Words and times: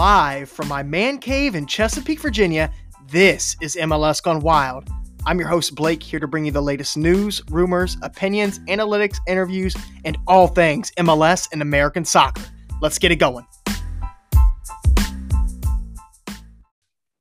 live 0.00 0.48
from 0.48 0.66
my 0.66 0.82
man 0.82 1.18
cave 1.18 1.54
in 1.54 1.66
Chesapeake, 1.66 2.20
Virginia. 2.20 2.72
This 3.08 3.54
is 3.60 3.76
MLS 3.76 4.22
Gone 4.22 4.40
Wild. 4.40 4.88
I'm 5.26 5.38
your 5.38 5.46
host, 5.48 5.74
Blake, 5.74 6.02
here 6.02 6.18
to 6.18 6.26
bring 6.26 6.46
you 6.46 6.50
the 6.50 6.62
latest 6.62 6.96
news, 6.96 7.42
rumors, 7.50 7.98
opinions, 8.00 8.60
analytics, 8.60 9.18
interviews, 9.28 9.76
and 10.06 10.16
all 10.26 10.46
things 10.46 10.90
MLS 10.92 11.50
and 11.52 11.60
American 11.60 12.06
soccer. 12.06 12.42
Let's 12.80 12.98
get 12.98 13.12
it 13.12 13.16
going. 13.16 13.46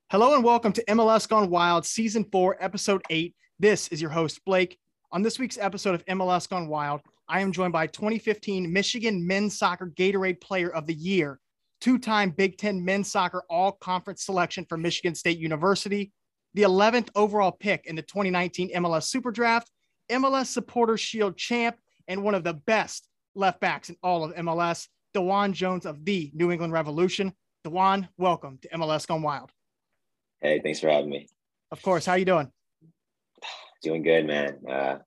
Hello 0.09 0.33
and 0.35 0.43
welcome 0.45 0.71
to 0.71 0.85
MLS 0.85 1.27
Gone 1.27 1.49
Wild, 1.49 1.85
Season 1.85 2.23
4, 2.31 2.63
Episode 2.63 3.01
8. 3.09 3.35
This 3.59 3.89
is 3.89 4.01
your 4.01 4.11
host, 4.11 4.39
Blake. 4.45 4.79
On 5.11 5.21
this 5.21 5.37
week's 5.37 5.57
episode 5.57 5.95
of 5.95 6.05
MLS 6.05 6.47
Gone 6.47 6.69
Wild, 6.69 7.01
I 7.27 7.41
am 7.41 7.51
joined 7.51 7.73
by 7.73 7.87
2015 7.87 8.71
Michigan 8.71 9.27
Men's 9.27 9.59
Soccer 9.59 9.91
Gatorade 9.97 10.39
Player 10.39 10.69
of 10.69 10.87
the 10.87 10.93
Year, 10.93 11.41
two 11.81 11.97
time 11.97 12.31
Big 12.31 12.57
Ten 12.57 12.83
Men's 12.83 13.11
Soccer 13.11 13.43
All 13.49 13.73
Conference 13.73 14.23
selection 14.23 14.65
for 14.67 14.77
Michigan 14.77 15.15
State 15.15 15.37
University, 15.37 16.11
the 16.53 16.63
11th 16.63 17.09
overall 17.15 17.51
pick 17.51 17.85
in 17.85 17.95
the 17.95 18.01
2019 18.01 18.73
MLS 18.75 19.03
Super 19.03 19.31
Draft, 19.31 19.69
MLS 20.11 20.47
Supporter 20.47 20.97
Shield 20.97 21.37
champ, 21.37 21.77
and 22.07 22.23
one 22.23 22.35
of 22.35 22.43
the 22.43 22.53
best 22.53 23.07
left 23.35 23.59
backs 23.59 23.89
in 23.89 23.95
all 24.03 24.23
of 24.23 24.33
MLS, 24.35 24.87
DeJuan 25.15 25.53
Jones 25.53 25.85
of 25.85 26.03
the 26.05 26.31
New 26.33 26.51
England 26.51 26.73
Revolution. 26.73 27.33
DeJuan, 27.65 28.07
welcome 28.17 28.57
to 28.61 28.69
MLS 28.69 29.07
Gone 29.07 29.21
Wild. 29.21 29.51
Hey, 30.41 30.59
thanks 30.63 30.79
for 30.79 30.89
having 30.89 31.09
me. 31.09 31.27
Of 31.71 31.81
course. 31.81 32.05
How 32.05 32.15
you 32.15 32.25
doing? 32.25 32.51
Doing 33.83 34.03
good, 34.03 34.25
man. 34.25 34.59
Uh, 34.67 34.97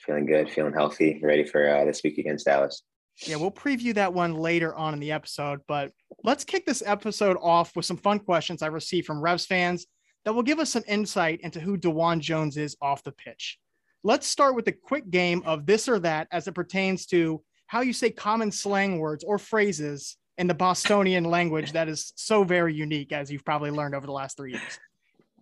feeling 0.00 0.26
good, 0.26 0.50
feeling 0.50 0.74
healthy, 0.74 1.20
ready 1.22 1.44
for 1.44 1.68
uh, 1.68 1.84
this 1.84 2.02
week 2.02 2.18
against 2.18 2.46
Dallas. 2.46 2.82
Yeah, 3.18 3.36
we'll 3.36 3.50
preview 3.50 3.94
that 3.94 4.12
one 4.12 4.34
later 4.34 4.74
on 4.74 4.92
in 4.92 5.00
the 5.00 5.12
episode, 5.12 5.60
but 5.68 5.92
let's 6.24 6.44
kick 6.44 6.66
this 6.66 6.82
episode 6.84 7.36
off 7.40 7.74
with 7.76 7.84
some 7.84 7.96
fun 7.96 8.18
questions 8.18 8.62
I 8.62 8.66
received 8.66 9.06
from 9.06 9.20
Revs 9.20 9.46
fans 9.46 9.86
that 10.24 10.34
will 10.34 10.42
give 10.42 10.58
us 10.58 10.70
some 10.70 10.82
insight 10.88 11.40
into 11.42 11.60
who 11.60 11.78
DeJuan 11.78 12.20
Jones 12.20 12.56
is 12.56 12.76
off 12.82 13.04
the 13.04 13.12
pitch. 13.12 13.58
Let's 14.02 14.26
start 14.26 14.54
with 14.54 14.66
a 14.68 14.72
quick 14.72 15.10
game 15.10 15.42
of 15.46 15.64
this 15.64 15.88
or 15.88 15.98
that 16.00 16.28
as 16.32 16.48
it 16.48 16.52
pertains 16.52 17.06
to 17.06 17.42
how 17.66 17.80
you 17.80 17.92
say 17.92 18.10
common 18.10 18.50
slang 18.50 18.98
words 18.98 19.24
or 19.24 19.38
phrases 19.38 20.16
in 20.36 20.46
the 20.46 20.54
Bostonian 20.54 21.24
language 21.24 21.72
that 21.72 21.88
is 21.88 22.12
so 22.16 22.44
very 22.44 22.74
unique, 22.74 23.12
as 23.12 23.30
you've 23.30 23.44
probably 23.44 23.70
learned 23.70 23.94
over 23.94 24.06
the 24.06 24.12
last 24.12 24.36
three 24.36 24.52
years. 24.52 24.78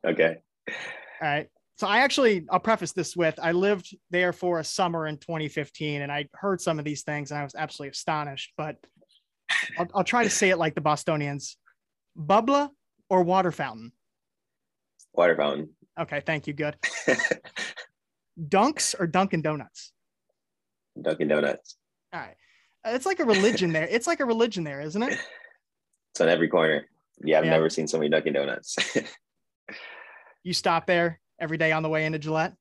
Okay. 0.05 0.37
All 0.69 0.75
right. 1.23 1.48
So 1.83 1.88
I 1.88 1.98
actually, 1.98 2.47
I'll 2.48 2.61
preface 2.61 2.92
this 2.92 3.16
with 3.16 3.41
I 3.42 3.50
lived 3.50 3.97
there 4.08 4.33
for 4.33 4.61
a 4.61 4.64
summer 4.64 5.08
in 5.08 5.16
2015 5.16 6.02
and 6.02 6.12
I 6.12 6.28
heard 6.33 6.61
some 6.61 6.78
of 6.78 6.84
these 6.84 7.02
things 7.02 7.33
and 7.33 7.41
I 7.41 7.42
was 7.42 7.56
absolutely 7.56 7.91
astonished, 7.91 8.52
but 8.56 8.77
I'll, 9.77 9.88
I'll 9.92 10.05
try 10.05 10.22
to 10.22 10.30
say 10.30 10.50
it 10.50 10.58
like 10.58 10.77
the 10.77 10.80
Bostonians 10.80 11.56
bubbler 12.16 12.69
or 13.10 13.25
water 13.25 13.50
fountain? 13.50 13.91
Water 15.12 15.34
fountain. 15.34 15.70
Okay, 15.98 16.22
thank 16.25 16.47
you. 16.47 16.53
Good. 16.53 16.77
Dunks 18.41 18.94
or 18.97 19.08
Dunkin' 19.08 19.42
Donuts? 19.42 19.91
Dunkin' 21.03 21.27
Donuts. 21.27 21.78
All 22.12 22.20
right. 22.20 22.36
It's 22.84 23.06
like 23.06 23.19
a 23.19 23.25
religion 23.25 23.72
there. 23.72 23.88
It's 23.91 24.06
like 24.06 24.20
a 24.20 24.25
religion 24.25 24.62
there, 24.62 24.80
isn't 24.83 25.03
it? 25.03 25.19
It's 26.14 26.20
on 26.20 26.28
every 26.28 26.47
corner. 26.47 26.86
Yeah, 27.25 27.38
I've 27.38 27.44
Yeah. 27.47 27.50
never 27.50 27.70
seen 27.70 27.88
so 27.88 27.98
many 27.98 28.08
Dunkin' 28.08 28.34
Donuts. 28.34 28.77
You 30.44 30.53
stop 30.55 30.86
there 30.86 31.20
every 31.43 31.59
day 31.59 31.73
on 31.73 31.83
the 31.83 31.89
way 31.89 32.07
into 32.07 32.19
Gillette. 32.21 32.55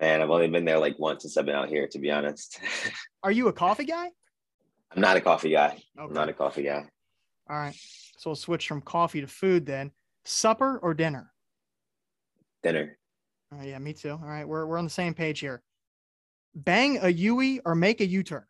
Man, 0.00 0.20
I've 0.20 0.28
only 0.30 0.48
been 0.48 0.66
there 0.66 0.78
like 0.78 0.98
once 0.98 1.22
since 1.22 1.36
I've 1.36 1.46
been 1.46 1.54
out 1.54 1.68
here, 1.68 1.88
to 1.88 1.98
be 1.98 2.10
honest. 2.10 2.60
Are 3.22 3.32
you 3.32 3.48
a 3.48 3.52
coffee 3.52 3.86
guy? 3.86 4.10
I'm 4.94 5.00
not 5.00 5.16
a 5.16 5.20
coffee 5.20 5.50
guy. 5.50 5.78
I'm 5.98 6.12
not 6.12 6.28
a 6.28 6.32
coffee 6.34 6.62
guy. 6.62 6.84
All 7.48 7.56
right. 7.56 7.74
So 8.18 8.30
we'll 8.30 8.36
switch 8.36 8.68
from 8.68 8.82
coffee 8.82 9.22
to 9.22 9.26
food 9.26 9.64
then. 9.66 9.92
Supper 10.24 10.78
or 10.78 10.94
dinner? 10.94 11.32
Dinner. 12.62 12.98
Oh, 13.52 13.62
yeah, 13.62 13.78
me 13.78 13.92
too. 13.92 14.10
All 14.10 14.18
right. 14.28 14.46
We're, 14.46 14.66
we're 14.66 14.78
on 14.78 14.84
the 14.84 14.90
same 14.90 15.14
page 15.14 15.40
here. 15.40 15.62
Bang 16.54 16.98
a 17.02 17.08
Yui 17.08 17.60
or 17.64 17.74
make 17.74 18.00
a 18.00 18.06
U 18.06 18.22
turn? 18.22 18.44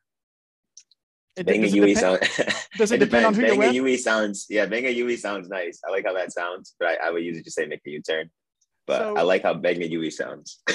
It- 1.36 1.46
Bang 1.46 1.62
a 1.62 1.66
it 1.66 1.72
Yui 1.74 1.94
depend- 1.94 2.24
sound. 2.24 2.54
does 2.78 2.92
it 2.92 2.98
depend 2.98 3.26
on 3.26 3.34
who 3.34 3.42
you're 3.42 3.50
with? 3.56 3.60
Bang 3.60 3.70
a? 3.70 3.74
Yui 3.74 3.96
sounds. 3.96 4.46
Yeah, 4.50 4.66
Bang 4.66 4.86
a 4.86 4.90
Yui 4.90 5.16
sounds 5.16 5.48
nice. 5.48 5.80
I 5.86 5.90
like 5.90 6.04
how 6.04 6.14
that 6.14 6.32
sounds, 6.32 6.74
but 6.78 6.88
I, 6.88 7.08
I 7.08 7.10
would 7.10 7.22
usually 7.24 7.42
just 7.44 7.56
say 7.56 7.66
make 7.66 7.80
a 7.86 7.90
U-turn. 7.90 8.30
But 8.86 8.98
So- 9.00 9.16
I 9.16 9.22
like 9.22 9.42
how 9.42 9.54
Bang 9.54 9.82
a 9.82 9.86
Yui 9.86 10.10
sounds. 10.10 10.62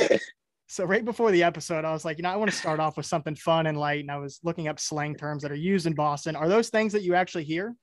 So 0.72 0.86
right 0.86 1.04
before 1.04 1.32
the 1.32 1.42
episode, 1.42 1.84
I 1.84 1.92
was 1.92 2.06
like, 2.06 2.18
you 2.18 2.22
know, 2.22 2.30
I 2.30 2.36
want 2.36 2.52
to 2.52 2.56
start 2.56 2.80
off 2.80 2.96
with 2.96 3.08
something 3.08 3.34
fun 3.34 3.66
and 3.66 3.76
light. 3.76 4.02
And 4.02 4.12
I 4.12 4.18
was 4.18 4.40
looking 4.44 4.68
up 4.68 4.80
slang 4.80 5.16
terms 5.16 5.42
that 5.42 5.52
are 5.52 5.56
used 5.56 5.88
in 5.88 5.96
Boston. 5.96 6.36
Are 6.36 6.48
those 6.48 6.70
things 6.70 6.94
that 6.94 7.02
you 7.02 7.16
actually 7.16 7.44
hear? 7.46 7.74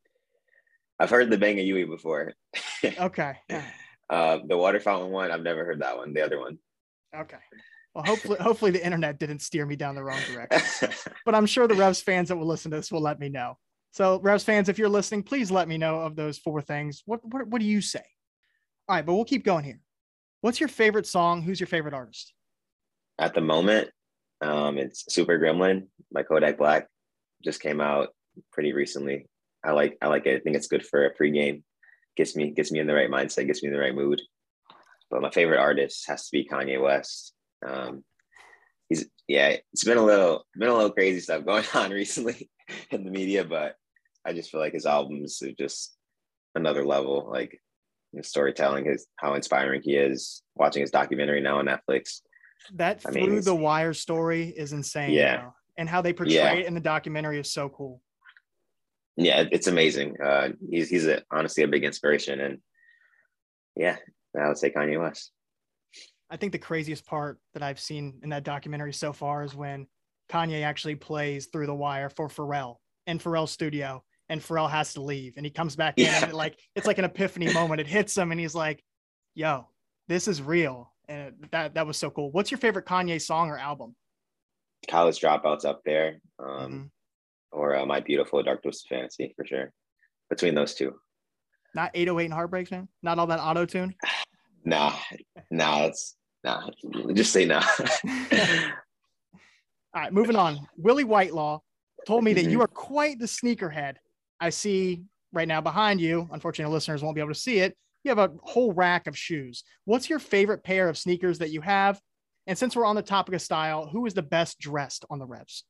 I've 1.00 1.10
heard 1.10 1.28
the 1.28 1.36
Bang 1.36 1.59
a 1.59 1.62
Yui 1.62 1.84
before. 1.84 2.32
Okay. 2.84 3.34
Yeah. 3.50 3.65
Uh, 4.09 4.38
the 4.47 4.56
water 4.56 4.78
fountain 4.78 5.10
one, 5.10 5.32
I've 5.32 5.42
never 5.42 5.65
heard 5.65 5.81
that 5.81 5.97
one. 5.97 6.15
The 6.15 6.22
other 6.22 6.38
one. 6.38 6.59
Okay. 7.12 7.38
Well, 7.92 8.04
hopefully, 8.04 8.38
hopefully 8.41 8.70
the 8.70 8.84
internet 8.84 9.19
didn't 9.19 9.41
steer 9.41 9.66
me 9.66 9.75
down 9.75 9.97
the 9.97 10.04
wrong 10.04 10.20
direction. 10.32 10.91
But 11.25 11.34
I'm 11.34 11.47
sure 11.47 11.66
the 11.66 11.75
Revs 11.75 12.00
fans 12.00 12.28
that 12.28 12.36
will 12.36 12.47
listen 12.47 12.70
to 12.70 12.76
this 12.76 12.92
will 12.92 13.00
let 13.00 13.19
me 13.19 13.28
know. 13.28 13.59
So, 13.91 14.20
Revs 14.20 14.44
fans, 14.44 14.69
if 14.69 14.78
you're 14.78 14.88
listening, 14.88 15.25
please 15.25 15.50
let 15.50 15.66
me 15.66 15.76
know 15.76 16.03
of 16.03 16.15
those 16.15 16.38
four 16.38 16.62
things. 16.62 17.03
What 17.04 17.20
what, 17.25 17.48
what 17.48 17.60
do 17.60 17.66
you 17.66 17.81
say? 17.81 18.04
All 18.88 18.94
right, 18.94 19.04
but 19.04 19.15
we'll 19.15 19.25
keep 19.25 19.44
going 19.44 19.65
here. 19.65 19.81
What's 20.46 20.60
your 20.60 20.68
favorite 20.68 21.08
song? 21.08 21.42
Who's 21.42 21.58
your 21.58 21.66
favorite 21.66 21.92
artist? 21.92 22.32
At 23.18 23.34
the 23.34 23.40
moment, 23.40 23.90
um, 24.40 24.78
it's 24.78 25.12
Super 25.12 25.40
Gremlin 25.40 25.88
by 26.12 26.22
Kodak 26.22 26.56
Black. 26.56 26.86
Just 27.42 27.60
came 27.60 27.80
out 27.80 28.10
pretty 28.52 28.72
recently. 28.72 29.26
I 29.64 29.72
like 29.72 29.98
I 30.00 30.06
like 30.06 30.24
it. 30.24 30.36
I 30.36 30.38
think 30.38 30.54
it's 30.54 30.68
good 30.68 30.86
for 30.86 31.04
a 31.04 31.12
pregame. 31.12 31.64
Gets 32.16 32.36
me 32.36 32.52
gets 32.52 32.70
me 32.70 32.78
in 32.78 32.86
the 32.86 32.94
right 32.94 33.10
mindset. 33.10 33.48
Gets 33.48 33.60
me 33.64 33.70
in 33.70 33.74
the 33.74 33.80
right 33.80 33.92
mood. 33.92 34.22
But 35.10 35.20
my 35.20 35.32
favorite 35.32 35.58
artist 35.58 36.06
has 36.06 36.26
to 36.26 36.30
be 36.30 36.46
Kanye 36.48 36.80
West. 36.80 37.34
Um, 37.66 38.04
he's 38.88 39.04
yeah. 39.26 39.56
It's 39.72 39.82
been 39.82 39.98
a 39.98 40.04
little 40.04 40.46
been 40.56 40.68
a 40.68 40.74
little 40.74 40.92
crazy 40.92 41.18
stuff 41.18 41.44
going 41.44 41.64
on 41.74 41.90
recently 41.90 42.48
in 42.92 43.02
the 43.02 43.10
media, 43.10 43.42
but 43.42 43.74
I 44.24 44.32
just 44.32 44.52
feel 44.52 44.60
like 44.60 44.74
his 44.74 44.86
albums 44.86 45.42
are 45.42 45.50
just 45.58 45.96
another 46.54 46.84
level. 46.84 47.28
Like 47.32 47.60
his 48.14 48.28
storytelling, 48.28 48.84
his 48.86 49.06
how 49.16 49.34
inspiring 49.34 49.82
he 49.82 49.94
is. 49.96 50.42
Watching 50.54 50.80
his 50.80 50.90
documentary 50.90 51.40
now 51.40 51.58
on 51.58 51.66
Netflix. 51.66 52.20
That 52.74 53.02
I 53.06 53.10
through 53.10 53.24
it's- 53.24 53.44
the 53.44 53.54
wire 53.54 53.92
story 53.94 54.48
is 54.48 54.72
insane. 54.72 55.10
Yeah. 55.12 55.40
bro. 55.42 55.54
And 55.78 55.88
how 55.88 56.00
they 56.00 56.12
portray 56.12 56.34
Yeah. 56.34 56.52
it 56.54 56.66
in 56.66 56.74
the 56.74 56.80
documentary 56.80 57.38
is 57.38 57.52
so 57.52 57.68
cool. 57.68 58.00
yeah, 59.18 59.44
it's 59.52 59.66
amazing. 59.66 60.14
Uh, 60.20 60.50
he's 60.70 60.88
he's 60.90 61.06
a, 61.06 61.22
honestly 61.30 61.62
a 61.62 61.68
big 61.68 61.84
inspiration, 61.84 62.40
and 62.40 62.58
yeah, 63.74 63.96
I 64.38 64.48
would 64.48 64.58
say 64.58 64.70
Kanye 64.70 65.00
West. 65.00 65.32
I 66.30 66.36
think 66.36 66.52
the 66.52 66.58
craziest 66.58 67.06
part 67.06 67.38
that 67.54 67.62
I've 67.62 67.78
seen 67.80 68.20
in 68.22 68.30
that 68.30 68.42
documentary 68.42 68.92
so 68.92 69.12
far 69.12 69.42
is 69.44 69.54
when 69.54 69.86
Kanye 70.30 70.62
actually 70.64 70.96
plays 70.96 71.46
through 71.46 71.66
the 71.66 71.74
wire 71.74 72.08
for 72.10 72.28
Pharrell 72.28 72.76
in 73.06 73.18
Pharrell's 73.18 73.52
studio, 73.52 74.02
and 74.28 74.41
Pharrell 74.41 74.70
has 74.70 74.94
to 74.94 75.03
leave, 75.03 75.34
and 75.37 75.47
he 75.47 75.50
comes 75.50 75.76
back 75.76 75.94
in, 75.98 76.06
and 76.06 76.31
it, 76.31 76.34
like 76.34 76.59
it's 76.75 76.87
like 76.87 76.98
an 76.98 77.04
epiphany 77.04 77.53
moment. 77.53 77.81
It 77.81 77.87
hits 77.87 78.16
him, 78.16 78.32
and 78.32 78.41
he's 78.41 78.54
like, 78.54 78.82
"Yo, 79.34 79.69
this 80.09 80.26
is 80.28 80.42
real," 80.42 80.92
and 81.09 81.34
that 81.53 81.75
that 81.75 81.87
was 81.87 81.97
so 81.97 82.10
cool. 82.10 82.31
What's 82.32 82.50
your 82.50 82.59
favorite 82.59 82.86
Kanye 82.86 83.20
song 83.20 83.50
or 83.50 83.59
album? 83.59 83.94
College 84.88 85.20
dropouts 85.20 85.65
up 85.65 85.82
there, 85.84 86.20
um, 86.38 86.47
Mhm. 86.72 86.91
or 87.53 87.76
uh, 87.76 87.86
My 87.86 88.00
Beautiful 88.00 88.42
Dark 88.42 88.62
Twisted 88.62 88.88
Fantasy 88.88 89.32
for 89.36 89.44
sure. 89.47 89.72
Between 90.28 90.54
those 90.54 90.75
two, 90.75 90.98
Not 91.75 91.91
808 91.94 92.25
and 92.26 92.34
Heartbreaks, 92.34 92.70
man. 92.70 92.88
Not 93.03 93.19
all 93.19 93.26
that 93.28 93.38
auto 93.41 93.65
tune. 93.65 93.94
nah, 94.65 94.92
nah, 95.50 95.84
it's 95.84 96.16
nah. 96.42 96.69
Just 97.15 97.32
say 97.32 97.44
nah. 97.44 97.62
All 99.94 100.03
right, 100.03 100.12
moving 100.12 100.36
on. 100.36 100.59
Willie 100.77 101.04
Whitelaw 101.04 101.60
told 102.06 102.22
me 102.24 102.34
that 102.34 102.45
you 102.50 102.60
are 102.60 102.66
quite 102.66 103.18
the 103.18 103.24
sneakerhead. 103.27 103.97
I 104.41 104.50
see 104.50 105.04
right 105.33 105.48
now 105.48 105.60
behind 105.60 106.00
you. 106.00 106.28
Unfortunately, 106.33 106.72
listeners 106.72 107.03
won't 107.03 107.15
be 107.15 107.21
able 107.21 107.34
to 107.34 107.38
see 107.38 107.59
it. 107.59 107.77
You 108.04 108.10
have 108.10 108.18
a 108.18 108.33
whole 108.42 108.72
rack 108.72 109.06
of 109.06 109.18
shoes. 109.18 109.65
What's 109.84 110.09
your 110.09 110.18
favorite 110.18 110.62
pair 110.62 110.88
of 110.88 110.98
sneakers 110.98 111.38
that 111.38 111.50
you 111.50 111.60
have? 111.60 112.00
And 112.47 112.56
since 112.56 112.77
we're 112.77 112.84
on 112.84 112.97
the 112.97 113.03
topic 113.03 113.34
of 113.34 113.42
style, 113.42 113.88
who 113.88 114.06
is 114.06 114.15
the 114.15 114.22
best 114.22 114.59
dressed 114.59 115.04
on 115.10 115.18
the 115.18 115.27
Revs? 115.27 115.65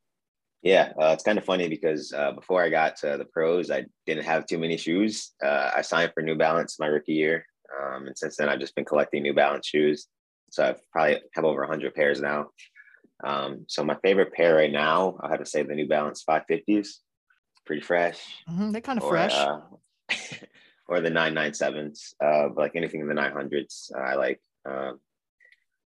Yeah, 0.63 0.93
uh, 1.01 1.13
it's 1.13 1.23
kind 1.23 1.39
of 1.39 1.45
funny 1.45 1.69
because 1.69 2.13
uh, 2.13 2.33
before 2.33 2.63
I 2.63 2.69
got 2.71 2.97
to 2.97 3.17
the 3.17 3.25
pros, 3.25 3.71
I 3.71 3.87
didn't 4.07 4.25
have 4.25 4.47
too 4.47 4.59
many 4.59 4.77
shoes. 4.77 5.33
Uh, 5.43 5.71
I 5.77 5.83
signed 5.83 6.13
for 6.13 6.23
New 6.23 6.35
Balance 6.35 6.79
my 6.81 6.87
rookie 6.87 7.13
year, 7.13 7.47
um, 7.81 8.07
and 8.09 8.19
since 8.19 8.37
then 8.37 8.49
I've 8.49 8.61
just 8.61 8.75
been 8.75 8.85
collecting 8.85 9.23
New 9.23 9.35
Balance 9.35 9.69
shoes. 9.69 10.09
So 10.51 10.65
I 10.65 10.75
probably 10.93 11.23
have 11.35 11.45
over 11.45 11.61
100 11.61 11.95
pairs 11.95 12.21
now. 12.21 12.49
Um, 13.25 13.65
so 13.69 13.85
my 13.85 13.97
favorite 14.03 14.33
pair 14.33 14.57
right 14.57 14.73
now, 14.73 15.19
I 15.23 15.29
have 15.29 15.39
to 15.39 15.47
say 15.47 15.63
the 15.63 15.75
New 15.75 15.89
Balance 15.89 16.25
550s. 16.29 16.89
Pretty 17.67 17.83
fresh. 17.83 18.23
Mhm, 18.49 18.73
they're 18.73 18.81
kind 18.81 18.99
of 18.99 19.05
Or, 19.05 19.11
fresh. 19.11 19.35
uh, 19.35 19.61
or 20.89 21.01
the 21.01 21.11
997s, 21.11 22.15
uh, 22.23 22.49
but 22.49 22.57
like 22.59 22.77
anything 22.77 23.01
in 23.01 23.09
the 23.09 23.15
900s, 23.15 23.91
uh, 23.95 23.99
I 24.01 24.15
like. 24.15 24.41
Um, 24.65 25.01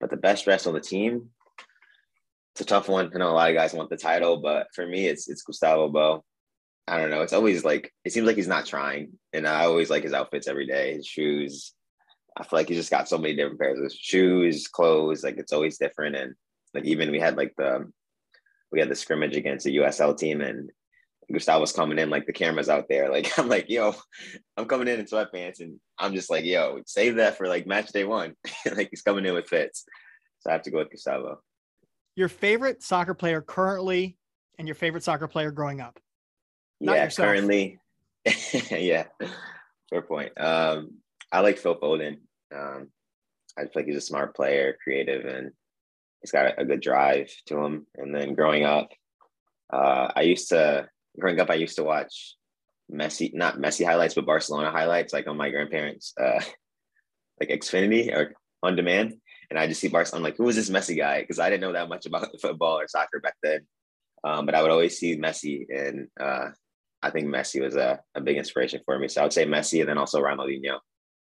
but 0.01 0.11
the 0.11 0.17
best 0.17 0.45
dress 0.45 0.67
on 0.67 0.75
the 0.75 0.81
team, 0.81 1.31
it's 2.53 2.63
a 2.63 2.65
tough 2.65 2.89
one. 2.89 3.11
I 3.15 3.19
know 3.19 3.29
a 3.29 3.33
lot 3.33 3.51
of 3.51 3.57
guys 3.57 3.75
want 3.75 3.91
the 3.91 3.97
title, 3.99 4.39
but 4.39 4.69
for 4.75 4.87
me, 4.87 5.07
it's 5.07 5.29
it's 5.29 5.43
Gustavo 5.43 5.89
Bou. 5.89 6.23
I 6.89 6.99
don't 6.99 7.11
know. 7.11 7.23
It's 7.23 7.33
always 7.35 7.65
like 7.65 7.93
it 8.05 8.13
seems 8.13 8.27
like 8.27 8.37
he's 8.37 8.49
not 8.49 8.65
trying, 8.65 9.19
and 9.35 9.47
I 9.47 9.65
always 9.67 9.91
like 9.91 10.03
his 10.05 10.15
outfits 10.15 10.49
every 10.49 10.67
day. 10.67 10.95
His 10.95 11.07
shoes. 11.07 11.75
I 12.39 12.43
feel 12.45 12.59
like 12.59 12.69
he 12.69 12.75
just 12.75 12.91
got 12.91 13.09
so 13.09 13.17
many 13.19 13.35
different 13.35 13.59
pairs 13.61 13.79
of 13.81 13.93
shoes, 13.93 14.69
clothes. 14.69 15.23
Like 15.25 15.37
it's 15.39 15.53
always 15.53 15.77
different, 15.79 16.17
and 16.17 16.35
like 16.75 16.85
even 16.85 17.11
we 17.11 17.21
had 17.21 17.37
like 17.37 17.55
the 17.59 17.91
we 18.73 18.81
had 18.81 18.89
the 18.89 18.95
scrimmage 18.95 19.37
against 19.37 19.65
the 19.67 19.77
USL 19.77 20.17
team, 20.17 20.41
and 20.41 20.71
Gustavo's 21.33 21.73
coming 21.73 21.99
in, 21.99 22.09
like 22.09 22.27
the 22.27 22.33
camera's 22.33 22.69
out 22.69 22.87
there. 22.89 23.11
Like 23.11 23.39
I'm 23.39 23.49
like, 23.49 23.69
yo, 23.69 23.95
I'm 24.57 24.67
coming 24.67 24.89
in 24.89 25.01
in 25.01 25.07
sweatpants, 25.07 25.61
and 25.61 25.81
I'm 25.99 26.15
just 26.15 26.31
like, 26.31 26.45
yo, 26.45 26.81
save 26.87 27.17
that 27.17 27.37
for 27.37 27.49
like 27.49 27.67
match 27.67 27.89
day 27.93 28.05
one. 28.05 28.35
like 28.77 28.89
he's 28.91 29.03
coming 29.03 29.27
in 29.27 29.35
with 29.35 29.49
fits, 29.49 29.85
so 30.41 30.51
I 30.51 30.53
have 30.53 30.63
to 30.63 30.71
go 30.71 30.79
with 30.79 30.91
Gustavo. 30.91 31.41
Your 32.15 32.29
favorite 32.29 32.83
soccer 32.83 33.15
player 33.15 33.41
currently, 33.41 34.17
and 34.59 34.69
your 34.69 34.75
favorite 34.75 35.03
soccer 35.03 35.29
player 35.29 35.51
growing 35.51 35.81
up. 35.81 35.99
Not 36.81 36.97
yeah, 36.97 37.05
yourself. 37.05 37.27
currently, 37.27 37.79
yeah, 38.71 39.05
fair 39.91 40.03
point. 40.03 40.39
Um, 40.41 40.99
I 41.33 41.41
like 41.41 41.59
Phil 41.59 41.79
Foden. 41.79 42.19
Um, 42.55 42.89
I 43.59 43.63
feel 43.63 43.71
like 43.77 43.87
he's 43.87 43.97
a 43.97 44.01
smart 44.01 44.37
player, 44.37 44.77
creative, 44.83 45.25
and 45.25 45.51
he's 46.21 46.31
got 46.31 46.47
a, 46.47 46.61
a 46.61 46.65
good 46.65 46.81
drive 46.81 47.31
to 47.47 47.59
him. 47.59 47.87
And 47.97 48.15
then 48.15 48.35
growing 48.35 48.65
up, 48.65 48.91
uh, 49.73 50.13
I 50.15 50.23
used 50.23 50.51
to 50.51 50.89
growing 51.19 51.41
up, 51.41 51.51
I 51.51 51.55
used 51.55 51.77
to 51.77 51.85
watch 51.85 52.37
Messi, 52.93 53.35
not 53.35 53.59
Messi 53.59 53.85
highlights, 53.85 54.15
but 54.15 54.27
Barcelona 54.27 54.71
highlights, 54.71 55.13
like 55.13 55.27
on 55.27 55.37
my 55.37 55.51
grandparents' 55.51 56.15
uh, 56.21 56.41
like 57.41 57.51
Xfinity 57.51 58.15
or 58.15 58.35
on 58.63 58.77
demand. 58.77 59.15
And 59.51 59.59
I 59.59 59.67
just 59.67 59.81
see 59.81 59.89
Barcelona. 59.89 60.21
I'm 60.27 60.31
like, 60.31 60.39
who 60.39 60.49
is 60.49 60.57
this 60.57 60.71
Messi 60.71 60.97
guy? 60.97 61.21
Because 61.21 61.39
I 61.39 61.51
didn't 61.51 61.63
know 61.63 61.73
that 61.73 61.89
much 61.89 62.07
about 62.07 62.29
football 62.41 62.79
or 62.79 62.89
soccer 62.89 63.21
back 63.21 63.37
then. 63.43 63.61
Um, 64.25 64.47
but 64.47 64.55
I 64.55 64.63
would 64.63 64.71
always 64.71 64.99
see 64.99 65.17
Messi, 65.17 65.67
and 65.69 66.09
uh, 66.19 66.49
I 67.03 67.11
think 67.11 67.29
Messi 67.29 67.63
was 67.63 67.77
a, 67.77 68.01
a 68.15 68.21
big 68.21 68.39
inspiration 68.39 68.81
for 68.85 68.99
me. 68.99 69.09
So 69.09 69.21
I 69.21 69.25
would 69.25 69.33
say 69.33 69.47
Messi, 69.47 69.81
and 69.81 69.89
then 69.89 69.99
also 69.99 70.21
Ronaldinho. 70.21 70.79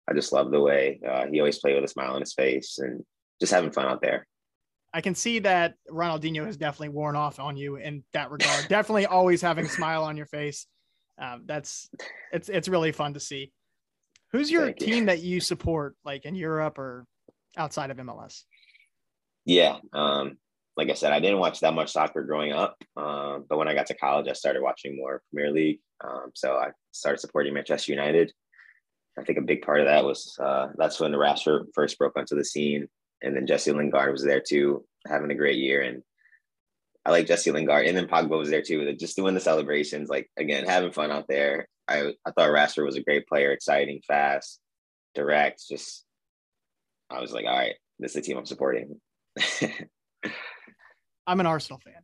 I 0.07 0.13
just 0.13 0.31
love 0.31 0.51
the 0.51 0.61
way 0.61 1.01
uh, 1.05 1.25
he 1.31 1.39
always 1.39 1.59
played 1.59 1.75
with 1.75 1.83
a 1.83 1.87
smile 1.87 2.13
on 2.13 2.21
his 2.21 2.33
face 2.33 2.77
and 2.77 3.03
just 3.39 3.51
having 3.51 3.71
fun 3.71 3.87
out 3.87 4.01
there. 4.01 4.27
I 4.95 5.01
can 5.01 5.13
see 5.13 5.39
that 5.39 5.73
Ronaldinho 5.91 6.45
has 6.45 6.55
definitely 6.55 6.89
worn 6.89 7.17
off 7.17 7.37
on 7.37 7.57
you 7.57 7.75
in 7.75 8.05
that 8.13 8.31
regard. 8.31 8.65
definitely 8.69 9.05
always 9.05 9.41
having 9.41 9.65
a 9.65 9.69
smile 9.69 10.05
on 10.05 10.15
your 10.15 10.25
face. 10.25 10.67
Um, 11.21 11.43
that's 11.45 11.89
it's 12.31 12.47
it's 12.47 12.69
really 12.69 12.93
fun 12.93 13.13
to 13.13 13.19
see. 13.19 13.51
Who's 14.31 14.49
your 14.49 14.67
Thank 14.67 14.77
team 14.77 14.99
you. 14.99 15.05
that 15.07 15.19
you 15.19 15.41
support, 15.41 15.97
like 16.05 16.23
in 16.23 16.33
Europe 16.33 16.77
or 16.77 17.05
outside 17.57 17.91
of 17.91 17.97
MLS? 17.97 18.43
Yeah, 19.43 19.79
um, 19.91 20.37
like 20.77 20.89
I 20.89 20.93
said, 20.93 21.11
I 21.11 21.19
didn't 21.19 21.39
watch 21.39 21.59
that 21.59 21.73
much 21.73 21.91
soccer 21.91 22.23
growing 22.23 22.53
up, 22.53 22.77
um, 22.95 23.45
but 23.49 23.57
when 23.57 23.67
I 23.67 23.73
got 23.73 23.87
to 23.87 23.95
college, 23.95 24.29
I 24.29 24.33
started 24.33 24.61
watching 24.61 24.95
more 24.95 25.21
Premier 25.29 25.51
League. 25.51 25.79
Um, 26.01 26.31
so 26.35 26.55
I 26.55 26.69
started 26.91 27.19
supporting 27.19 27.53
Manchester 27.53 27.91
United. 27.91 28.31
I 29.19 29.23
think 29.23 29.39
a 29.39 29.41
big 29.41 29.61
part 29.61 29.81
of 29.81 29.87
that 29.87 30.05
was 30.05 30.37
uh, 30.41 30.67
that's 30.77 31.01
when 31.01 31.11
the 31.11 31.17
Rashford 31.17 31.65
first 31.73 31.97
broke 31.97 32.17
onto 32.17 32.35
the 32.37 32.45
scene 32.45 32.87
and 33.25 33.35
then 33.35 33.47
Jesse 33.47 33.71
Lingard 33.71 34.11
was 34.11 34.23
there 34.23 34.39
too, 34.39 34.85
having 35.07 35.31
a 35.31 35.35
great 35.35 35.57
year. 35.57 35.81
And 35.81 36.03
I 37.05 37.11
like 37.11 37.27
Jesse 37.27 37.51
Lingard, 37.51 37.87
and 37.87 37.97
then 37.97 38.07
Pogba 38.07 38.37
was 38.37 38.49
there 38.49 38.61
too. 38.61 38.93
Just 38.93 39.15
doing 39.15 39.33
the 39.33 39.39
celebrations, 39.39 40.09
like 40.09 40.29
again, 40.37 40.65
having 40.65 40.91
fun 40.91 41.11
out 41.11 41.27
there. 41.27 41.67
I 41.87 42.13
I 42.25 42.31
thought 42.31 42.49
Rashford 42.49 42.85
was 42.85 42.95
a 42.95 43.03
great 43.03 43.27
player, 43.27 43.51
exciting, 43.51 44.01
fast, 44.07 44.59
direct. 45.13 45.63
Just 45.67 46.05
I 47.09 47.19
was 47.19 47.31
like, 47.31 47.45
all 47.45 47.57
right, 47.57 47.75
this 47.99 48.11
is 48.11 48.15
the 48.15 48.21
team 48.21 48.37
I'm 48.37 48.45
supporting. 48.45 48.99
I'm 51.27 51.39
an 51.39 51.45
Arsenal 51.45 51.79
fan, 51.79 52.03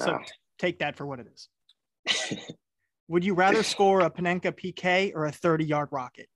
so 0.00 0.18
ah. 0.20 0.24
take 0.58 0.78
that 0.78 0.96
for 0.96 1.06
what 1.06 1.20
it 1.20 1.26
is. 1.32 2.38
Would 3.08 3.24
you 3.24 3.34
rather 3.34 3.62
score 3.62 4.00
a 4.00 4.10
Panenka 4.10 4.52
PK 4.52 5.12
or 5.14 5.26
a 5.26 5.32
30 5.32 5.64
yard 5.64 5.88
rocket? 5.92 6.28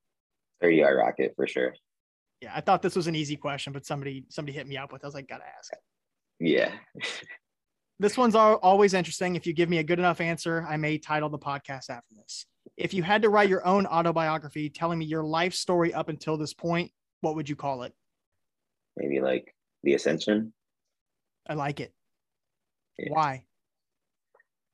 30 0.61 0.77
yard 0.77 0.97
rocket 0.97 1.33
for 1.37 1.47
sure 1.47 1.75
yeah, 2.41 2.53
I 2.55 2.61
thought 2.61 2.83
this 2.83 2.97
was 2.97 3.07
an 3.07 3.15
easy 3.15 3.37
question, 3.37 3.73
but 3.73 3.85
somebody 3.85 4.25
somebody 4.29 4.57
hit 4.57 4.67
me 4.67 4.77
up 4.77 4.93
with. 4.93 5.05
I 5.05 5.07
was 5.07 5.15
like, 5.15 5.29
gotta 5.29 5.45
ask. 5.59 5.73
Yeah. 6.39 6.73
this 7.99 8.17
one's 8.17 8.35
always 8.35 8.95
interesting. 8.95 9.37
If 9.37 9.47
you 9.47 9.53
give 9.53 9.69
me 9.69 9.79
a 9.79 9.85
good 9.85 9.99
enough 9.99 10.21
answer, 10.21 10.67
I 10.69 10.77
may 10.79 10.97
title 10.97 11.29
the 11.29 11.39
podcast 11.39 11.91
after 11.91 12.15
this. 12.15 12.47
If 12.77 12.95
you 12.95 13.03
had 13.03 13.23
to 13.23 13.29
write 13.29 13.51
your 13.51 13.67
own 13.67 13.87
autobiography 13.87 14.71
telling 14.71 14.99
me 14.99 15.05
your 15.05 15.23
life 15.23 15.53
story 15.53 15.93
up 15.93 16.09
until 16.09 16.39
this 16.39 16.55
point, 16.55 16.91
what 17.21 17.35
would 17.35 17.49
you 17.49 17.57
call 17.57 17.83
it? 17.83 17.93
Maybe 18.97 19.21
like 19.21 19.55
the 19.83 19.95
ascension. 19.95 20.55
I 21.47 21.55
like 21.55 21.81
it. 21.81 21.93
Yeah. 22.99 23.13
Why? 23.13 23.45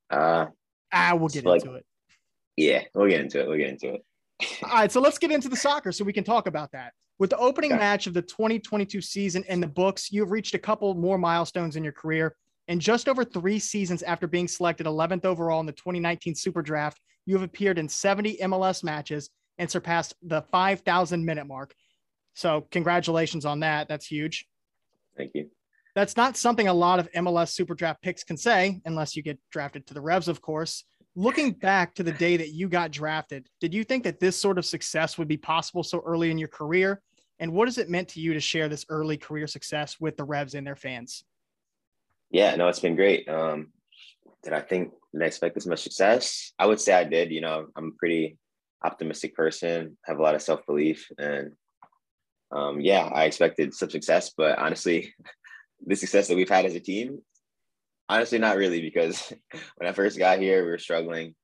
Uh 0.09 0.47
ah, 0.93 1.15
we'll 1.17 1.29
get 1.29 1.45
into 1.45 1.75
it. 1.75 1.87
Yeah, 2.57 2.85
we'll 2.95 3.09
get 3.09 3.21
into 3.21 3.41
it. 3.41 3.49
We'll 3.49 3.59
get 3.59 3.71
into 3.71 3.95
it. 3.95 4.05
All 4.63 4.71
right, 4.71 4.93
so 4.93 5.01
let's 5.01 5.19
get 5.19 5.33
into 5.33 5.49
the 5.49 5.57
soccer 5.57 5.91
so 5.91 6.05
we 6.05 6.13
can 6.13 6.25
talk 6.25 6.47
about 6.47 6.73
that. 6.73 6.93
With 7.19 7.31
the 7.31 7.39
opening 7.39 7.73
okay. 7.73 7.79
match 7.79 8.07
of 8.07 8.15
the 8.15 8.23
2022 8.23 9.01
season 9.01 9.45
in 9.49 9.61
the 9.61 9.67
books, 9.67 10.13
you've 10.13 10.31
reached 10.31 10.55
a 10.55 10.59
couple 10.59 10.95
more 10.95 11.17
milestones 11.17 11.77
in 11.77 11.83
your 11.83 11.93
career. 11.93 12.37
And 12.69 12.81
just 12.81 13.09
over 13.09 13.25
three 13.25 13.59
seasons 13.59 14.03
after 14.03 14.27
being 14.27 14.49
selected 14.49 14.87
11th 14.87 15.25
overall 15.25 15.61
in 15.61 15.67
the 15.67 15.73
2019 15.73 16.35
Super 16.35 16.63
Draft, 16.63 17.01
you 17.25 17.35
have 17.35 17.43
appeared 17.43 17.79
in 17.79 17.89
70 17.89 18.39
MLS 18.43 18.85
matches 18.85 19.31
and 19.59 19.71
surpassed 19.71 20.15
the 20.23 20.43
5,000 20.43 21.25
minute 21.25 21.47
mark. 21.47 21.75
So, 22.35 22.67
congratulations 22.71 23.47
on 23.47 23.61
that. 23.61 23.89
That's 23.89 24.07
huge. 24.07 24.47
Thank 25.17 25.31
you. 25.35 25.49
That's 25.95 26.19
not 26.19 26.37
something 26.37 26.69
a 26.69 26.75
lot 26.75 27.01
of 27.01 27.11
MLS 27.13 27.53
Super 27.53 27.75
Draft 27.75 28.03
picks 28.03 28.23
can 28.23 28.37
say, 28.37 28.83
unless 28.85 29.17
you 29.17 29.23
get 29.23 29.39
drafted 29.51 29.87
to 29.87 29.95
the 29.95 30.03
Revs, 30.03 30.29
of 30.29 30.43
course. 30.43 30.85
Looking 31.19 31.53
back 31.53 31.95
to 31.95 32.03
the 32.03 32.13
day 32.13 32.37
that 32.37 32.51
you 32.51 32.69
got 32.69 32.91
drafted, 32.91 33.49
did 33.59 33.73
you 33.73 33.85
think 33.85 34.05
that 34.05 34.21
this 34.21 34.39
sort 34.39 34.59
of 34.59 34.67
success 34.67 35.17
would 35.17 35.29
be 35.29 35.39
possible 35.39 35.83
so 35.83 36.03
early 36.05 36.31
in 36.31 36.37
your 36.37 36.49
career? 36.49 37.01
And 37.39 37.53
what 37.53 37.69
has 37.69 37.79
it 37.79 37.89
meant 37.89 38.09
to 38.09 38.21
you 38.21 38.35
to 38.35 38.41
share 38.41 38.69
this 38.69 38.85
early 38.91 39.17
career 39.17 39.47
success 39.47 39.97
with 39.99 40.19
the 40.19 40.25
Revs 40.25 40.55
and 40.55 40.67
their 40.67 40.77
fans? 40.77 41.25
Yeah, 42.31 42.55
no, 42.57 42.69
it's 42.69 42.81
been 42.81 42.97
great. 42.97 43.27
Um, 43.31 43.69
did 44.43 44.53
I 44.53 44.61
think 44.61 44.93
did 45.13 45.23
I 45.23 45.27
expect 45.27 45.55
this 45.55 45.67
much 45.67 45.83
success? 45.83 46.53
I 46.59 46.67
would 46.67 46.81
say 46.81 46.93
I 46.93 47.05
did. 47.05 47.31
You 47.31 47.41
know, 47.41 47.67
I'm 47.77 47.89
a 47.89 47.99
pretty 47.99 48.37
optimistic 48.85 49.35
person, 49.35 49.97
have 50.05 50.19
a 50.19 50.23
lot 50.23 50.35
of 50.35 50.43
self 50.43 50.67
belief, 50.67 51.09
and 51.19 51.53
um, 52.53 52.81
yeah, 52.81 53.07
I 53.07 53.25
expected 53.25 53.73
some 53.73 53.89
success. 53.89 54.33
But 54.37 54.59
honestly, 54.59 55.15
the 55.87 55.97
success 55.97 56.29
that 56.29 56.37
we've 56.37 56.49
had 56.49 56.67
as 56.67 56.75
a 56.75 56.81
team 56.81 57.23
honestly, 58.09 58.39
not 58.39 58.57
really, 58.57 58.81
because 58.81 59.33
when 59.77 59.89
I 59.89 59.93
first 59.93 60.19
got 60.19 60.39
here, 60.39 60.65
we 60.65 60.71
were 60.71 60.79
struggling. 60.79 61.35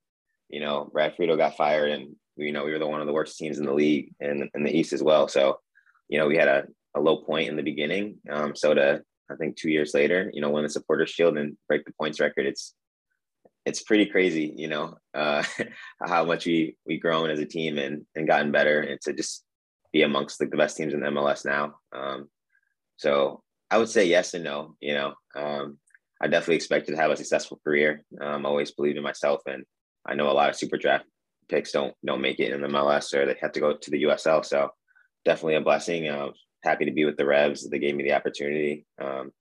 You 0.48 0.60
know, 0.60 0.88
Brad 0.92 1.16
Friedel 1.16 1.36
got 1.36 1.56
fired, 1.56 1.90
and 1.90 2.16
you 2.36 2.52
know 2.52 2.64
we 2.64 2.72
were 2.72 2.78
the 2.78 2.86
one 2.86 3.00
of 3.00 3.06
the 3.06 3.12
worst 3.12 3.38
teams 3.38 3.58
in 3.58 3.66
the 3.66 3.74
league 3.74 4.12
and 4.20 4.48
in 4.54 4.64
the 4.64 4.76
East 4.76 4.92
as 4.92 5.02
well. 5.02 5.28
So, 5.28 5.58
you 6.08 6.18
know, 6.18 6.26
we 6.26 6.36
had 6.36 6.48
a, 6.48 6.64
a 6.94 7.00
low 7.00 7.18
point 7.18 7.48
in 7.48 7.56
the 7.56 7.62
beginning. 7.62 8.16
Um, 8.30 8.54
so 8.54 8.74
to 8.74 9.02
I 9.30 9.36
think 9.36 9.56
two 9.56 9.70
years 9.70 9.94
later, 9.94 10.30
you 10.32 10.40
know, 10.40 10.50
win 10.50 10.64
the 10.64 10.68
Supporters 10.68 11.10
Shield 11.10 11.38
and 11.38 11.56
break 11.68 11.84
the 11.84 11.92
points 11.92 12.20
record, 12.20 12.46
it's 12.46 12.74
it's 13.64 13.82
pretty 13.82 14.06
crazy, 14.06 14.52
you 14.56 14.68
know, 14.68 14.96
uh, 15.14 15.42
how 16.04 16.24
much 16.24 16.46
we 16.46 16.76
we 16.86 16.98
grown 16.98 17.30
as 17.30 17.40
a 17.40 17.46
team 17.46 17.78
and 17.78 18.04
and 18.14 18.26
gotten 18.26 18.52
better, 18.52 18.80
and 18.80 19.00
to 19.02 19.12
just 19.12 19.44
be 19.92 20.02
amongst 20.02 20.40
like 20.40 20.50
the 20.50 20.56
best 20.56 20.76
teams 20.76 20.94
in 20.94 21.00
the 21.00 21.06
MLS 21.06 21.44
now. 21.44 21.74
Um, 21.94 22.28
so 22.96 23.42
I 23.70 23.78
would 23.78 23.88
say 23.88 24.06
yes 24.06 24.34
and 24.34 24.44
no. 24.44 24.76
You 24.80 24.94
know, 24.94 25.14
um, 25.34 25.78
I 26.22 26.28
definitely 26.28 26.56
expected 26.56 26.92
to 26.92 27.00
have 27.00 27.10
a 27.10 27.16
successful 27.16 27.60
career. 27.64 28.04
Um, 28.20 28.46
I 28.46 28.48
always 28.48 28.70
believed 28.70 28.96
in 28.96 29.02
myself, 29.02 29.42
and 29.46 29.64
I 30.06 30.14
know 30.14 30.30
a 30.30 30.32
lot 30.32 30.50
of 30.50 30.56
super 30.56 30.76
draft 30.76 31.04
picks 31.48 31.72
don't 31.72 31.94
don't 32.04 32.20
make 32.20 32.38
it 32.38 32.52
in 32.52 32.62
the 32.62 32.68
MLS 32.68 33.12
or 33.12 33.26
they 33.26 33.36
have 33.40 33.52
to 33.52 33.60
go 33.60 33.76
to 33.76 33.90
the 33.90 34.04
USL. 34.04 34.44
So 34.44 34.70
definitely 35.24 35.56
a 35.56 35.60
blessing. 35.60 36.08
Uh, 36.08 36.30
happy 36.62 36.84
to 36.84 36.92
be 36.92 37.04
with 37.04 37.16
the 37.16 37.26
Revs. 37.26 37.68
They 37.68 37.80
gave 37.80 37.96
me 37.96 38.04
the 38.04 38.12
opportunity, 38.12 38.86
um, 39.00 39.32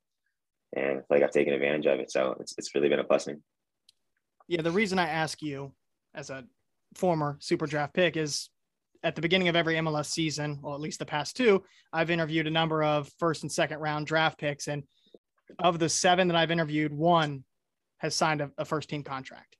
and 0.76 1.04
like 1.10 1.22
I've 1.22 1.32
taken 1.32 1.54
advantage 1.54 1.86
of 1.86 2.00
it. 2.00 2.12
So 2.12 2.36
it's 2.40 2.56
it's 2.58 2.74
really 2.74 2.90
been 2.90 3.00
a 3.00 3.04
blessing. 3.04 3.42
Yeah, 4.48 4.64
the 4.64 4.72
reason 4.72 4.98
I 4.98 5.08
ask 5.08 5.42
you 5.42 5.74
as 6.16 6.30
a 6.30 6.44
former 6.96 7.38
super 7.40 7.68
draft 7.68 7.94
pick 7.94 8.18
is 8.18 8.50
at 9.04 9.16
the 9.16 9.22
beginning 9.22 9.48
of 9.48 9.56
every 9.56 9.76
MLS 9.76 10.08
season, 10.08 10.60
or 10.64 10.74
at 10.74 10.82
least 10.82 11.00
the 11.00 11.06
past 11.06 11.38
two, 11.38 11.64
I've 11.94 12.12
interviewed 12.12 12.48
a 12.48 12.52
number 12.52 12.84
of 12.84 13.10
first 13.18 13.44
and 13.44 13.52
second 13.52 13.80
round 13.80 14.08
draft 14.08 14.40
picks, 14.40 14.68
and 14.68 14.84
of 15.60 15.80
the 15.80 15.90
seven 15.90 16.28
that 16.28 16.38
I've 16.38 16.52
interviewed, 16.52 16.94
one 16.94 17.44
has 17.98 18.16
signed 18.16 18.42
a, 18.42 18.52
a 18.58 18.66
first 18.66 18.90
team 18.90 19.04
contract. 19.04 19.58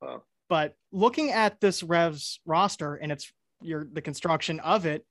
Wow. 0.00 0.22
But 0.48 0.74
looking 0.92 1.30
at 1.30 1.60
this 1.60 1.82
Revs 1.82 2.40
roster 2.46 2.94
and 2.94 3.12
it's 3.12 3.30
your 3.60 3.88
the 3.92 4.00
construction 4.00 4.60
of 4.60 4.86
it, 4.86 5.04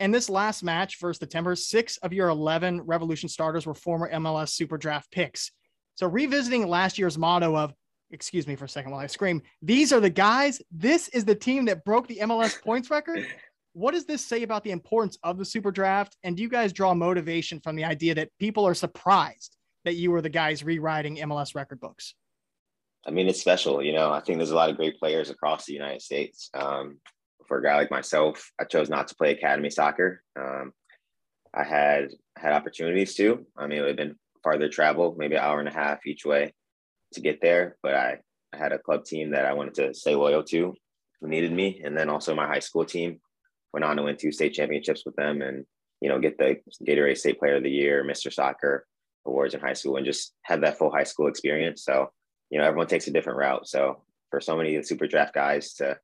and 0.00 0.12
this 0.12 0.30
last 0.30 0.62
match 0.62 0.98
versus 1.00 1.18
the 1.18 1.26
Timbers, 1.26 1.68
six 1.68 1.96
of 1.98 2.12
your 2.12 2.28
11 2.28 2.80
Revolution 2.82 3.28
starters 3.28 3.66
were 3.66 3.74
former 3.74 4.10
MLS 4.12 4.50
Super 4.50 4.78
Draft 4.78 5.10
picks. 5.12 5.52
So 5.94 6.06
revisiting 6.06 6.66
last 6.66 6.98
year's 6.98 7.18
motto 7.18 7.56
of, 7.56 7.74
excuse 8.10 8.46
me 8.46 8.56
for 8.56 8.64
a 8.64 8.68
second 8.68 8.90
while 8.90 9.00
I 9.00 9.06
scream, 9.06 9.42
these 9.60 9.92
are 9.92 10.00
the 10.00 10.10
guys. 10.10 10.60
This 10.70 11.08
is 11.08 11.24
the 11.24 11.34
team 11.34 11.66
that 11.66 11.84
broke 11.84 12.08
the 12.08 12.18
MLS 12.22 12.60
points 12.60 12.90
record. 12.90 13.26
what 13.74 13.92
does 13.92 14.04
this 14.04 14.24
say 14.24 14.42
about 14.42 14.64
the 14.64 14.70
importance 14.70 15.18
of 15.22 15.38
the 15.38 15.44
super 15.44 15.70
draft? 15.70 16.16
And 16.22 16.36
do 16.36 16.42
you 16.42 16.48
guys 16.48 16.72
draw 16.72 16.94
motivation 16.94 17.60
from 17.60 17.76
the 17.76 17.84
idea 17.84 18.14
that 18.14 18.28
people 18.38 18.66
are 18.66 18.74
surprised 18.74 19.56
that 19.84 19.94
you 19.94 20.10
were 20.10 20.20
the 20.20 20.28
guys 20.28 20.62
rewriting 20.62 21.16
MLS 21.16 21.54
record 21.54 21.80
books? 21.80 22.14
I 23.06 23.10
mean, 23.10 23.28
it's 23.28 23.40
special. 23.40 23.82
You 23.82 23.92
know, 23.92 24.12
I 24.12 24.20
think 24.20 24.38
there's 24.38 24.50
a 24.50 24.56
lot 24.56 24.70
of 24.70 24.76
great 24.76 24.98
players 24.98 25.30
across 25.30 25.64
the 25.64 25.72
United 25.72 26.02
States. 26.02 26.50
Um, 26.54 26.98
for 27.48 27.58
a 27.58 27.62
guy 27.62 27.76
like 27.76 27.90
myself, 27.90 28.52
I 28.60 28.64
chose 28.64 28.88
not 28.88 29.08
to 29.08 29.14
play 29.16 29.32
academy 29.32 29.70
soccer. 29.70 30.22
Um, 30.38 30.72
I 31.54 31.64
had 31.64 32.10
had 32.36 32.52
opportunities 32.52 33.14
to. 33.16 33.44
I 33.56 33.66
mean, 33.66 33.78
it 33.78 33.80
would 33.82 33.88
have 33.88 33.96
been 33.96 34.16
farther 34.44 34.68
travel, 34.68 35.14
maybe 35.18 35.34
an 35.34 35.42
hour 35.42 35.58
and 35.58 35.68
a 35.68 35.72
half 35.72 36.06
each 36.06 36.24
way 36.24 36.52
to 37.14 37.20
get 37.20 37.40
there. 37.40 37.76
But 37.82 37.94
I, 37.94 38.18
I 38.52 38.56
had 38.56 38.72
a 38.72 38.78
club 38.78 39.04
team 39.04 39.30
that 39.30 39.46
I 39.46 39.54
wanted 39.54 39.74
to 39.74 39.94
stay 39.94 40.14
loyal 40.14 40.44
to 40.44 40.74
who 41.20 41.28
needed 41.28 41.52
me. 41.52 41.82
And 41.84 41.96
then 41.96 42.08
also 42.08 42.34
my 42.34 42.46
high 42.46 42.60
school 42.60 42.84
team 42.84 43.20
went 43.72 43.84
on 43.84 43.96
to 43.96 44.02
win 44.02 44.16
two 44.16 44.32
state 44.32 44.54
championships 44.54 45.04
with 45.04 45.16
them 45.16 45.42
and, 45.42 45.64
you 46.00 46.08
know, 46.08 46.18
get 46.18 46.38
the 46.38 46.56
Gatorade 46.86 47.18
State 47.18 47.38
Player 47.38 47.56
of 47.56 47.62
the 47.62 47.70
Year, 47.70 48.04
Mr. 48.04 48.32
Soccer 48.32 48.86
awards 49.26 49.54
in 49.54 49.60
high 49.60 49.72
school 49.72 49.96
and 49.96 50.06
just 50.06 50.34
have 50.42 50.60
that 50.62 50.78
full 50.78 50.90
high 50.90 51.04
school 51.04 51.28
experience. 51.28 51.84
So, 51.84 52.10
you 52.50 52.58
know, 52.58 52.64
everyone 52.64 52.88
takes 52.88 53.06
a 53.06 53.12
different 53.12 53.38
route. 53.38 53.68
So 53.68 54.02
for 54.30 54.40
so 54.40 54.56
many 54.56 54.74
of 54.76 54.82
the 54.82 54.88
super 54.88 55.06
draft 55.06 55.34
guys 55.34 55.74
to 55.74 55.98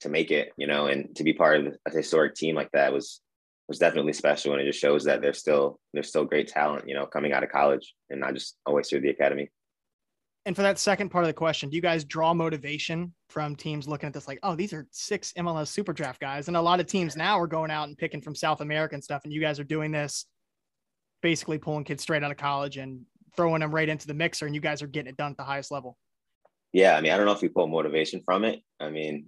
to 0.00 0.08
make 0.08 0.30
it, 0.30 0.52
you 0.56 0.66
know, 0.66 0.86
and 0.86 1.14
to 1.16 1.24
be 1.24 1.32
part 1.32 1.60
of 1.60 1.76
a 1.86 1.90
historic 1.90 2.34
team 2.34 2.56
like 2.56 2.70
that 2.72 2.92
was 2.92 3.20
was 3.68 3.78
definitely 3.78 4.12
special 4.12 4.52
and 4.52 4.60
it 4.60 4.66
just 4.66 4.80
shows 4.80 5.04
that 5.04 5.22
there's 5.22 5.38
still 5.38 5.78
there's 5.92 6.08
still 6.08 6.24
great 6.24 6.48
talent 6.48 6.86
you 6.86 6.94
know 6.94 7.06
coming 7.06 7.32
out 7.32 7.42
of 7.42 7.50
college 7.50 7.94
and 8.10 8.20
not 8.20 8.34
just 8.34 8.56
always 8.66 8.88
through 8.88 9.00
the 9.00 9.08
academy 9.08 9.48
and 10.46 10.54
for 10.54 10.62
that 10.62 10.78
second 10.78 11.08
part 11.08 11.24
of 11.24 11.28
the 11.28 11.34
question 11.34 11.68
do 11.68 11.76
you 11.76 11.82
guys 11.82 12.04
draw 12.04 12.34
motivation 12.34 13.12
from 13.28 13.56
teams 13.56 13.88
looking 13.88 14.06
at 14.06 14.12
this 14.12 14.28
like 14.28 14.38
oh 14.42 14.54
these 14.54 14.72
are 14.72 14.86
six 14.90 15.32
mls 15.38 15.68
super 15.68 15.92
draft 15.92 16.20
guys? 16.20 16.48
And 16.48 16.56
a 16.56 16.62
lot 16.62 16.80
of 16.80 16.86
teams 16.86 17.16
now 17.16 17.38
are 17.38 17.46
going 17.46 17.70
out 17.70 17.88
and 17.88 17.96
picking 17.96 18.20
from 18.20 18.34
south 18.34 18.60
american 18.60 19.02
stuff 19.02 19.22
and 19.24 19.32
you 19.32 19.40
guys 19.40 19.58
are 19.58 19.64
doing 19.64 19.90
this 19.90 20.26
basically 21.22 21.58
pulling 21.58 21.84
kids 21.84 22.02
straight 22.02 22.22
out 22.22 22.30
of 22.30 22.36
college 22.36 22.76
and 22.76 23.02
throwing 23.36 23.60
them 23.60 23.74
right 23.74 23.88
into 23.88 24.06
the 24.06 24.14
mixer 24.14 24.46
and 24.46 24.54
you 24.54 24.60
guys 24.60 24.82
are 24.82 24.86
getting 24.86 25.10
it 25.10 25.16
done 25.16 25.32
at 25.32 25.36
the 25.36 25.44
highest 25.44 25.70
level. 25.70 25.96
Yeah 26.72 26.96
i 26.96 27.00
mean 27.00 27.12
i 27.12 27.16
don't 27.16 27.26
know 27.26 27.32
if 27.32 27.42
we 27.42 27.48
pull 27.48 27.66
motivation 27.66 28.20
from 28.24 28.44
it. 28.44 28.60
I 28.80 28.90
mean 28.90 29.26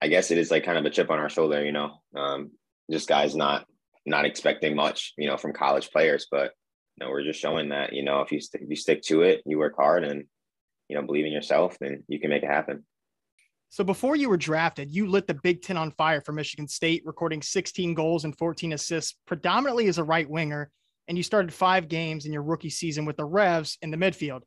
i 0.00 0.08
guess 0.08 0.30
it 0.30 0.38
is 0.38 0.50
like 0.50 0.64
kind 0.64 0.78
of 0.78 0.84
a 0.84 0.90
chip 0.90 1.10
on 1.10 1.18
our 1.18 1.28
shoulder 1.28 1.64
you 1.64 1.72
know? 1.72 1.94
Um, 2.16 2.52
just 2.90 3.08
guys 3.08 3.34
not 3.34 3.66
not 4.08 4.24
expecting 4.24 4.74
much, 4.74 5.12
you 5.16 5.28
know, 5.28 5.36
from 5.36 5.52
college 5.52 5.90
players. 5.90 6.26
But 6.30 6.52
know, 6.98 7.10
we're 7.10 7.24
just 7.24 7.40
showing 7.40 7.70
that 7.70 7.92
you 7.92 8.02
know 8.02 8.20
if 8.20 8.32
you 8.32 8.40
st- 8.40 8.62
if 8.62 8.70
you 8.70 8.76
stick 8.76 9.02
to 9.02 9.22
it, 9.22 9.42
you 9.46 9.58
work 9.58 9.76
hard, 9.76 10.04
and 10.04 10.24
you 10.88 10.96
know 10.96 11.02
believe 11.02 11.26
in 11.26 11.32
yourself, 11.32 11.76
then 11.80 12.04
you 12.08 12.20
can 12.20 12.30
make 12.30 12.42
it 12.42 12.50
happen. 12.50 12.84
So 13.70 13.84
before 13.84 14.16
you 14.16 14.30
were 14.30 14.38
drafted, 14.38 14.90
you 14.90 15.06
lit 15.06 15.26
the 15.26 15.34
Big 15.34 15.60
Ten 15.60 15.76
on 15.76 15.90
fire 15.92 16.22
for 16.22 16.32
Michigan 16.32 16.66
State, 16.66 17.02
recording 17.04 17.42
16 17.42 17.92
goals 17.92 18.24
and 18.24 18.36
14 18.36 18.72
assists, 18.72 19.16
predominantly 19.26 19.88
as 19.88 19.98
a 19.98 20.04
right 20.04 20.28
winger. 20.28 20.70
And 21.06 21.18
you 21.18 21.22
started 21.22 21.52
five 21.52 21.88
games 21.88 22.24
in 22.24 22.32
your 22.32 22.42
rookie 22.42 22.70
season 22.70 23.04
with 23.04 23.18
the 23.18 23.26
Revs 23.26 23.76
in 23.82 23.90
the 23.90 23.96
midfield. 23.96 24.40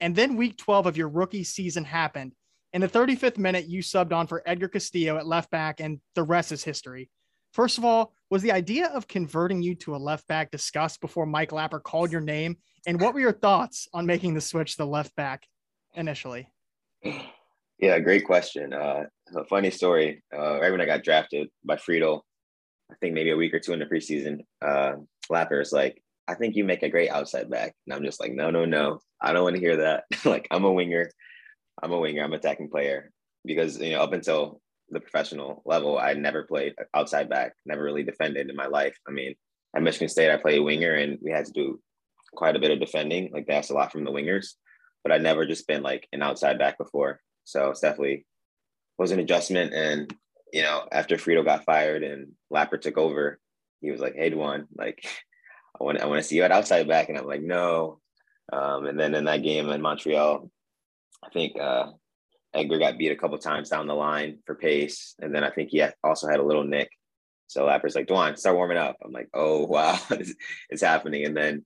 And 0.00 0.14
then 0.14 0.36
week 0.36 0.58
12 0.58 0.86
of 0.86 0.96
your 0.96 1.08
rookie 1.08 1.44
season 1.44 1.84
happened. 1.84 2.32
In 2.72 2.80
the 2.80 2.88
35th 2.88 3.38
minute, 3.38 3.68
you 3.68 3.80
subbed 3.80 4.12
on 4.12 4.26
for 4.26 4.42
Edgar 4.44 4.68
Castillo 4.68 5.16
at 5.16 5.26
left 5.26 5.50
back, 5.50 5.78
and 5.78 6.00
the 6.16 6.24
rest 6.24 6.50
is 6.50 6.64
history. 6.64 7.08
First 7.54 7.78
of 7.78 7.84
all, 7.84 8.12
was 8.30 8.42
the 8.42 8.50
idea 8.50 8.88
of 8.88 9.06
converting 9.06 9.62
you 9.62 9.76
to 9.76 9.94
a 9.94 9.96
left 9.96 10.26
back 10.26 10.50
discussed 10.50 11.00
before 11.00 11.24
Mike 11.24 11.50
Lapper 11.50 11.80
called 11.80 12.10
your 12.10 12.20
name? 12.20 12.56
And 12.84 13.00
what 13.00 13.14
were 13.14 13.20
your 13.20 13.32
thoughts 13.32 13.86
on 13.94 14.06
making 14.06 14.34
the 14.34 14.40
switch 14.40 14.72
to 14.72 14.78
the 14.78 14.86
left 14.86 15.14
back 15.14 15.46
initially? 15.94 16.48
Yeah, 17.78 18.00
great 18.00 18.24
question. 18.24 18.72
Uh, 18.72 19.04
a 19.36 19.44
funny 19.44 19.70
story. 19.70 20.24
Uh, 20.36 20.60
right 20.60 20.72
when 20.72 20.80
I 20.80 20.84
got 20.84 21.04
drafted 21.04 21.48
by 21.64 21.76
Friedel, 21.76 22.24
I 22.90 22.96
think 23.00 23.14
maybe 23.14 23.30
a 23.30 23.36
week 23.36 23.54
or 23.54 23.60
two 23.60 23.72
in 23.72 23.78
the 23.78 23.86
preseason, 23.86 24.40
uh, 24.60 24.94
Lapper 25.30 25.72
like, 25.72 26.02
I 26.26 26.34
think 26.34 26.56
you 26.56 26.64
make 26.64 26.82
a 26.82 26.88
great 26.88 27.10
outside 27.10 27.48
back. 27.48 27.72
And 27.86 27.94
I'm 27.94 28.04
just 28.04 28.18
like, 28.18 28.32
no, 28.32 28.50
no, 28.50 28.64
no. 28.64 28.98
I 29.20 29.32
don't 29.32 29.44
want 29.44 29.54
to 29.54 29.60
hear 29.60 29.76
that. 29.76 30.04
like, 30.24 30.48
I'm 30.50 30.64
a 30.64 30.72
winger. 30.72 31.08
I'm 31.80 31.92
a 31.92 32.00
winger. 32.00 32.24
I'm 32.24 32.32
an 32.32 32.38
attacking 32.40 32.70
player. 32.70 33.12
Because, 33.44 33.78
you 33.78 33.92
know, 33.92 34.00
up 34.00 34.12
until 34.12 34.60
the 34.94 35.00
professional 35.00 35.62
level, 35.64 35.98
I 35.98 36.14
never 36.14 36.44
played 36.44 36.74
outside 36.94 37.28
back, 37.28 37.54
never 37.66 37.82
really 37.82 38.02
defended 38.02 38.48
in 38.48 38.56
my 38.56 38.66
life. 38.66 38.96
I 39.06 39.10
mean, 39.10 39.34
at 39.74 39.82
Michigan 39.82 40.08
State, 40.08 40.30
I 40.30 40.36
played 40.36 40.60
winger 40.60 40.94
and 40.94 41.18
we 41.22 41.30
had 41.30 41.46
to 41.46 41.52
do 41.52 41.80
quite 42.34 42.56
a 42.56 42.60
bit 42.60 42.70
of 42.70 42.80
defending. 42.80 43.30
Like 43.32 43.46
that's 43.46 43.70
a 43.70 43.74
lot 43.74 43.92
from 43.92 44.04
the 44.04 44.10
wingers, 44.10 44.54
but 45.02 45.12
I'd 45.12 45.22
never 45.22 45.46
just 45.46 45.66
been 45.66 45.82
like 45.82 46.08
an 46.12 46.22
outside 46.22 46.58
back 46.58 46.78
before. 46.78 47.20
So 47.44 47.70
it's 47.70 47.80
definitely 47.80 48.26
was 48.98 49.10
an 49.10 49.20
adjustment. 49.20 49.74
And, 49.74 50.14
you 50.52 50.62
know, 50.62 50.86
after 50.90 51.18
Friedel 51.18 51.44
got 51.44 51.64
fired 51.64 52.02
and 52.02 52.32
Lapper 52.52 52.80
took 52.80 52.96
over, 52.96 53.38
he 53.80 53.90
was 53.90 54.00
like, 54.00 54.14
Hey, 54.14 54.30
DeJuan, 54.30 54.66
like, 54.76 55.04
I 55.80 55.84
want, 55.84 56.00
I 56.00 56.06
want 56.06 56.22
to 56.22 56.28
see 56.28 56.36
you 56.36 56.44
at 56.44 56.52
outside 56.52 56.86
back. 56.86 57.08
And 57.08 57.18
I'm 57.18 57.26
like, 57.26 57.42
no. 57.42 57.98
Um, 58.52 58.86
and 58.86 58.98
then 58.98 59.14
in 59.16 59.24
that 59.24 59.42
game 59.42 59.68
in 59.70 59.82
Montreal, 59.82 60.48
I 61.24 61.30
think 61.30 61.58
uh, 61.58 61.86
Edgar 62.54 62.78
got 62.78 62.98
beat 62.98 63.12
a 63.12 63.16
couple 63.16 63.36
times 63.38 63.68
down 63.68 63.86
the 63.86 63.94
line 63.94 64.38
for 64.46 64.54
pace, 64.54 65.14
and 65.20 65.34
then 65.34 65.44
I 65.44 65.50
think 65.50 65.70
he 65.70 65.84
also 66.02 66.28
had 66.28 66.40
a 66.40 66.44
little 66.44 66.64
nick. 66.64 66.90
So 67.48 67.64
Lapper's 67.64 67.94
like, 67.94 68.06
"DeJuan, 68.06 68.38
start 68.38 68.56
warming 68.56 68.78
up." 68.78 68.96
I'm 69.04 69.12
like, 69.12 69.28
"Oh 69.34 69.66
wow, 69.66 69.98
it's 70.10 70.82
happening!" 70.82 71.24
And 71.24 71.36
then 71.36 71.64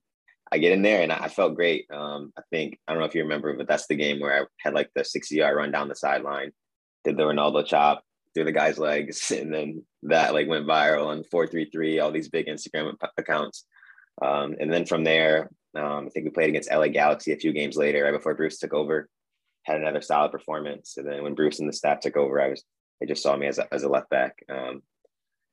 I 0.51 0.57
get 0.57 0.71
in 0.71 0.81
there, 0.81 1.01
and 1.01 1.11
I 1.11 1.27
felt 1.27 1.55
great. 1.55 1.85
Um, 1.91 2.33
I 2.37 2.41
think 2.51 2.79
I 2.87 2.93
don't 2.93 2.99
know 2.99 3.07
if 3.07 3.15
you 3.15 3.23
remember, 3.23 3.53
but 3.53 3.67
that's 3.67 3.87
the 3.87 3.95
game 3.95 4.19
where 4.19 4.43
I 4.43 4.45
had 4.59 4.73
like 4.73 4.89
the 4.95 5.03
60 5.03 5.35
yard 5.35 5.55
run 5.55 5.71
down 5.71 5.87
the 5.87 5.95
sideline, 5.95 6.51
did 7.03 7.17
the 7.17 7.23
Ronaldo 7.23 7.65
chop 7.65 8.03
through 8.33 8.45
the 8.45 8.51
guy's 8.51 8.79
legs, 8.79 9.31
and 9.37 9.53
then 9.53 9.83
that 10.03 10.33
like 10.33 10.47
went 10.47 10.67
viral 10.67 11.07
on 11.07 11.23
433, 11.23 11.99
all 11.99 12.11
these 12.11 12.29
big 12.29 12.47
Instagram 12.47 12.95
accounts. 13.17 13.65
Um, 14.21 14.55
and 14.59 14.71
then 14.73 14.85
from 14.85 15.03
there, 15.03 15.49
um, 15.75 16.07
I 16.07 16.09
think 16.09 16.25
we 16.25 16.31
played 16.31 16.49
against 16.49 16.71
LA 16.71 16.87
Galaxy 16.87 17.31
a 17.31 17.37
few 17.37 17.53
games 17.53 17.77
later, 17.77 18.03
right 18.03 18.11
before 18.11 18.35
Bruce 18.35 18.57
took 18.57 18.73
over 18.73 19.07
had 19.63 19.79
another 19.79 20.01
solid 20.01 20.31
performance. 20.31 20.97
And 20.97 21.07
then 21.07 21.23
when 21.23 21.35
Bruce 21.35 21.59
and 21.59 21.69
the 21.69 21.73
staff 21.73 21.99
took 21.99 22.17
over, 22.17 22.41
I 22.41 22.49
was 22.49 22.63
they 22.99 23.05
just 23.05 23.23
saw 23.23 23.35
me 23.35 23.47
as 23.47 23.59
a, 23.59 23.73
as 23.73 23.83
a 23.83 23.89
left 23.89 24.09
back. 24.09 24.43
Um, 24.49 24.81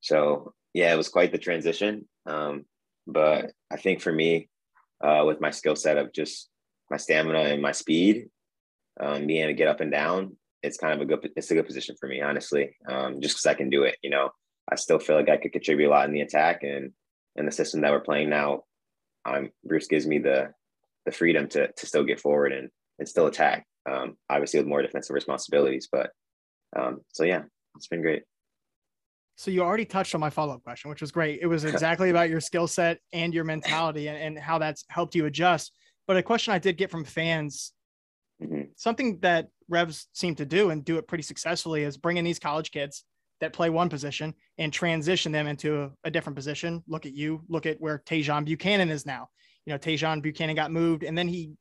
so 0.01 0.53
yeah, 0.75 0.93
it 0.93 0.97
was 0.97 1.09
quite 1.09 1.33
the 1.33 1.39
transition. 1.39 2.09
Um, 2.27 2.65
but 3.07 3.53
I 3.71 3.77
think 3.77 4.01
for 4.01 4.13
me, 4.13 4.49
uh, 5.03 5.25
with 5.27 5.41
my 5.41 5.51
skill 5.51 5.77
set 5.77 5.97
of 5.97 6.13
just 6.13 6.49
my 6.91 6.97
stamina 6.97 7.39
and 7.39 7.63
my 7.63 7.73
speed, 7.73 8.29
um, 8.99 9.27
being 9.27 9.43
able 9.43 9.51
to 9.51 9.55
get 9.55 9.69
up 9.69 9.81
and 9.81 9.93
down, 9.93 10.37
it's 10.63 10.79
kind 10.79 10.95
of 10.95 11.01
a 11.01 11.05
good 11.05 11.31
it's 11.37 11.51
a 11.51 11.55
good 11.55 11.67
position 11.67 11.97
for 11.99 12.09
me, 12.09 12.21
honestly. 12.21 12.77
Um, 12.89 13.21
just 13.21 13.37
because 13.37 13.47
I 13.47 13.55
can 13.55 13.71
do 13.71 13.85
it, 13.85 13.97
you 14.03 14.11
know. 14.11 14.31
I 14.69 14.75
still 14.75 14.99
feel 14.99 15.15
like 15.15 15.29
I 15.29 15.37
could 15.37 15.53
contribute 15.53 15.87
a 15.87 15.91
lot 15.91 16.09
in 16.09 16.13
the 16.13 16.23
attack 16.23 16.65
and 16.65 16.91
in 17.37 17.47
the 17.47 17.53
system 17.53 17.83
that 17.83 17.93
we're 17.93 18.01
playing 18.01 18.31
now. 18.31 18.65
Um, 19.25 19.51
Bruce 19.65 19.87
gives 19.87 20.07
me 20.07 20.19
the 20.19 20.53
the 21.05 21.13
freedom 21.13 21.49
to 21.51 21.71
to 21.71 21.87
still 21.87 22.03
get 22.03 22.21
forward 22.21 22.53
and 22.53 22.71
and 22.99 23.09
still 23.09 23.27
attack 23.27 23.65
um, 23.89 24.17
obviously 24.29 24.61
with 24.61 24.67
more 24.67 24.83
defensive 24.83 25.15
responsibilities. 25.15 25.89
But 25.91 26.11
um, 26.77 27.01
so 27.13 27.25
yeah, 27.25 27.43
it's 27.77 27.89
been 27.89 28.03
great. 28.03 28.23
So 29.37 29.51
you 29.51 29.63
already 29.63 29.85
touched 29.85 30.15
on 30.15 30.21
my 30.21 30.31
follow-up 30.31 30.63
question, 30.63 30.89
which 30.89 31.03
was 31.03 31.13
great. 31.13 31.41
It 31.43 31.47
was 31.47 31.65
exactly 31.65 32.11
about 32.11 32.31
your 32.31 32.41
skill 32.41 32.67
set 32.67 32.99
and 33.13 33.35
your 33.35 33.45
mentality 33.45 34.09
and, 34.09 34.17
and 34.17 34.39
how 34.39 34.59
that's 34.59 34.85
helped 34.89 35.15
you 35.15 35.27
adjust. 35.27 35.73
But 36.07 36.17
a 36.17 36.23
question 36.23 36.55
I 36.55 36.59
did 36.59 36.79
get 36.79 36.91
from 36.91 37.05
fans, 37.05 37.73
mm-hmm. 38.43 38.63
something 38.77 39.19
that 39.21 39.49
Revs 39.69 40.07
seem 40.13 40.35
to 40.37 40.47
do 40.47 40.71
and 40.71 40.85
do 40.85 40.97
it 40.99 41.07
pretty 41.07 41.23
successfully 41.23 41.83
is 41.83 41.97
bringing 41.99 42.25
these 42.25 42.39
college 42.39 42.71
kids 42.71 43.05
that 43.41 43.53
play 43.53 43.69
one 43.69 43.91
position 43.91 44.33
and 44.57 44.73
transition 44.73 45.33
them 45.33 45.47
into 45.47 45.83
a, 45.83 45.91
a 46.05 46.11
different 46.11 46.37
position. 46.37 46.83
Look 46.89 47.05
at 47.05 47.13
you, 47.13 47.43
look 47.49 47.67
at 47.67 47.81
where 47.81 48.03
Tajon 48.07 48.47
Buchanan 48.47 48.89
is 48.89 49.05
now. 49.05 49.29
You 49.67 49.73
know, 49.73 49.79
Tajon 49.79 50.23
Buchanan 50.23 50.57
got 50.57 50.71
moved 50.71 51.03
and 51.03 51.19
then 51.19 51.29
he 51.29 51.53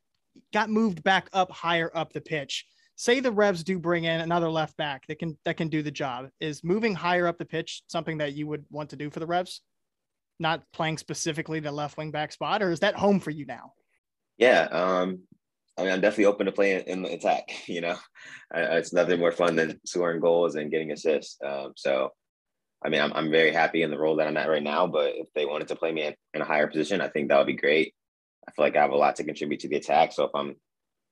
got 0.53 0.69
moved 0.69 1.03
back 1.03 1.29
up 1.33 1.51
higher 1.51 1.91
up 1.93 2.13
the 2.13 2.21
pitch. 2.21 2.65
Say 2.97 3.19
the 3.19 3.31
Revs 3.31 3.63
do 3.63 3.77
bring 3.77 4.05
in 4.05 4.21
another 4.21 4.49
left 4.49 4.77
back 4.77 5.05
that 5.07 5.19
can 5.19 5.37
that 5.45 5.57
can 5.57 5.67
do 5.67 5.81
the 5.81 5.91
job. 5.91 6.29
Is 6.39 6.63
moving 6.63 6.95
higher 6.95 7.27
up 7.27 7.37
the 7.37 7.45
pitch 7.45 7.83
something 7.87 8.19
that 8.19 8.33
you 8.33 8.47
would 8.47 8.65
want 8.69 8.89
to 8.91 8.95
do 8.95 9.09
for 9.09 9.19
the 9.19 9.27
Revs? 9.27 9.61
Not 10.39 10.63
playing 10.73 10.97
specifically 10.97 11.59
the 11.59 11.71
left 11.71 11.97
wing 11.97 12.11
back 12.11 12.31
spot, 12.31 12.61
or 12.61 12.71
is 12.71 12.79
that 12.81 12.95
home 12.95 13.19
for 13.19 13.31
you 13.31 13.45
now? 13.45 13.73
Yeah, 14.37 14.63
um, 14.63 15.21
I 15.77 15.83
mean, 15.83 15.91
I'm 15.91 16.01
definitely 16.01 16.25
open 16.25 16.45
to 16.45 16.51
playing 16.51 16.85
in 16.87 17.01
the 17.01 17.13
attack. 17.13 17.49
You 17.67 17.81
know, 17.81 17.97
it's 18.53 18.93
nothing 18.93 19.19
more 19.19 19.31
fun 19.31 19.55
than 19.55 19.79
scoring 19.85 20.21
goals 20.21 20.55
and 20.55 20.71
getting 20.71 20.91
assists. 20.91 21.37
Um, 21.43 21.73
so, 21.75 22.11
I 22.83 22.89
mean, 22.89 23.01
I'm, 23.01 23.11
I'm 23.13 23.31
very 23.31 23.51
happy 23.51 23.81
in 23.81 23.91
the 23.91 23.97
role 23.97 24.17
that 24.17 24.27
I'm 24.27 24.37
at 24.37 24.49
right 24.49 24.63
now. 24.63 24.87
But 24.87 25.13
if 25.15 25.27
they 25.33 25.45
wanted 25.45 25.67
to 25.69 25.75
play 25.75 25.91
me 25.91 26.13
in 26.33 26.41
a 26.41 26.45
higher 26.45 26.67
position, 26.67 27.01
I 27.01 27.07
think 27.07 27.29
that 27.29 27.37
would 27.37 27.47
be 27.47 27.53
great. 27.53 27.93
I 28.47 28.51
feel 28.51 28.65
like 28.65 28.75
I 28.75 28.81
have 28.81 28.91
a 28.91 28.97
lot 28.97 29.15
to 29.17 29.23
contribute 29.23 29.61
to 29.61 29.67
the 29.67 29.77
attack. 29.77 30.13
So 30.13 30.25
if 30.25 30.31
I'm 30.35 30.55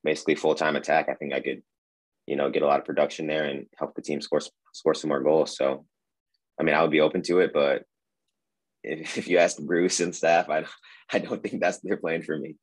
basically 0.03 0.35
full 0.35 0.55
time 0.55 0.75
attack, 0.75 1.09
I 1.09 1.15
think 1.15 1.33
I 1.33 1.39
could, 1.39 1.63
you 2.27 2.35
know, 2.35 2.49
get 2.49 2.63
a 2.63 2.67
lot 2.67 2.79
of 2.79 2.85
production 2.85 3.27
there 3.27 3.45
and 3.45 3.67
help 3.77 3.95
the 3.95 4.01
team 4.01 4.21
score 4.21 4.41
score 4.73 4.93
some 4.93 5.09
more 5.09 5.21
goals. 5.21 5.57
So, 5.57 5.85
I 6.59 6.63
mean, 6.63 6.75
I 6.75 6.81
would 6.81 6.91
be 6.91 7.01
open 7.01 7.21
to 7.23 7.39
it, 7.39 7.51
but 7.53 7.83
if, 8.83 9.17
if 9.17 9.27
you 9.27 9.37
ask 9.37 9.57
Bruce 9.57 9.99
and 9.99 10.15
staff, 10.15 10.49
I 10.49 10.65
I 11.11 11.19
don't 11.19 11.41
think 11.41 11.61
that's 11.61 11.79
their 11.79 11.97
plan 11.97 12.21
for 12.23 12.37
me. 12.37 12.55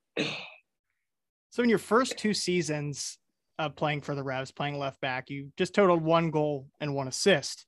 So 1.50 1.65
in 1.65 1.69
your 1.69 1.79
first 1.79 2.17
two 2.17 2.33
seasons 2.33 3.19
of 3.59 3.75
playing 3.75 4.03
for 4.03 4.15
the 4.15 4.23
Revs, 4.23 4.53
playing 4.53 4.79
left 4.79 5.00
back, 5.00 5.31
you 5.31 5.53
just 5.57 5.75
totaled 5.75 6.03
one 6.03 6.31
goal 6.31 6.69
and 6.81 6.95
one 6.95 7.09
assist. 7.09 7.67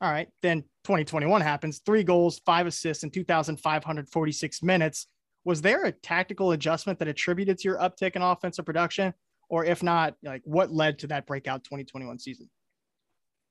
All 0.00 0.10
right, 0.10 0.28
then 0.42 0.62
2021 0.84 1.40
happens, 1.40 1.80
three 1.84 2.04
goals, 2.04 2.40
five 2.44 2.66
assists 2.66 3.02
in 3.02 3.10
2,546 3.10 4.62
minutes 4.62 5.08
was 5.46 5.62
there 5.62 5.84
a 5.86 5.92
tactical 5.92 6.52
adjustment 6.52 6.98
that 6.98 7.08
attributed 7.08 7.56
to 7.58 7.68
your 7.68 7.78
uptick 7.78 8.16
in 8.16 8.20
offensive 8.20 8.66
production? 8.66 9.14
or 9.48 9.64
if 9.64 9.82
not, 9.82 10.14
like 10.22 10.42
what 10.44 10.72
led 10.72 10.98
to 11.00 11.06
that 11.08 11.26
breakout 11.26 11.64
2021 11.64 12.18
season? 12.18 12.48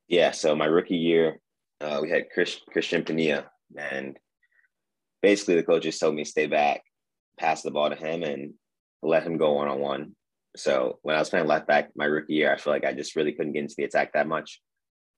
Yeah, 0.08 0.32
so 0.32 0.56
my 0.56 0.66
rookie 0.66 0.98
year, 0.98 1.40
uh, 1.82 2.00
we 2.02 2.10
had 2.10 2.30
Chris, 2.34 2.60
Cristian 2.74 3.04
Penilla, 3.04 3.46
and 3.78 4.18
basically 5.22 5.56
the 5.56 5.64
coaches 5.64 5.98
told 5.98 6.16
me 6.16 6.24
stay 6.24 6.48
back, 6.48 6.84
pass 7.40 7.62
the 7.62 7.72
ball 7.72 7.90
to 7.90 7.96
him, 7.96 8.24
and 8.24 8.54
let 9.02 9.24
him 9.24 9.38
go 9.38 9.54
one 9.54 9.68
on 9.68 9.80
one. 9.80 10.16
So 10.56 11.00
when 11.02 11.16
I 11.16 11.20
was 11.20 11.30
playing 11.30 11.48
left 11.48 11.68
back 11.68 11.90
my 11.96 12.06
rookie 12.06 12.34
year, 12.34 12.54
I 12.54 12.58
feel 12.58 12.72
like 12.72 12.86
I 12.86 12.94
just 12.94 13.16
really 13.16 13.34
couldn't 13.34 13.54
get 13.54 13.64
into 13.64 13.76
the 13.78 13.84
attack 13.84 14.14
that 14.14 14.28
much. 14.28 14.62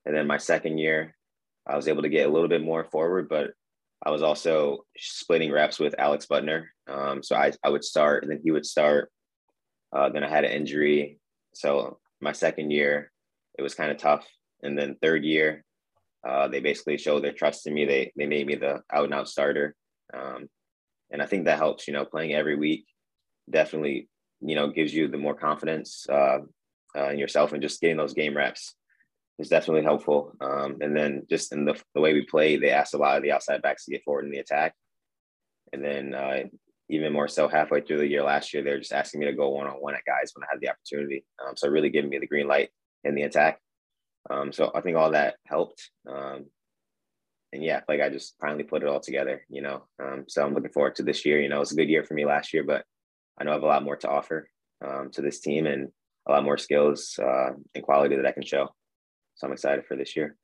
And 0.05 0.15
then 0.15 0.25
my 0.25 0.37
second 0.37 0.77
year, 0.77 1.15
I 1.67 1.75
was 1.75 1.87
able 1.87 2.03
to 2.03 2.09
get 2.09 2.27
a 2.27 2.31
little 2.31 2.47
bit 2.47 2.63
more 2.63 2.85
forward, 2.85 3.27
but 3.29 3.51
I 4.05 4.11
was 4.11 4.21
also 4.21 4.85
splitting 4.97 5.51
reps 5.51 5.79
with 5.79 5.95
Alex 5.97 6.27
Buttner. 6.27 6.65
Um, 6.87 7.23
so 7.23 7.35
I, 7.35 7.51
I 7.63 7.69
would 7.69 7.83
start 7.83 8.23
and 8.23 8.31
then 8.31 8.39
he 8.43 8.51
would 8.51 8.65
start. 8.65 9.11
Uh, 9.95 10.09
then 10.09 10.23
I 10.23 10.29
had 10.29 10.43
an 10.43 10.51
injury. 10.51 11.19
So 11.53 11.99
my 12.21 12.31
second 12.31 12.71
year, 12.71 13.11
it 13.57 13.61
was 13.61 13.75
kind 13.75 13.91
of 13.91 13.97
tough. 13.97 14.27
And 14.61 14.77
then 14.77 14.97
third 15.01 15.23
year, 15.23 15.63
uh, 16.27 16.47
they 16.47 16.59
basically 16.59 16.97
showed 16.97 17.23
their 17.23 17.31
trust 17.31 17.67
in 17.67 17.73
me. 17.73 17.85
They, 17.85 18.11
they 18.15 18.27
made 18.27 18.47
me 18.47 18.55
the 18.55 18.81
out 18.93 19.05
and 19.05 19.13
out 19.13 19.29
starter. 19.29 19.75
Um, 20.13 20.47
and 21.11 21.21
I 21.21 21.25
think 21.25 21.45
that 21.45 21.57
helps, 21.57 21.87
you 21.87 21.93
know, 21.93 22.05
playing 22.05 22.33
every 22.33 22.55
week 22.55 22.85
definitely, 23.49 24.09
you 24.41 24.55
know, 24.55 24.69
gives 24.69 24.93
you 24.93 25.07
the 25.07 25.17
more 25.17 25.35
confidence 25.35 26.05
uh, 26.09 26.39
uh, 26.95 27.09
in 27.09 27.19
yourself 27.19 27.53
and 27.53 27.61
just 27.61 27.81
getting 27.81 27.97
those 27.97 28.13
game 28.13 28.35
reps 28.35 28.75
is 29.39 29.49
definitely 29.49 29.83
helpful. 29.83 30.35
Um, 30.41 30.77
and 30.81 30.95
then 30.95 31.23
just 31.29 31.51
in 31.53 31.65
the, 31.65 31.79
the 31.93 32.01
way 32.01 32.13
we 32.13 32.25
play, 32.25 32.57
they 32.57 32.69
asked 32.69 32.93
a 32.93 32.97
lot 32.97 33.17
of 33.17 33.23
the 33.23 33.31
outside 33.31 33.61
backs 33.61 33.85
to 33.85 33.91
get 33.91 34.03
forward 34.03 34.25
in 34.25 34.31
the 34.31 34.39
attack. 34.39 34.73
And 35.73 35.83
then 35.83 36.13
uh, 36.13 36.43
even 36.89 37.13
more 37.13 37.27
so 37.27 37.47
halfway 37.47 37.81
through 37.81 37.99
the 37.99 38.07
year 38.07 38.23
last 38.23 38.53
year, 38.53 38.63
they're 38.63 38.79
just 38.79 38.93
asking 38.93 39.19
me 39.19 39.25
to 39.27 39.33
go 39.33 39.49
one 39.49 39.67
on 39.67 39.73
one 39.73 39.95
at 39.95 40.05
guys 40.05 40.31
when 40.33 40.43
I 40.43 40.47
had 40.51 40.61
the 40.61 40.69
opportunity. 40.69 41.25
Um, 41.45 41.55
so 41.55 41.67
really 41.67 41.89
giving 41.89 42.09
me 42.09 42.19
the 42.19 42.27
green 42.27 42.47
light 42.47 42.69
in 43.03 43.15
the 43.15 43.23
attack. 43.23 43.59
Um, 44.29 44.51
so 44.51 44.71
I 44.73 44.81
think 44.81 44.97
all 44.97 45.11
that 45.11 45.35
helped. 45.45 45.89
Um, 46.09 46.45
and 47.53 47.63
yeah, 47.63 47.81
like 47.87 48.01
I 48.01 48.09
just 48.09 48.35
finally 48.41 48.63
put 48.63 48.83
it 48.83 48.89
all 48.89 48.99
together, 48.99 49.45
you 49.49 49.61
know. 49.61 49.83
Um, 50.03 50.25
so 50.27 50.43
I'm 50.43 50.53
looking 50.53 50.71
forward 50.71 50.95
to 50.95 51.03
this 51.03 51.25
year. 51.25 51.39
You 51.39 51.49
know, 51.49 51.57
it 51.57 51.59
was 51.59 51.71
a 51.71 51.77
good 51.77 51.89
year 51.89 52.03
for 52.03 52.13
me 52.13 52.25
last 52.25 52.53
year, 52.53 52.63
but 52.63 52.83
I 53.39 53.43
know 53.43 53.51
I 53.51 53.55
have 53.55 53.63
a 53.63 53.67
lot 53.67 53.83
more 53.83 53.95
to 53.97 54.09
offer 54.09 54.49
um, 54.85 55.09
to 55.13 55.21
this 55.21 55.39
team 55.39 55.65
and 55.65 55.89
a 56.27 56.31
lot 56.31 56.43
more 56.43 56.57
skills 56.57 57.17
uh, 57.21 57.51
and 57.73 57.83
quality 57.83 58.15
that 58.17 58.25
I 58.25 58.31
can 58.31 58.43
show. 58.43 58.69
So 59.37 59.47
I'm 59.47 59.53
excited 59.53 59.85
for 59.85 59.95
this 59.95 60.15
year. 60.15 60.35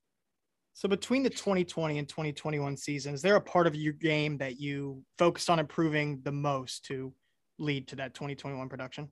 So 0.73 0.88
between 0.88 1.21
the 1.21 1.29
2020 1.29 2.00
and 2.00 2.07
2021 2.07 2.77
season, 2.77 3.13
is 3.13 3.21
there 3.21 3.35
a 3.35 3.41
part 3.41 3.67
of 3.67 3.75
your 3.75 3.93
game 3.93 4.38
that 4.38 4.59
you 4.59 5.03
focused 5.17 5.50
on 5.50 5.59
improving 5.59 6.21
the 6.23 6.31
most 6.31 6.85
to 6.85 7.13
lead 7.59 7.88
to 7.89 7.95
that 7.97 8.13
2021 8.13 8.69
production? 8.69 9.12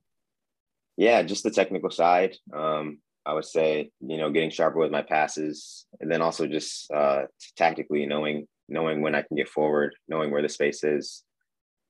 Yeah, 0.96 1.22
just 1.22 1.44
the 1.44 1.50
technical 1.50 1.90
side. 1.90 2.36
Um, 2.52 2.98
I 3.24 3.34
would 3.34 3.44
say, 3.44 3.90
you 4.00 4.18
know, 4.18 4.30
getting 4.30 4.50
sharper 4.50 4.78
with 4.78 4.90
my 4.90 5.02
passes, 5.02 5.86
and 6.00 6.10
then 6.10 6.20
also 6.20 6.46
just 6.46 6.90
uh, 6.90 7.22
tactically 7.56 8.06
knowing 8.06 8.46
knowing 8.68 9.00
when 9.00 9.14
I 9.14 9.22
can 9.22 9.36
get 9.36 9.48
forward, 9.48 9.94
knowing 10.08 10.30
where 10.30 10.42
the 10.42 10.48
space 10.48 10.82
is, 10.82 11.22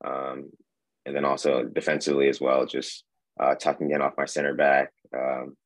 um, 0.05 0.51
and 1.07 1.15
then 1.17 1.25
also 1.25 1.65
defensively 1.65 2.29
as 2.29 2.41
well, 2.41 2.67
just 2.67 3.05
uh, 3.41 3.55
tucking 3.55 3.91
in 3.91 4.03
off 4.03 4.15
my 4.19 4.25
center 4.25 4.55
back, 4.55 4.91
um, 5.17 5.57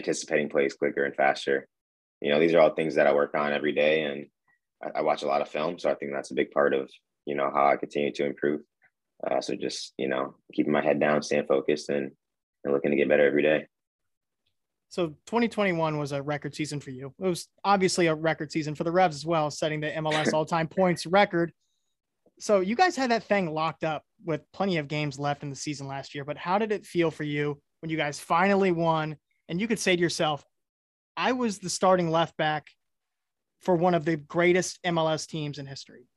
anticipating 0.00 0.48
plays 0.48 0.74
quicker 0.74 1.04
and 1.04 1.14
faster. 1.14 1.68
You 2.20 2.30
know, 2.30 2.40
these 2.40 2.54
are 2.54 2.60
all 2.60 2.74
things 2.74 2.96
that 2.96 3.06
I 3.06 3.14
work 3.14 3.34
on 3.34 3.52
every 3.52 3.72
day, 3.72 4.02
and 4.02 4.26
I, 4.82 4.98
I 4.98 5.02
watch 5.02 5.22
a 5.22 5.26
lot 5.26 5.42
of 5.42 5.48
film, 5.48 5.78
so 5.78 5.90
I 5.90 5.94
think 5.94 6.12
that's 6.12 6.30
a 6.30 6.34
big 6.34 6.50
part 6.50 6.74
of 6.74 6.90
you 7.26 7.34
know 7.34 7.50
how 7.52 7.66
I 7.66 7.76
continue 7.76 8.12
to 8.12 8.26
improve. 8.26 8.60
Uh, 9.26 9.40
so 9.40 9.54
just 9.54 9.92
you 9.98 10.08
know, 10.08 10.34
keeping 10.52 10.72
my 10.72 10.82
head 10.82 11.00
down, 11.00 11.22
staying 11.22 11.46
focused, 11.46 11.88
and 11.88 12.10
and 12.64 12.74
looking 12.74 12.90
to 12.90 12.96
get 12.96 13.08
better 13.08 13.26
every 13.26 13.42
day. 13.42 13.66
So 14.90 15.08
2021 15.26 15.98
was 15.98 16.10
a 16.10 16.20
record 16.20 16.54
season 16.54 16.80
for 16.80 16.90
you. 16.90 17.14
It 17.20 17.28
was 17.28 17.46
obviously 17.64 18.08
a 18.08 18.14
record 18.14 18.50
season 18.50 18.74
for 18.74 18.82
the 18.82 18.90
Revs 18.90 19.14
as 19.14 19.24
well, 19.24 19.48
setting 19.50 19.80
the 19.80 19.90
MLS 19.92 20.32
all-time 20.34 20.66
points 20.66 21.06
record. 21.06 21.52
So 22.40 22.58
you 22.58 22.74
guys 22.74 22.96
had 22.96 23.12
that 23.12 23.22
thing 23.22 23.54
locked 23.54 23.84
up 23.84 24.02
with 24.24 24.40
plenty 24.52 24.78
of 24.78 24.88
games 24.88 25.16
left 25.16 25.44
in 25.44 25.50
the 25.50 25.56
season 25.56 25.86
last 25.86 26.12
year, 26.12 26.24
but 26.24 26.36
how 26.36 26.58
did 26.58 26.72
it 26.72 26.84
feel 26.84 27.12
for 27.12 27.22
you 27.22 27.60
when 27.80 27.90
you 27.90 27.96
guys 27.96 28.18
finally 28.18 28.72
won 28.72 29.16
and 29.50 29.60
you 29.60 29.66
could 29.66 29.80
say 29.80 29.96
to 29.96 30.00
yourself, 30.00 30.46
I 31.16 31.32
was 31.32 31.58
the 31.58 31.68
starting 31.68 32.08
left 32.08 32.36
back 32.36 32.68
for 33.60 33.74
one 33.74 33.94
of 33.94 34.04
the 34.04 34.16
greatest 34.16 34.78
MLS 34.86 35.26
teams 35.26 35.58
in 35.58 35.66
history? 35.66 36.08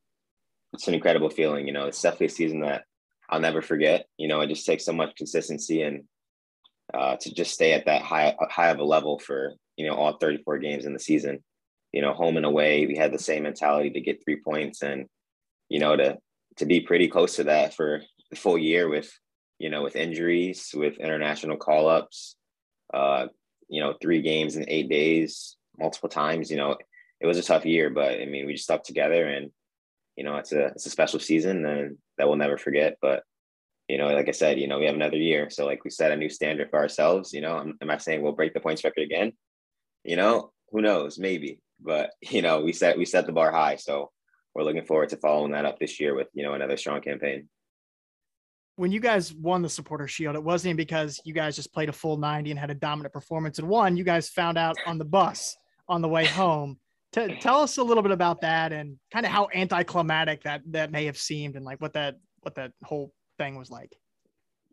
It's 0.72 0.88
an 0.88 0.94
incredible 0.94 1.32
feeling, 1.32 1.68
you 1.68 1.74
know. 1.74 1.88
It's 1.88 2.02
definitely 2.02 2.28
a 2.28 2.30
season 2.30 2.62
that 2.62 2.84
I'll 3.30 3.40
never 3.40 3.62
forget. 3.62 4.06
You 4.18 4.28
know, 4.28 4.42
it 4.42 4.48
just 4.48 4.66
takes 4.66 4.86
so 4.86 4.94
much 4.94 5.16
consistency 5.16 5.82
and 5.82 6.04
uh, 6.94 7.18
to 7.22 7.34
just 7.34 7.54
stay 7.54 7.74
at 7.74 7.86
that 7.86 8.04
high 8.04 8.36
high 8.50 8.70
of 8.70 8.80
a 8.80 8.84
level 8.84 9.18
for 9.18 9.56
you 9.78 9.88
know 9.88 9.96
all 9.96 10.18
34 10.18 10.60
games 10.60 10.86
in 10.86 10.94
the 10.94 11.00
season. 11.00 11.44
You 11.92 12.02
know, 12.02 12.14
home 12.14 12.38
and 12.38 12.46
away, 12.46 12.86
we 12.86 12.96
had 12.96 13.12
the 13.12 13.20
same 13.20 13.44
mentality 13.44 13.90
to 13.92 14.02
get 14.02 14.24
three 14.24 14.40
points, 14.42 14.84
and 14.84 15.08
you 15.70 15.80
know 15.80 15.96
to 15.96 16.18
to 16.58 16.66
be 16.66 16.82
pretty 16.82 17.08
close 17.08 17.36
to 17.38 17.46
that 17.46 17.74
for 17.74 18.02
the 18.30 18.36
full 18.36 18.60
year 18.60 18.90
with 18.90 19.12
you 19.58 19.70
know 19.70 19.82
with 19.82 19.96
injuries, 19.96 20.70
with 20.76 20.98
international 20.98 21.58
call 21.58 21.88
ups, 21.88 22.36
uh, 22.94 23.28
you 23.70 23.82
know 23.82 23.96
three 24.02 24.22
games 24.22 24.56
in 24.56 24.70
eight 24.70 24.90
days, 24.90 25.58
multiple 25.78 26.10
times. 26.10 26.52
You 26.52 26.58
know, 26.58 26.78
it 27.20 27.28
was 27.28 27.38
a 27.38 27.44
tough 27.44 27.66
year, 27.66 27.90
but 27.90 28.22
I 28.22 28.26
mean 28.26 28.46
we 28.46 28.54
just 28.54 28.66
stuck 28.66 28.84
together, 28.84 29.28
and 29.28 29.52
you 30.16 30.24
know 30.24 30.38
it's 30.38 30.52
a 30.52 30.68
it's 30.68 30.86
a 30.86 30.92
special 30.92 31.20
season 31.20 31.66
and 31.66 31.98
that 32.18 32.28
we'll 32.28 32.38
never 32.38 32.58
forget. 32.58 32.98
But 33.02 33.24
you 33.90 33.98
know, 33.98 34.08
like 34.08 34.30
I 34.30 34.32
said, 34.32 34.60
you 34.60 34.68
know, 34.68 34.80
we 34.80 34.86
have 34.86 34.96
another 34.96 35.18
year. 35.18 35.50
So 35.50 35.66
like 35.66 35.84
we 35.84 35.90
set 35.90 36.12
a 36.12 36.16
new 36.16 36.30
standard 36.30 36.70
for 36.70 36.80
ourselves, 36.80 37.34
you 37.34 37.42
know, 37.42 37.60
am, 37.60 37.78
am 37.82 37.90
I 37.90 37.98
saying 37.98 38.22
we'll 38.22 38.32
break 38.32 38.54
the 38.54 38.60
points 38.60 38.84
record 38.84 39.04
again? 39.04 39.34
You 40.04 40.16
know, 40.16 40.52
who 40.72 40.82
knows, 40.82 41.20
maybe, 41.20 41.60
but 41.82 42.12
you 42.22 42.42
know, 42.42 42.62
we 42.62 42.74
set, 42.74 42.98
we 42.98 43.06
set 43.06 43.26
the 43.26 43.34
bar 43.34 43.52
high. 43.52 43.76
So 43.76 44.12
we're 44.56 44.64
looking 44.64 44.86
forward 44.86 45.10
to 45.10 45.18
following 45.18 45.52
that 45.52 45.66
up 45.66 45.80
this 45.80 46.00
year 46.00 46.16
with, 46.16 46.28
you 46.34 46.44
know, 46.44 46.54
another 46.54 46.78
strong 46.78 47.02
campaign. 47.02 47.50
When 48.76 48.92
you 48.92 49.00
guys 49.00 49.34
won 49.34 49.62
the 49.62 49.70
supporter 49.70 50.08
shield, 50.08 50.36
it 50.36 50.44
wasn't 50.44 50.78
because 50.78 51.20
you 51.26 51.34
guys 51.34 51.56
just 51.56 51.74
played 51.74 51.90
a 51.90 51.94
full 51.94 52.18
90 52.18 52.52
and 52.52 52.60
had 52.60 52.72
a 52.72 52.76
dominant 52.76 53.14
performance 53.14 53.60
and 53.60 53.68
won. 53.68 53.98
You 53.98 54.04
guys 54.04 54.30
found 54.30 54.58
out 54.58 54.76
on 54.88 54.98
the 54.98 55.06
bus 55.06 55.56
on 55.88 56.02
the 56.02 56.10
way 56.10 56.26
home. 56.26 56.80
T- 57.12 57.38
tell 57.40 57.60
us 57.60 57.78
a 57.78 57.84
little 57.84 58.02
bit 58.02 58.12
about 58.12 58.42
that 58.42 58.74
and 58.74 58.98
kind 59.12 59.26
of 59.26 59.32
how 59.32 59.48
anticlimactic 59.54 60.44
that 60.44 60.62
that 60.72 60.92
may 60.92 61.06
have 61.06 61.18
seemed 61.18 61.56
and 61.56 61.64
like 61.64 61.80
what 61.80 61.94
that 61.94 62.16
what 62.42 62.56
that 62.56 62.72
whole 62.84 63.14
thing 63.38 63.56
was 63.58 63.70
like? 63.70 63.96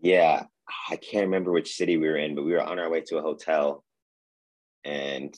Yeah, 0.01 0.45
I 0.89 0.97
can't 0.97 1.27
remember 1.27 1.53
which 1.53 1.75
city 1.75 1.97
we 1.97 2.09
were 2.09 2.17
in, 2.17 2.35
but 2.35 2.45
we 2.45 2.53
were 2.53 2.63
on 2.63 2.79
our 2.79 2.91
way 2.91 3.03
to 3.03 3.19
a 3.19 3.23
hotel, 3.23 3.85
and 4.85 5.35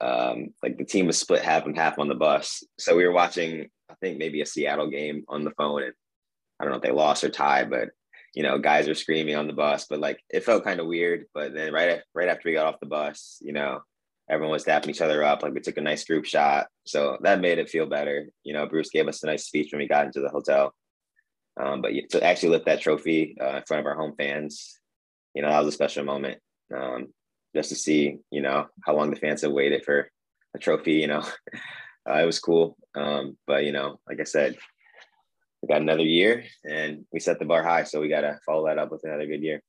um, 0.00 0.54
like 0.62 0.78
the 0.78 0.84
team 0.84 1.06
was 1.06 1.18
split 1.18 1.42
half 1.42 1.66
and 1.66 1.76
half 1.76 1.98
on 1.98 2.08
the 2.08 2.14
bus. 2.14 2.62
So 2.78 2.96
we 2.96 3.04
were 3.04 3.12
watching, 3.12 3.68
I 3.90 3.94
think 4.00 4.18
maybe 4.18 4.40
a 4.40 4.46
Seattle 4.46 4.88
game 4.88 5.24
on 5.28 5.44
the 5.44 5.50
phone, 5.52 5.82
and 5.82 5.92
I 6.60 6.64
don't 6.64 6.72
know 6.72 6.76
if 6.76 6.82
they 6.82 6.92
lost 6.92 7.24
or 7.24 7.30
tied, 7.30 7.70
but 7.70 7.88
you 8.34 8.42
know, 8.44 8.58
guys 8.58 8.86
are 8.86 8.94
screaming 8.94 9.34
on 9.34 9.46
the 9.46 9.52
bus. 9.52 9.86
But 9.88 9.98
like 9.98 10.20
it 10.28 10.44
felt 10.44 10.64
kind 10.64 10.78
of 10.78 10.86
weird. 10.86 11.24
But 11.34 11.54
then 11.54 11.72
right 11.72 12.00
right 12.14 12.28
after 12.28 12.48
we 12.48 12.54
got 12.54 12.66
off 12.66 12.80
the 12.80 12.86
bus, 12.86 13.38
you 13.40 13.52
know, 13.52 13.80
everyone 14.28 14.52
was 14.52 14.64
dapping 14.64 14.88
each 14.88 15.00
other 15.00 15.24
up. 15.24 15.42
Like 15.42 15.54
we 15.54 15.60
took 15.60 15.78
a 15.78 15.82
nice 15.82 16.04
group 16.04 16.24
shot, 16.26 16.68
so 16.84 17.18
that 17.22 17.40
made 17.40 17.58
it 17.58 17.70
feel 17.70 17.86
better. 17.86 18.28
You 18.44 18.54
know, 18.54 18.66
Bruce 18.66 18.90
gave 18.90 19.08
us 19.08 19.22
a 19.22 19.26
nice 19.26 19.46
speech 19.46 19.72
when 19.72 19.80
we 19.80 19.88
got 19.88 20.06
into 20.06 20.20
the 20.20 20.28
hotel. 20.28 20.74
Um, 21.60 21.82
but 21.82 21.92
to 22.10 22.22
actually 22.22 22.50
lift 22.50 22.66
that 22.66 22.80
trophy 22.80 23.36
uh, 23.40 23.56
in 23.56 23.62
front 23.66 23.80
of 23.80 23.86
our 23.86 23.96
home 23.96 24.14
fans, 24.16 24.78
you 25.34 25.42
know, 25.42 25.48
that 25.48 25.58
was 25.58 25.68
a 25.68 25.72
special 25.72 26.04
moment. 26.04 26.38
Um, 26.74 27.08
just 27.54 27.70
to 27.70 27.74
see, 27.74 28.18
you 28.30 28.42
know, 28.42 28.66
how 28.84 28.94
long 28.94 29.10
the 29.10 29.16
fans 29.16 29.42
have 29.42 29.52
waited 29.52 29.84
for 29.84 30.08
a 30.54 30.58
trophy, 30.58 30.94
you 30.94 31.08
know, 31.08 31.24
uh, 32.08 32.14
it 32.14 32.26
was 32.26 32.38
cool. 32.38 32.76
Um, 32.94 33.36
but, 33.46 33.64
you 33.64 33.72
know, 33.72 33.98
like 34.08 34.20
I 34.20 34.24
said, 34.24 34.56
we 35.62 35.68
got 35.68 35.82
another 35.82 36.02
year 36.02 36.44
and 36.68 37.04
we 37.12 37.20
set 37.20 37.38
the 37.38 37.44
bar 37.44 37.62
high. 37.62 37.84
So 37.84 38.00
we 38.00 38.08
got 38.08 38.22
to 38.22 38.38
follow 38.46 38.66
that 38.66 38.78
up 38.78 38.90
with 38.90 39.04
another 39.04 39.26
good 39.26 39.42
year. 39.42 39.62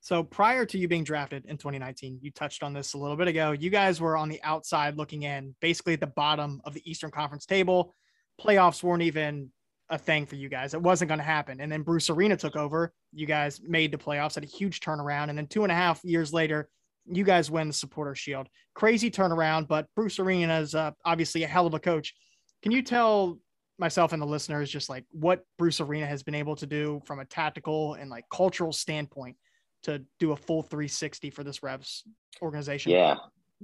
So 0.00 0.22
prior 0.22 0.64
to 0.66 0.78
you 0.78 0.88
being 0.88 1.04
drafted 1.04 1.44
in 1.46 1.56
2019, 1.56 2.18
you 2.22 2.30
touched 2.30 2.62
on 2.62 2.72
this 2.72 2.94
a 2.94 2.98
little 2.98 3.16
bit 3.16 3.28
ago. 3.28 3.52
You 3.52 3.70
guys 3.70 4.00
were 4.00 4.16
on 4.16 4.28
the 4.28 4.40
outside 4.42 4.96
looking 4.96 5.24
in, 5.24 5.54
basically 5.60 5.94
at 5.94 6.00
the 6.00 6.06
bottom 6.06 6.60
of 6.64 6.74
the 6.74 6.88
Eastern 6.88 7.10
Conference 7.10 7.46
table. 7.46 7.94
Playoffs 8.40 8.82
weren't 8.82 9.02
even 9.02 9.50
a 9.90 9.98
thing 9.98 10.26
for 10.26 10.36
you 10.36 10.48
guys. 10.48 10.74
It 10.74 10.82
wasn't 10.82 11.08
going 11.08 11.18
to 11.18 11.24
happen. 11.24 11.60
And 11.60 11.70
then 11.70 11.82
Bruce 11.82 12.10
Arena 12.10 12.36
took 12.36 12.56
over. 12.56 12.92
You 13.12 13.26
guys 13.26 13.60
made 13.62 13.92
the 13.92 13.98
playoffs, 13.98 14.34
had 14.34 14.44
a 14.44 14.48
huge 14.48 14.80
turnaround. 14.80 15.30
And 15.30 15.38
then 15.38 15.46
two 15.46 15.62
and 15.62 15.72
a 15.72 15.74
half 15.74 16.04
years 16.04 16.32
later, 16.32 16.68
you 17.06 17.24
guys 17.24 17.50
win 17.50 17.68
the 17.68 17.74
supporter 17.74 18.14
shield. 18.14 18.48
Crazy 18.74 19.10
turnaround, 19.10 19.66
but 19.66 19.86
Bruce 19.96 20.18
Arena 20.18 20.60
is 20.60 20.74
uh, 20.74 20.92
obviously 21.04 21.42
a 21.42 21.48
hell 21.48 21.66
of 21.66 21.74
a 21.74 21.80
coach. 21.80 22.14
Can 22.62 22.70
you 22.70 22.82
tell 22.82 23.38
myself 23.78 24.12
and 24.12 24.20
the 24.20 24.26
listeners 24.26 24.70
just 24.70 24.88
like 24.88 25.04
what 25.10 25.44
Bruce 25.56 25.80
Arena 25.80 26.06
has 26.06 26.22
been 26.22 26.34
able 26.34 26.56
to 26.56 26.66
do 26.66 27.00
from 27.04 27.20
a 27.20 27.24
tactical 27.24 27.94
and 27.94 28.10
like 28.10 28.24
cultural 28.32 28.72
standpoint 28.72 29.36
to 29.84 30.02
do 30.18 30.32
a 30.32 30.36
full 30.36 30.62
360 30.62 31.30
for 31.30 31.44
this 31.44 31.62
Revs 31.62 32.04
organization? 32.42 32.92
Yeah. 32.92 33.16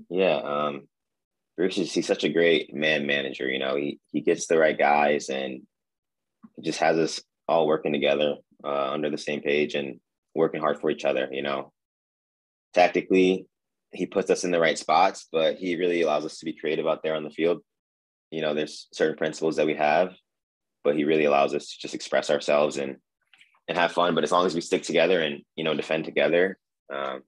Yeah. 0.08 0.36
Um, 0.36 0.88
Bruce 1.56 1.78
is 1.78 1.92
he's 1.92 2.06
such 2.06 2.24
a 2.24 2.28
great 2.28 2.74
man 2.74 3.06
manager. 3.06 3.48
You 3.48 3.58
know, 3.58 3.76
he 3.76 4.00
he 4.12 4.20
gets 4.20 4.46
the 4.46 4.58
right 4.58 4.76
guys 4.76 5.28
and 5.28 5.62
it 6.56 6.64
just 6.64 6.80
has 6.80 6.98
us 6.98 7.20
all 7.48 7.66
working 7.66 7.92
together 7.92 8.36
uh, 8.64 8.90
under 8.90 9.10
the 9.10 9.18
same 9.18 9.40
page. 9.40 9.74
And 9.74 10.00
working 10.34 10.60
hard 10.60 10.80
for 10.80 10.90
each 10.90 11.04
other. 11.04 11.28
You 11.30 11.42
know, 11.42 11.72
tactically, 12.74 13.46
he 13.92 14.06
puts 14.06 14.30
us 14.30 14.44
in 14.44 14.50
the 14.50 14.60
right 14.60 14.78
spots, 14.78 15.28
but 15.30 15.56
he 15.56 15.76
really 15.76 16.02
allows 16.02 16.24
us 16.24 16.38
to 16.38 16.44
be 16.44 16.58
creative 16.58 16.86
out 16.86 17.02
there 17.02 17.14
on 17.14 17.24
the 17.24 17.30
field. 17.30 17.62
You 18.34 18.42
know, 18.42 18.54
there's 18.54 18.88
certain 18.92 19.16
principles 19.16 19.56
that 19.56 19.66
we 19.66 19.74
have, 19.74 20.14
but 20.82 20.96
he 20.96 21.04
really 21.04 21.24
allows 21.24 21.54
us 21.54 21.68
to 21.68 21.78
just 21.80 21.94
express 21.94 22.30
ourselves 22.30 22.76
and 22.76 22.96
and 23.68 23.78
have 23.78 23.92
fun. 23.92 24.14
But 24.14 24.24
as 24.24 24.32
long 24.32 24.44
as 24.44 24.54
we 24.54 24.60
stick 24.60 24.82
together 24.82 25.20
and 25.20 25.42
you 25.56 25.64
know 25.64 25.74
defend 25.74 26.04
together, 26.04 26.58
um, 26.92 27.22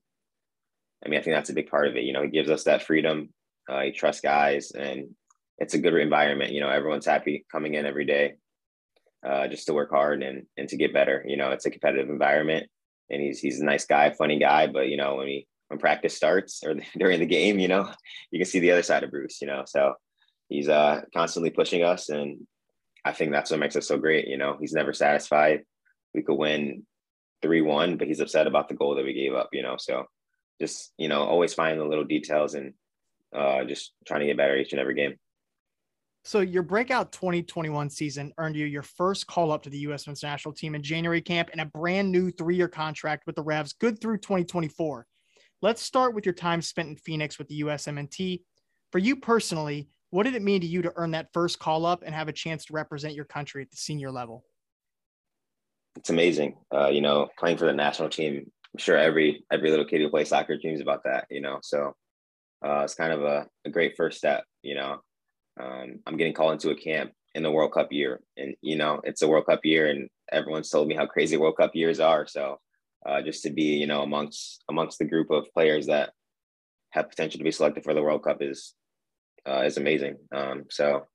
I 1.04 1.08
mean, 1.08 1.20
I 1.20 1.22
think 1.22 1.36
that's 1.36 1.50
a 1.50 1.54
big 1.54 1.70
part 1.70 1.88
of 1.88 1.96
it. 1.96 2.04
You 2.04 2.12
know, 2.12 2.22
he 2.22 2.28
gives 2.28 2.50
us 2.50 2.64
that 2.64 2.82
freedom. 2.82 3.30
Uh, 3.68 3.82
he 3.82 3.92
trusts 3.92 4.20
guys, 4.20 4.72
and 4.72 5.14
it's 5.58 5.74
a 5.74 5.78
good 5.78 5.94
environment. 5.94 6.52
You 6.52 6.60
know, 6.60 6.68
everyone's 6.68 7.06
happy 7.06 7.46
coming 7.50 7.74
in 7.74 7.86
every 7.86 8.04
day, 8.04 8.34
uh, 9.26 9.48
just 9.48 9.66
to 9.66 9.74
work 9.74 9.90
hard 9.90 10.22
and 10.22 10.46
and 10.56 10.68
to 10.68 10.76
get 10.76 10.92
better. 10.92 11.24
You 11.26 11.36
know, 11.36 11.50
it's 11.50 11.66
a 11.66 11.70
competitive 11.70 12.10
environment, 12.10 12.66
and 13.10 13.22
he's 13.22 13.38
he's 13.38 13.60
a 13.60 13.64
nice 13.64 13.86
guy, 13.86 14.10
funny 14.10 14.38
guy. 14.38 14.66
But 14.66 14.88
you 14.88 14.96
know, 14.96 15.16
when 15.16 15.28
he 15.28 15.46
when 15.68 15.78
practice 15.78 16.14
starts 16.14 16.62
or 16.64 16.74
during 16.98 17.20
the 17.20 17.26
game, 17.26 17.58
you 17.58 17.68
know, 17.68 17.90
you 18.30 18.38
can 18.38 18.46
see 18.46 18.60
the 18.60 18.72
other 18.72 18.82
side 18.82 19.04
of 19.04 19.10
Bruce. 19.10 19.40
You 19.40 19.46
know, 19.46 19.64
so 19.66 19.94
he's 20.48 20.68
uh 20.68 21.02
constantly 21.14 21.50
pushing 21.50 21.82
us, 21.82 22.08
and 22.08 22.46
I 23.04 23.12
think 23.12 23.32
that's 23.32 23.50
what 23.50 23.60
makes 23.60 23.76
us 23.76 23.88
so 23.88 23.98
great. 23.98 24.28
You 24.28 24.38
know, 24.38 24.56
he's 24.60 24.72
never 24.72 24.92
satisfied. 24.92 25.62
We 26.14 26.22
could 26.22 26.34
win 26.34 26.84
three 27.42 27.62
one, 27.62 27.96
but 27.96 28.08
he's 28.08 28.20
upset 28.20 28.46
about 28.46 28.68
the 28.68 28.74
goal 28.74 28.94
that 28.96 29.04
we 29.04 29.12
gave 29.12 29.34
up. 29.34 29.50
You 29.52 29.62
know, 29.62 29.76
so 29.78 30.06
just 30.60 30.92
you 30.98 31.08
know, 31.08 31.22
always 31.22 31.54
finding 31.54 31.78
the 31.78 31.88
little 31.88 32.04
details 32.04 32.54
and 32.54 32.74
uh, 33.34 33.64
just 33.64 33.92
trying 34.06 34.20
to 34.20 34.26
get 34.26 34.36
better 34.36 34.56
each 34.56 34.72
and 34.72 34.80
every 34.80 34.94
game. 34.94 35.14
So 36.24 36.40
your 36.40 36.64
breakout 36.64 37.12
2021 37.12 37.88
season 37.88 38.32
earned 38.38 38.56
you 38.56 38.66
your 38.66 38.82
first 38.82 39.28
call 39.28 39.52
up 39.52 39.62
to 39.62 39.70
the 39.70 39.78
U.S. 39.78 40.08
men's 40.08 40.24
national 40.24 40.54
team 40.54 40.74
in 40.74 40.82
January 40.82 41.20
camp 41.20 41.50
and 41.52 41.60
a 41.60 41.66
brand 41.66 42.10
new 42.10 42.32
three-year 42.32 42.66
contract 42.66 43.26
with 43.26 43.36
the 43.36 43.44
Revs, 43.44 43.74
good 43.74 44.00
through 44.00 44.18
2024. 44.18 45.06
Let's 45.62 45.82
start 45.82 46.14
with 46.14 46.26
your 46.26 46.34
time 46.34 46.62
spent 46.62 46.88
in 46.88 46.96
Phoenix 46.96 47.38
with 47.38 47.46
the 47.46 47.60
USMNT. 47.60 48.42
For 48.90 48.98
you 48.98 49.16
personally, 49.16 49.88
what 50.10 50.24
did 50.24 50.34
it 50.34 50.42
mean 50.42 50.60
to 50.60 50.66
you 50.66 50.82
to 50.82 50.92
earn 50.96 51.12
that 51.12 51.32
first 51.32 51.58
call 51.58 51.84
up 51.84 52.02
and 52.04 52.14
have 52.14 52.28
a 52.28 52.32
chance 52.32 52.64
to 52.66 52.72
represent 52.72 53.14
your 53.14 53.24
country 53.24 53.62
at 53.62 53.70
the 53.70 53.76
senior 53.76 54.10
level? 54.10 54.44
It's 55.96 56.10
amazing. 56.10 56.56
Uh, 56.72 56.88
you 56.88 57.00
know, 57.00 57.28
playing 57.38 57.58
for 57.58 57.66
the 57.66 57.72
national 57.72 58.08
team. 58.10 58.50
I'm 58.74 58.78
sure 58.78 58.96
every 58.96 59.44
every 59.50 59.70
little 59.70 59.86
kid 59.86 60.00
who 60.00 60.10
plays 60.10 60.28
soccer 60.28 60.58
dreams 60.58 60.80
about 60.80 61.04
that. 61.04 61.26
You 61.30 61.40
know, 61.40 61.58
so 61.62 61.94
uh, 62.64 62.80
it's 62.80 62.94
kind 62.94 63.12
of 63.12 63.22
a, 63.22 63.46
a 63.64 63.70
great 63.70 63.96
first 63.96 64.18
step. 64.18 64.44
You 64.62 64.74
know, 64.74 65.00
um, 65.60 66.00
I'm 66.06 66.16
getting 66.16 66.34
called 66.34 66.52
into 66.52 66.70
a 66.70 66.76
camp 66.76 67.12
in 67.34 67.42
the 67.42 67.50
World 67.50 67.72
Cup 67.72 67.92
year, 67.92 68.20
and 68.36 68.54
you 68.60 68.76
know 68.76 69.00
it's 69.04 69.22
a 69.22 69.28
World 69.28 69.46
Cup 69.46 69.64
year, 69.64 69.88
and 69.88 70.08
everyone's 70.30 70.70
told 70.70 70.88
me 70.88 70.94
how 70.94 71.06
crazy 71.06 71.36
World 71.36 71.56
Cup 71.56 71.74
years 71.74 72.00
are. 72.00 72.26
So 72.26 72.58
uh, 73.06 73.22
just 73.22 73.42
to 73.44 73.50
be, 73.50 73.76
you 73.76 73.86
know, 73.86 74.02
amongst 74.02 74.62
amongst 74.68 74.98
the 74.98 75.04
group 75.04 75.30
of 75.30 75.46
players 75.54 75.86
that 75.86 76.10
have 76.90 77.08
potential 77.08 77.38
to 77.38 77.44
be 77.44 77.52
selected 77.52 77.84
for 77.84 77.94
the 77.94 78.02
World 78.02 78.24
Cup 78.24 78.38
is 78.40 78.74
uh, 79.46 79.62
is 79.62 79.76
amazing. 79.76 80.16
Um, 80.34 80.64
so, 80.70 81.06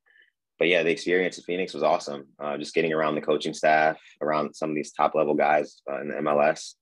but 0.59 0.67
yeah, 0.67 0.83
the 0.83 0.91
experience 0.91 1.37
at 1.37 1.45
Phoenix 1.45 1.73
was 1.73 1.83
awesome. 1.83 2.27
Uh, 2.39 2.57
just 2.57 2.73
getting 2.73 2.93
around 2.93 3.15
the 3.15 3.21
coaching 3.21 3.53
staff, 3.53 3.97
around 4.21 4.55
some 4.55 4.69
of 4.69 4.75
these 4.75 4.91
top 4.91 5.15
level 5.15 5.33
guys 5.33 5.81
uh, 5.91 6.01
in 6.01 6.09
the 6.09 6.15
MLS, 6.15 6.75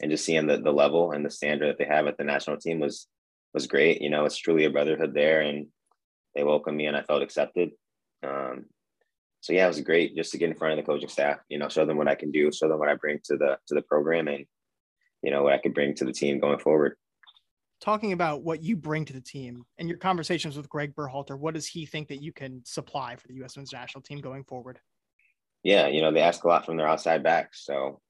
and 0.00 0.10
just 0.10 0.24
seeing 0.24 0.46
the 0.46 0.58
the 0.58 0.72
level 0.72 1.12
and 1.12 1.24
the 1.24 1.30
standard 1.30 1.68
that 1.68 1.78
they 1.78 1.84
have 1.84 2.06
at 2.06 2.18
the 2.18 2.24
national 2.24 2.58
team 2.58 2.80
was 2.80 3.06
was 3.54 3.66
great. 3.66 4.02
You 4.02 4.10
know, 4.10 4.24
it's 4.24 4.36
truly 4.36 4.64
a 4.64 4.70
brotherhood 4.70 5.14
there, 5.14 5.40
and 5.40 5.66
they 6.34 6.44
welcomed 6.44 6.76
me 6.76 6.86
and 6.86 6.96
I 6.96 7.02
felt 7.02 7.22
accepted. 7.22 7.70
Um, 8.22 8.66
so 9.40 9.52
yeah, 9.52 9.64
it 9.64 9.68
was 9.68 9.80
great 9.80 10.14
just 10.14 10.30
to 10.32 10.38
get 10.38 10.50
in 10.50 10.56
front 10.56 10.78
of 10.78 10.84
the 10.84 10.90
coaching 10.90 11.08
staff, 11.08 11.38
you 11.48 11.58
know, 11.58 11.68
show 11.68 11.84
them 11.84 11.98
what 11.98 12.08
I 12.08 12.14
can 12.14 12.30
do, 12.30 12.52
show 12.52 12.68
them 12.68 12.78
what 12.78 12.88
I 12.88 12.94
bring 12.94 13.18
to 13.24 13.36
the 13.36 13.58
to 13.66 13.74
the 13.74 13.82
program 13.82 14.28
and 14.28 14.44
you 15.22 15.30
know 15.30 15.42
what 15.42 15.52
I 15.52 15.58
could 15.58 15.74
bring 15.74 15.94
to 15.96 16.04
the 16.04 16.12
team 16.12 16.38
going 16.38 16.58
forward. 16.58 16.96
Talking 17.82 18.12
about 18.12 18.42
what 18.42 18.62
you 18.62 18.76
bring 18.76 19.04
to 19.06 19.12
the 19.12 19.20
team 19.20 19.64
and 19.76 19.88
your 19.88 19.98
conversations 19.98 20.56
with 20.56 20.68
Greg 20.68 20.94
Berhalter, 20.94 21.36
what 21.36 21.54
does 21.54 21.66
he 21.66 21.84
think 21.84 22.06
that 22.08 22.22
you 22.22 22.32
can 22.32 22.62
supply 22.64 23.16
for 23.16 23.26
the 23.26 23.34
U.S. 23.34 23.56
men's 23.56 23.72
national 23.72 24.02
team 24.02 24.20
going 24.20 24.44
forward? 24.44 24.78
Yeah, 25.64 25.88
you 25.88 26.00
know, 26.00 26.12
they 26.12 26.20
ask 26.20 26.44
a 26.44 26.48
lot 26.48 26.64
from 26.64 26.76
their 26.76 26.86
outside 26.86 27.24
backs. 27.24 27.64
So, 27.64 28.00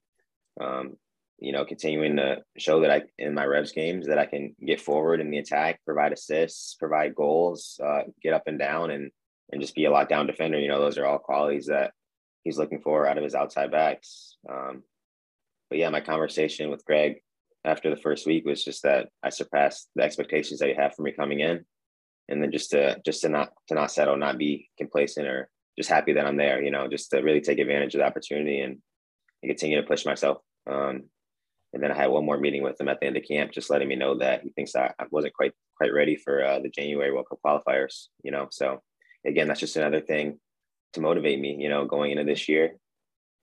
um, 0.60 0.98
you 1.38 1.52
know, 1.52 1.64
continuing 1.64 2.16
to 2.16 2.42
show 2.58 2.80
that 2.80 2.90
I 2.90 3.02
in 3.18 3.32
my 3.32 3.46
Revs 3.46 3.72
games 3.72 4.06
that 4.08 4.18
I 4.18 4.26
can 4.26 4.54
get 4.62 4.78
forward 4.78 5.20
in 5.20 5.30
the 5.30 5.38
attack, 5.38 5.80
provide 5.86 6.12
assists, 6.12 6.74
provide 6.74 7.14
goals, 7.14 7.80
uh, 7.82 8.02
get 8.22 8.34
up 8.34 8.42
and 8.46 8.58
down, 8.58 8.90
and 8.90 9.10
and 9.50 9.60
just 9.62 9.74
be 9.74 9.86
a 9.86 9.90
lockdown 9.90 10.26
defender. 10.26 10.60
You 10.60 10.68
know, 10.68 10.80
those 10.80 10.98
are 10.98 11.06
all 11.06 11.18
qualities 11.18 11.66
that 11.66 11.92
he's 12.44 12.58
looking 12.58 12.82
for 12.82 13.06
out 13.06 13.16
of 13.16 13.24
his 13.24 13.34
outside 13.34 13.70
backs. 13.70 14.36
Um, 14.46 14.82
but 15.70 15.78
yeah, 15.78 15.88
my 15.88 16.02
conversation 16.02 16.68
with 16.68 16.84
Greg 16.84 17.22
after 17.64 17.90
the 17.90 18.00
first 18.00 18.26
week 18.26 18.44
was 18.44 18.64
just 18.64 18.82
that 18.82 19.08
I 19.22 19.30
surpassed 19.30 19.88
the 19.94 20.02
expectations 20.02 20.60
that 20.60 20.68
you 20.68 20.74
have 20.76 20.94
for 20.94 21.02
me 21.02 21.12
coming 21.12 21.40
in, 21.40 21.64
and 22.28 22.42
then 22.42 22.52
just 22.52 22.70
to 22.70 23.00
just 23.04 23.22
to 23.22 23.28
not 23.28 23.52
to 23.68 23.74
not 23.74 23.92
settle, 23.92 24.16
not 24.16 24.38
be 24.38 24.68
complacent, 24.78 25.26
or 25.26 25.48
just 25.78 25.90
happy 25.90 26.12
that 26.14 26.26
I'm 26.26 26.36
there. 26.36 26.62
You 26.62 26.70
know, 26.70 26.88
just 26.88 27.10
to 27.10 27.20
really 27.20 27.40
take 27.40 27.58
advantage 27.58 27.94
of 27.94 28.00
the 28.00 28.06
opportunity 28.06 28.60
and, 28.60 28.78
continue 29.44 29.80
to 29.80 29.86
push 29.86 30.06
myself. 30.06 30.38
Um, 30.70 31.02
and 31.72 31.82
then 31.82 31.90
I 31.90 31.96
had 31.96 32.10
one 32.10 32.24
more 32.24 32.38
meeting 32.38 32.62
with 32.62 32.80
him 32.80 32.88
at 32.88 33.00
the 33.00 33.06
end 33.06 33.16
of 33.16 33.24
camp, 33.24 33.50
just 33.50 33.70
letting 33.70 33.88
me 33.88 33.96
know 33.96 34.18
that 34.18 34.42
he 34.42 34.50
thinks 34.50 34.76
I, 34.76 34.92
I 35.00 35.06
wasn't 35.10 35.34
quite 35.34 35.52
quite 35.76 35.92
ready 35.92 36.14
for 36.16 36.44
uh, 36.44 36.60
the 36.60 36.68
January 36.68 37.12
World 37.12 37.26
Cup 37.28 37.40
qualifiers. 37.44 38.08
You 38.22 38.30
know, 38.30 38.48
so 38.50 38.82
again, 39.26 39.48
that's 39.48 39.60
just 39.60 39.76
another 39.76 40.00
thing 40.00 40.38
to 40.92 41.00
motivate 41.00 41.40
me. 41.40 41.56
You 41.58 41.68
know, 41.68 41.86
going 41.86 42.12
into 42.12 42.24
this 42.24 42.48
year. 42.48 42.76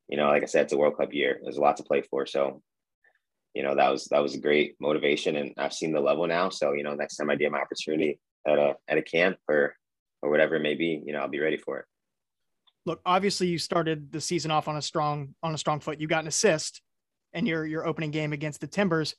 You 0.07 0.17
know, 0.17 0.27
like 0.27 0.43
I 0.43 0.47
said, 0.47 0.63
it's 0.63 0.73
a 0.73 0.77
World 0.77 0.97
Cup 0.97 1.13
year. 1.13 1.39
There's 1.43 1.57
a 1.57 1.61
lot 1.61 1.77
to 1.77 1.83
play 1.83 2.01
for. 2.01 2.25
So, 2.25 2.61
you 3.59 3.65
know, 3.65 3.75
that 3.75 3.89
was 3.89 4.05
that 4.05 4.23
was 4.23 4.35
a 4.35 4.39
great 4.39 4.77
motivation, 4.79 5.35
and 5.35 5.51
I've 5.57 5.73
seen 5.73 5.91
the 5.91 5.99
level 5.99 6.25
now. 6.25 6.47
So, 6.47 6.71
you 6.71 6.81
know, 6.81 6.93
next 6.93 7.17
time 7.17 7.29
I 7.29 7.35
get 7.35 7.51
my 7.51 7.59
opportunity 7.59 8.17
at 8.47 8.57
a 8.57 8.77
at 8.87 8.97
a 8.97 9.01
camp 9.01 9.35
or 9.49 9.75
or 10.21 10.29
whatever 10.29 10.55
it 10.55 10.61
may 10.61 10.75
be, 10.75 11.03
you 11.05 11.11
know, 11.11 11.19
I'll 11.19 11.27
be 11.27 11.41
ready 11.41 11.57
for 11.57 11.79
it. 11.79 11.85
Look, 12.85 13.01
obviously, 13.05 13.47
you 13.47 13.57
started 13.57 14.13
the 14.13 14.21
season 14.21 14.49
off 14.49 14.69
on 14.69 14.77
a 14.77 14.81
strong 14.81 15.35
on 15.43 15.53
a 15.53 15.57
strong 15.57 15.81
foot. 15.81 15.99
You 15.99 16.07
got 16.07 16.21
an 16.21 16.29
assist 16.29 16.81
and 17.33 17.45
your 17.45 17.65
your 17.65 17.85
opening 17.85 18.11
game 18.11 18.31
against 18.31 18.61
the 18.61 18.67
Timbers. 18.67 19.13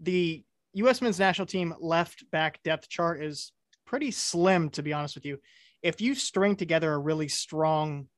The 0.00 0.42
U.S. 0.72 1.02
men's 1.02 1.18
national 1.18 1.44
team 1.44 1.74
left 1.78 2.24
back 2.30 2.62
depth 2.62 2.88
chart 2.88 3.22
is 3.22 3.52
pretty 3.86 4.12
slim, 4.12 4.70
to 4.70 4.82
be 4.82 4.94
honest 4.94 5.14
with 5.14 5.26
you. 5.26 5.36
If 5.82 6.00
you 6.00 6.14
string 6.14 6.56
together 6.56 6.90
a 6.90 6.98
really 6.98 7.28
strong 7.28 8.08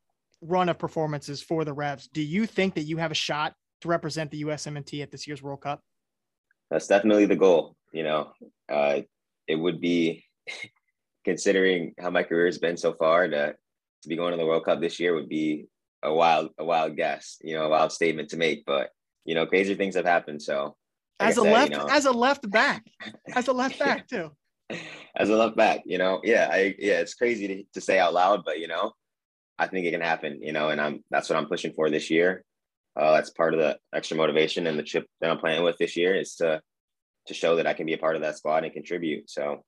run 0.41 0.69
of 0.69 0.79
performances 0.79 1.43
for 1.43 1.65
the 1.65 1.73
Revs, 1.73 2.07
do 2.07 2.23
you 2.23 2.47
think 2.47 2.77
that 2.77 2.85
you 2.85 2.99
have 2.99 3.11
a 3.11 3.15
shot 3.15 3.55
to 3.81 3.89
represent 3.89 4.31
the 4.31 4.43
USMNT 4.45 5.03
at 5.03 5.11
this 5.11 5.27
year's 5.27 5.43
World 5.43 5.61
Cup? 5.61 5.83
That's 6.71 6.87
definitely 6.87 7.27
the 7.27 7.37
goal. 7.37 7.77
You 7.93 8.03
know, 8.05 8.33
uh, 8.69 9.01
it 9.47 9.57
would 9.57 9.81
be 9.81 10.25
considering 11.25 11.95
how 11.99 12.11
my 12.11 12.23
career 12.23 12.47
has 12.47 12.59
been 12.59 12.77
so 12.77 12.95
far 12.95 13.29
to 13.29 13.55
to 14.03 14.09
be 14.09 14.17
going 14.17 14.33
to 14.33 14.37
the 14.37 14.47
World 14.47 14.65
Cup 14.65 14.81
this 14.81 15.01
year 15.01 15.15
would 15.15 15.29
be 15.29 15.67
a 16.03 16.13
wild 16.13 16.51
a 16.59 16.65
wild 16.65 16.97
guess. 16.97 17.39
You 17.43 17.57
know, 17.57 17.67
a 17.67 17.71
wild 17.71 17.93
statement 17.93 18.31
to 18.31 18.37
make, 18.37 18.65
but 18.67 18.91
you 19.25 19.35
know, 19.35 19.47
crazy 19.47 19.75
things 19.75 19.97
have 19.97 20.05
happened. 20.05 20.43
So 20.43 20.77
like 21.21 21.31
as 21.31 21.37
a 21.37 21.43
left, 21.43 21.73
you 21.73 21.79
know, 21.79 21.87
as 21.87 22.05
a 22.05 22.13
left 22.13 22.51
back, 22.51 22.85
as 23.35 23.49
a 23.49 23.53
left 23.53 23.79
back 23.79 24.09
too. 24.09 24.31
as 25.17 25.31
a 25.31 25.37
left 25.37 25.57
back, 25.57 25.83
you 25.85 25.99
know, 25.99 26.21
yeah, 26.25 26.49
I 26.51 26.75
yeah, 26.79 27.01
it's 27.01 27.15
crazy 27.15 27.49
to, 27.49 27.65
to 27.75 27.81
say 27.81 27.99
out 27.99 28.15
loud, 28.15 28.43
but 28.45 28.59
you 28.59 28.69
know, 28.69 28.93
I 29.59 29.67
think 29.67 29.87
it 29.87 29.93
can 29.93 30.01
happen, 30.01 30.43
you 30.43 30.53
know, 30.53 30.69
and 30.69 30.81
I'm 30.81 31.05
that's 31.11 31.29
what 31.29 31.39
I'm 31.39 31.47
pushing 31.47 31.73
for 31.73 31.91
this 31.91 32.11
year. 32.11 32.45
Uh, 32.99 33.13
that's 33.13 33.31
part 33.31 33.55
of 33.55 33.61
the 33.61 33.79
extra 33.95 34.17
motivation 34.17 34.67
and 34.67 34.79
the 34.79 34.83
chip 34.83 35.07
that 35.21 35.31
I'm 35.31 35.39
playing 35.39 35.63
with 35.63 35.77
this 35.79 35.97
year 35.97 36.19
is 36.19 36.35
to 36.37 36.61
to 37.27 37.35
show 37.35 37.57
that 37.57 37.67
I 37.67 37.75
can 37.75 37.87
be 37.87 37.93
a 37.93 37.99
part 37.99 38.15
of 38.15 38.23
that 38.23 38.39
squad 38.39 38.63
and 38.63 38.73
contribute. 38.73 39.29
So 39.29 39.65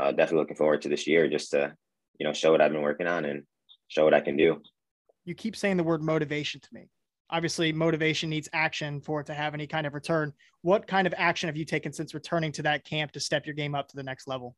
uh, 0.00 0.12
definitely 0.12 0.38
looking 0.38 0.56
forward 0.56 0.82
to 0.82 0.88
this 0.88 1.06
year 1.06 1.28
just 1.28 1.50
to 1.50 1.74
you 2.18 2.26
know 2.26 2.32
show 2.32 2.52
what 2.52 2.60
I've 2.60 2.72
been 2.72 2.82
working 2.82 3.06
on 3.06 3.24
and 3.24 3.42
show 3.88 4.04
what 4.04 4.14
I 4.14 4.20
can 4.20 4.36
do. 4.36 4.62
You 5.24 5.34
keep 5.34 5.56
saying 5.56 5.76
the 5.76 5.84
word 5.84 6.02
motivation 6.02 6.60
to 6.60 6.68
me 6.72 6.88
obviously 7.30 7.72
motivation 7.72 8.30
needs 8.30 8.48
action 8.52 9.00
for 9.00 9.20
it 9.20 9.26
to 9.26 9.34
have 9.34 9.54
any 9.54 9.66
kind 9.66 9.86
of 9.86 9.94
return. 9.94 10.32
What 10.62 10.86
kind 10.86 11.06
of 11.06 11.14
action 11.16 11.48
have 11.48 11.56
you 11.56 11.64
taken 11.64 11.92
since 11.92 12.14
returning 12.14 12.52
to 12.52 12.62
that 12.62 12.84
camp 12.84 13.12
to 13.12 13.20
step 13.20 13.46
your 13.46 13.54
game 13.54 13.74
up 13.74 13.88
to 13.88 13.96
the 13.96 14.02
next 14.02 14.26
level? 14.26 14.56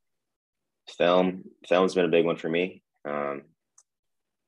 Film, 0.97 1.45
film's 1.69 1.95
been 1.95 2.05
a 2.05 2.09
big 2.09 2.25
one 2.25 2.37
for 2.37 2.49
me. 2.49 2.83
Um, 3.09 3.43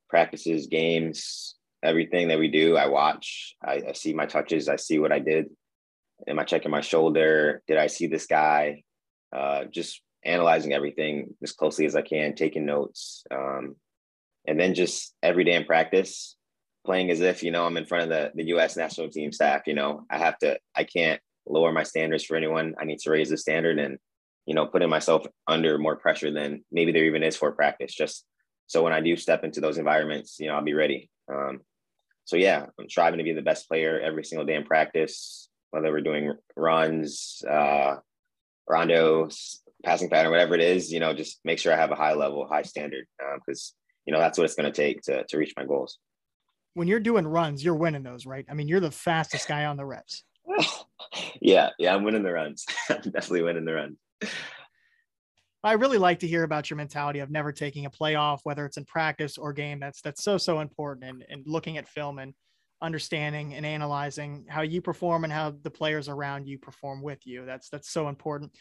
practices, 0.08 0.66
games, 0.66 1.56
everything 1.82 2.28
that 2.28 2.38
we 2.38 2.48
do, 2.48 2.76
I 2.76 2.86
watch. 2.86 3.54
I, 3.64 3.82
I 3.88 3.92
see 3.92 4.12
my 4.12 4.26
touches. 4.26 4.68
I 4.68 4.76
see 4.76 4.98
what 4.98 5.12
I 5.12 5.18
did. 5.18 5.46
Am 6.28 6.38
I 6.38 6.44
checking 6.44 6.70
my 6.70 6.80
shoulder? 6.80 7.62
Did 7.66 7.78
I 7.78 7.88
see 7.88 8.06
this 8.06 8.26
guy? 8.26 8.84
Uh, 9.34 9.64
just 9.64 10.00
analyzing 10.24 10.72
everything 10.72 11.34
as 11.42 11.52
closely 11.52 11.86
as 11.86 11.96
I 11.96 12.02
can, 12.02 12.34
taking 12.34 12.64
notes, 12.64 13.24
um, 13.30 13.76
and 14.46 14.58
then 14.60 14.74
just 14.74 15.14
every 15.22 15.44
day 15.44 15.54
in 15.54 15.64
practice, 15.64 16.36
playing 16.84 17.10
as 17.10 17.20
if 17.20 17.42
you 17.42 17.50
know 17.50 17.64
I'm 17.64 17.76
in 17.76 17.86
front 17.86 18.04
of 18.04 18.08
the 18.10 18.30
the 18.34 18.48
U.S. 18.48 18.76
national 18.76 19.08
team 19.08 19.32
staff. 19.32 19.62
You 19.66 19.74
know, 19.74 20.04
I 20.10 20.18
have 20.18 20.38
to. 20.38 20.58
I 20.76 20.84
can't 20.84 21.20
lower 21.46 21.72
my 21.72 21.82
standards 21.82 22.24
for 22.24 22.36
anyone. 22.36 22.74
I 22.78 22.84
need 22.84 22.98
to 23.00 23.10
raise 23.10 23.30
the 23.30 23.36
standard 23.36 23.78
and 23.78 23.98
you 24.46 24.54
know 24.54 24.66
putting 24.66 24.90
myself 24.90 25.26
under 25.48 25.78
more 25.78 25.96
pressure 25.96 26.30
than 26.30 26.64
maybe 26.70 26.92
there 26.92 27.04
even 27.04 27.22
is 27.22 27.36
for 27.36 27.52
practice. 27.52 27.94
Just 27.94 28.24
so 28.66 28.82
when 28.82 28.92
I 28.92 29.00
do 29.00 29.16
step 29.16 29.44
into 29.44 29.60
those 29.60 29.78
environments, 29.78 30.36
you 30.38 30.48
know, 30.48 30.54
I'll 30.54 30.62
be 30.62 30.74
ready. 30.74 31.10
Um, 31.32 31.60
so 32.24 32.36
yeah, 32.36 32.66
I'm 32.78 32.88
striving 32.88 33.18
to 33.18 33.24
be 33.24 33.32
the 33.32 33.42
best 33.42 33.68
player 33.68 34.00
every 34.00 34.24
single 34.24 34.46
day 34.46 34.54
in 34.54 34.64
practice. 34.64 35.48
whether 35.70 35.90
we're 35.90 36.00
doing 36.00 36.34
runs, 36.56 37.42
uh, 37.48 37.96
rondos, 38.70 39.56
passing 39.84 40.08
pattern, 40.08 40.30
whatever 40.30 40.54
it 40.54 40.60
is, 40.60 40.92
you 40.92 41.00
know, 41.00 41.14
just 41.14 41.40
make 41.44 41.58
sure 41.58 41.72
I 41.72 41.76
have 41.76 41.90
a 41.90 41.96
high 41.96 42.14
level, 42.14 42.46
high 42.46 42.62
standard 42.62 43.06
because, 43.36 43.74
um, 43.74 43.78
you 44.06 44.12
know, 44.12 44.18
that's 44.18 44.38
what 44.38 44.44
it's 44.44 44.54
going 44.54 44.70
to 44.70 44.76
take 44.76 45.02
to, 45.02 45.24
to 45.24 45.38
reach 45.38 45.54
my 45.56 45.64
goals. 45.64 45.98
When 46.74 46.88
you're 46.88 47.00
doing 47.00 47.26
runs, 47.26 47.64
you're 47.64 47.74
winning 47.74 48.02
those, 48.02 48.24
right? 48.26 48.46
I 48.50 48.54
mean, 48.54 48.68
you're 48.68 48.80
the 48.80 48.90
fastest 48.90 49.48
guy 49.48 49.66
on 49.66 49.76
the 49.76 49.84
Revs. 49.84 50.24
yeah. 51.40 51.70
Yeah. 51.78 51.94
I'm 51.94 52.04
winning 52.04 52.22
the 52.22 52.32
runs. 52.32 52.64
I'm 52.88 53.02
definitely 53.02 53.42
winning 53.42 53.64
the 53.64 53.74
runs. 53.74 53.96
I 55.64 55.72
really 55.74 55.98
like 55.98 56.18
to 56.20 56.26
hear 56.26 56.42
about 56.42 56.70
your 56.70 56.76
mentality 56.76 57.20
of 57.20 57.30
never 57.30 57.52
taking 57.52 57.86
a 57.86 57.90
play 57.90 58.16
off, 58.16 58.40
whether 58.44 58.66
it's 58.66 58.78
in 58.78 58.84
practice 58.84 59.38
or 59.38 59.52
game. 59.52 59.78
That's 59.78 60.00
that's 60.00 60.22
so 60.22 60.38
so 60.38 60.60
important. 60.60 61.08
And 61.08 61.24
and 61.28 61.42
looking 61.46 61.78
at 61.78 61.88
film 61.88 62.18
and 62.18 62.34
understanding 62.82 63.54
and 63.54 63.64
analyzing 63.64 64.44
how 64.48 64.62
you 64.62 64.82
perform 64.82 65.24
and 65.24 65.32
how 65.32 65.54
the 65.62 65.70
players 65.70 66.08
around 66.08 66.46
you 66.46 66.58
perform 66.58 67.00
with 67.00 67.24
you. 67.24 67.46
That's 67.46 67.68
that's 67.68 67.90
so 67.90 68.08
important. 68.08 68.52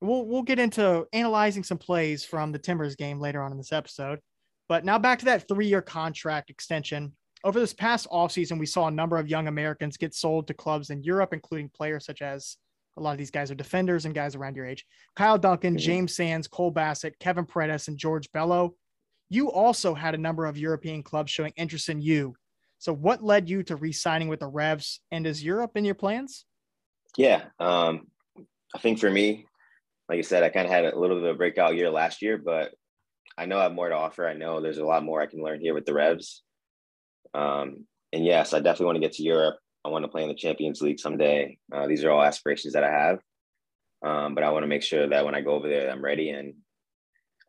We'll 0.00 0.26
we'll 0.26 0.42
get 0.42 0.58
into 0.58 1.06
analyzing 1.12 1.64
some 1.64 1.78
plays 1.78 2.24
from 2.24 2.52
the 2.52 2.58
Timbers 2.58 2.94
game 2.94 3.20
later 3.20 3.42
on 3.42 3.50
in 3.50 3.58
this 3.58 3.72
episode. 3.72 4.20
But 4.68 4.84
now 4.84 4.98
back 4.98 5.20
to 5.20 5.24
that 5.26 5.48
three-year 5.48 5.82
contract 5.82 6.50
extension. 6.50 7.12
Over 7.42 7.60
this 7.60 7.74
past 7.74 8.06
offseason, 8.10 8.58
we 8.58 8.64
saw 8.64 8.86
a 8.86 8.90
number 8.90 9.18
of 9.18 9.28
young 9.28 9.48
Americans 9.48 9.98
get 9.98 10.14
sold 10.14 10.46
to 10.46 10.54
clubs 10.54 10.88
in 10.88 11.02
Europe, 11.02 11.34
including 11.34 11.70
players 11.74 12.06
such 12.06 12.22
as 12.22 12.56
a 12.96 13.00
lot 13.00 13.12
of 13.12 13.18
these 13.18 13.30
guys 13.30 13.50
are 13.50 13.56
defenders 13.56 14.04
and 14.04 14.14
guys 14.14 14.34
around 14.34 14.56
your 14.56 14.66
age. 14.66 14.84
Kyle 15.16 15.38
Duncan, 15.38 15.74
mm-hmm. 15.74 15.84
James 15.84 16.14
Sands, 16.14 16.48
Cole 16.48 16.70
Bassett, 16.70 17.18
Kevin 17.18 17.44
Paredes, 17.44 17.88
and 17.88 17.98
George 17.98 18.30
Bello. 18.32 18.74
You 19.30 19.50
also 19.50 19.94
had 19.94 20.14
a 20.14 20.18
number 20.18 20.46
of 20.46 20.58
European 20.58 21.02
clubs 21.02 21.30
showing 21.30 21.52
interest 21.56 21.88
in 21.88 22.00
you. 22.00 22.34
So, 22.78 22.92
what 22.92 23.24
led 23.24 23.48
you 23.48 23.62
to 23.64 23.76
re-signing 23.76 24.28
with 24.28 24.40
the 24.40 24.46
Revs? 24.46 25.00
And 25.10 25.26
is 25.26 25.42
Europe 25.42 25.72
in 25.76 25.84
your 25.84 25.94
plans? 25.94 26.44
Yeah, 27.16 27.44
um, 27.58 28.08
I 28.74 28.78
think 28.78 28.98
for 28.98 29.10
me, 29.10 29.46
like 30.08 30.18
I 30.18 30.22
said, 30.22 30.42
I 30.42 30.50
kind 30.50 30.66
of 30.66 30.72
had 30.72 30.84
a 30.84 30.98
little 30.98 31.16
bit 31.16 31.28
of 31.28 31.34
a 31.34 31.38
breakout 31.38 31.76
year 31.76 31.90
last 31.90 32.22
year, 32.22 32.36
but 32.36 32.74
I 33.38 33.46
know 33.46 33.58
I 33.58 33.64
have 33.64 33.72
more 33.72 33.88
to 33.88 33.94
offer. 33.94 34.28
I 34.28 34.34
know 34.34 34.60
there's 34.60 34.78
a 34.78 34.84
lot 34.84 35.04
more 35.04 35.20
I 35.20 35.26
can 35.26 35.42
learn 35.42 35.60
here 35.60 35.74
with 35.74 35.86
the 35.86 35.94
Revs. 35.94 36.42
Um, 37.32 37.86
and 38.12 38.24
yes, 38.24 38.52
I 38.52 38.58
definitely 38.58 38.86
want 38.86 38.96
to 38.96 39.00
get 39.00 39.12
to 39.14 39.22
Europe. 39.22 39.56
I 39.84 39.88
want 39.90 40.04
to 40.04 40.08
play 40.08 40.22
in 40.22 40.28
the 40.28 40.34
Champions 40.34 40.80
League 40.80 40.98
someday. 40.98 41.58
Uh, 41.72 41.86
these 41.86 42.04
are 42.04 42.10
all 42.10 42.22
aspirations 42.22 42.74
that 42.74 42.84
I 42.84 42.90
have. 42.90 43.18
Um, 44.04 44.34
but 44.34 44.44
I 44.44 44.50
want 44.50 44.62
to 44.62 44.68
make 44.68 44.82
sure 44.82 45.08
that 45.08 45.24
when 45.24 45.34
I 45.34 45.40
go 45.40 45.52
over 45.52 45.68
there, 45.68 45.90
I'm 45.90 46.04
ready. 46.04 46.30
And 46.30 46.54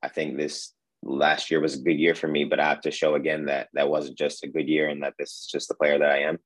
I 0.01 0.09
think 0.09 0.37
this 0.37 0.73
last 1.03 1.51
year 1.51 1.59
was 1.59 1.75
a 1.75 1.81
good 1.81 1.99
year 1.99 2.15
for 2.15 2.27
me, 2.27 2.45
but 2.45 2.59
I 2.59 2.69
have 2.69 2.81
to 2.81 2.91
show 2.91 3.15
again 3.15 3.45
that 3.45 3.69
that 3.73 3.89
wasn't 3.89 4.17
just 4.17 4.43
a 4.43 4.47
good 4.47 4.67
year 4.67 4.89
and 4.89 5.03
that 5.03 5.13
this 5.19 5.31
is 5.31 5.49
just 5.51 5.67
the 5.67 5.75
player 5.75 5.99
that 5.99 6.11
I 6.11 6.19
am. 6.19 6.39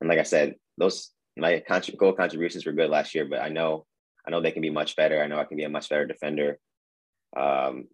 And 0.00 0.08
like 0.08 0.18
I 0.18 0.24
said, 0.24 0.54
those 0.78 1.10
my 1.36 1.62
goal 1.98 2.12
contributions 2.12 2.64
were 2.64 2.72
good 2.72 2.90
last 2.90 3.14
year, 3.14 3.24
but 3.24 3.40
I 3.40 3.48
know 3.48 3.86
I 4.26 4.30
know 4.30 4.40
they 4.40 4.52
can 4.52 4.62
be 4.62 4.70
much 4.70 4.96
better. 4.96 5.22
I 5.22 5.26
know 5.26 5.38
I 5.38 5.44
can 5.44 5.56
be 5.56 5.64
a 5.64 5.68
much 5.68 5.88
better 5.88 6.06
defender. 6.06 6.58
Um, 7.36 7.88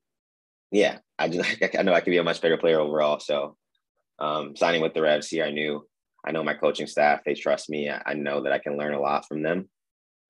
yeah, 0.70 0.98
I 1.18 1.28
just 1.28 1.56
I 1.78 1.82
know 1.82 1.94
I 1.94 2.00
can 2.00 2.10
be 2.10 2.18
a 2.18 2.24
much 2.24 2.40
better 2.40 2.56
player 2.56 2.80
overall. 2.80 3.20
So 3.20 3.56
um, 4.18 4.56
signing 4.56 4.82
with 4.82 4.94
the 4.94 5.02
Revs 5.02 5.28
here, 5.28 5.44
I 5.44 5.50
knew 5.50 5.86
I 6.26 6.32
know 6.32 6.44
my 6.44 6.54
coaching 6.54 6.86
staff, 6.86 7.20
they 7.24 7.34
trust 7.34 7.70
me. 7.70 7.90
I, 7.90 8.14
know 8.14 8.42
that 8.42 8.52
I 8.52 8.58
can 8.58 8.76
learn 8.76 8.94
a 8.94 9.00
lot 9.00 9.26
from 9.26 9.42
them. 9.42 9.68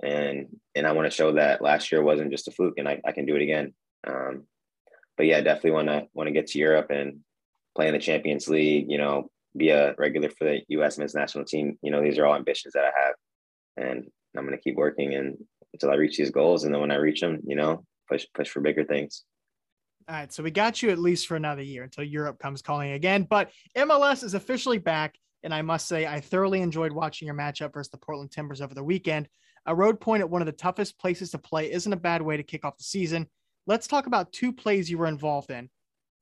And 0.03 0.47
and 0.75 0.87
I 0.87 0.93
want 0.93 1.11
to 1.11 1.15
show 1.17 1.33
that 1.33 1.61
last 1.61 1.93
year 1.93 2.03
wasn't 2.03 2.31
just 2.31 2.49
a 2.49 2.53
fluke 2.53 2.79
and 2.79 2.89
I, 2.89 3.01
I 3.05 3.13
can 3.13 3.27
do 3.27 3.37
it 3.37 3.43
again. 3.43 3.75
Um, 4.07 4.45
but 5.17 5.27
yeah, 5.27 5.41
definitely 5.43 5.73
want 5.73 5.89
to 5.89 6.07
want 6.15 6.29
to 6.29 6.33
get 6.33 6.47
to 6.49 6.59
Europe 6.59 6.91
and 6.91 7.21
play 7.77 7.89
in 7.89 7.93
the 7.93 8.01
Champions 8.01 8.49
League, 8.49 8.87
you 8.89 8.97
know, 8.97 9.31
be 9.57 9.71
a 9.71 9.95
regular 9.99 10.31
for 10.31 10.45
the 10.45 10.63
US 10.69 10.97
men's 10.97 11.15
national 11.15 11.45
team. 11.45 11.79
You 11.83 11.91
know, 11.91 12.03
these 12.03 12.19
are 12.19 12.25
all 12.25 12.35
ambitions 12.35 12.73
that 12.73 12.85
I 12.85 12.93
have. 13.05 13.15
And 13.77 14.05
I'm 14.37 14.45
gonna 14.45 14.57
keep 14.57 14.77
working 14.77 15.15
and 15.15 15.37
until 15.75 15.91
I 15.91 15.97
reach 15.97 16.17
these 16.17 16.31
goals. 16.31 16.65
And 16.65 16.73
then 16.73 16.81
when 16.81 16.91
I 16.91 16.97
reach 16.97 17.21
them, 17.21 17.41
you 17.47 17.57
know, 17.57 17.85
push 18.09 18.27
push 18.35 18.49
for 18.49 18.61
bigger 18.61 18.85
things. 18.85 19.25
All 20.09 20.17
right, 20.17 20.33
so 20.33 20.43
we 20.43 20.51
got 20.51 20.83
you 20.83 20.91
at 20.91 20.99
least 20.99 21.29
for 21.29 21.37
another 21.37 21.63
year 21.63 21.85
until 21.85 22.05
Europe 22.05 22.39
comes 22.39 22.63
calling 22.63 22.93
again. 22.93 23.27
But 23.29 23.51
MLS 23.77 24.25
is 24.25 24.35
officially 24.35 24.79
back, 24.79 25.15
and 25.43 25.55
I 25.55 25.63
must 25.63 25.87
say, 25.87 26.07
I 26.07 26.21
thoroughly 26.21 26.61
enjoyed 26.61 26.93
watching 26.93 27.27
your 27.27 27.35
matchup 27.35 27.73
versus 27.73 27.91
the 27.91 27.99
Portland 27.99 28.31
Timbers 28.31 28.61
over 28.61 28.75
the 28.75 28.85
weekend. 28.85 29.29
A 29.67 29.75
road 29.75 30.01
point 30.01 30.21
at 30.21 30.31
one 30.31 30.43
of 30.43 30.47
the 30.47 30.53
toughest 30.53 30.99
places 30.99 31.31
to 31.31 31.39
play 31.39 31.71
isn't 31.71 31.93
a 31.93 31.97
bad 31.97 32.23
way 32.23 32.37
to 32.37 32.43
kick 32.43 32.65
off 32.65 32.79
the 32.79 32.85
season. 32.85 33.27
Let's 33.67 33.87
talk 33.87 34.07
about 34.07 34.33
two 34.33 34.53
plays 34.53 34.91
you 34.91 34.99
were 34.99 35.07
involved 35.07 35.51
in. 35.51 35.69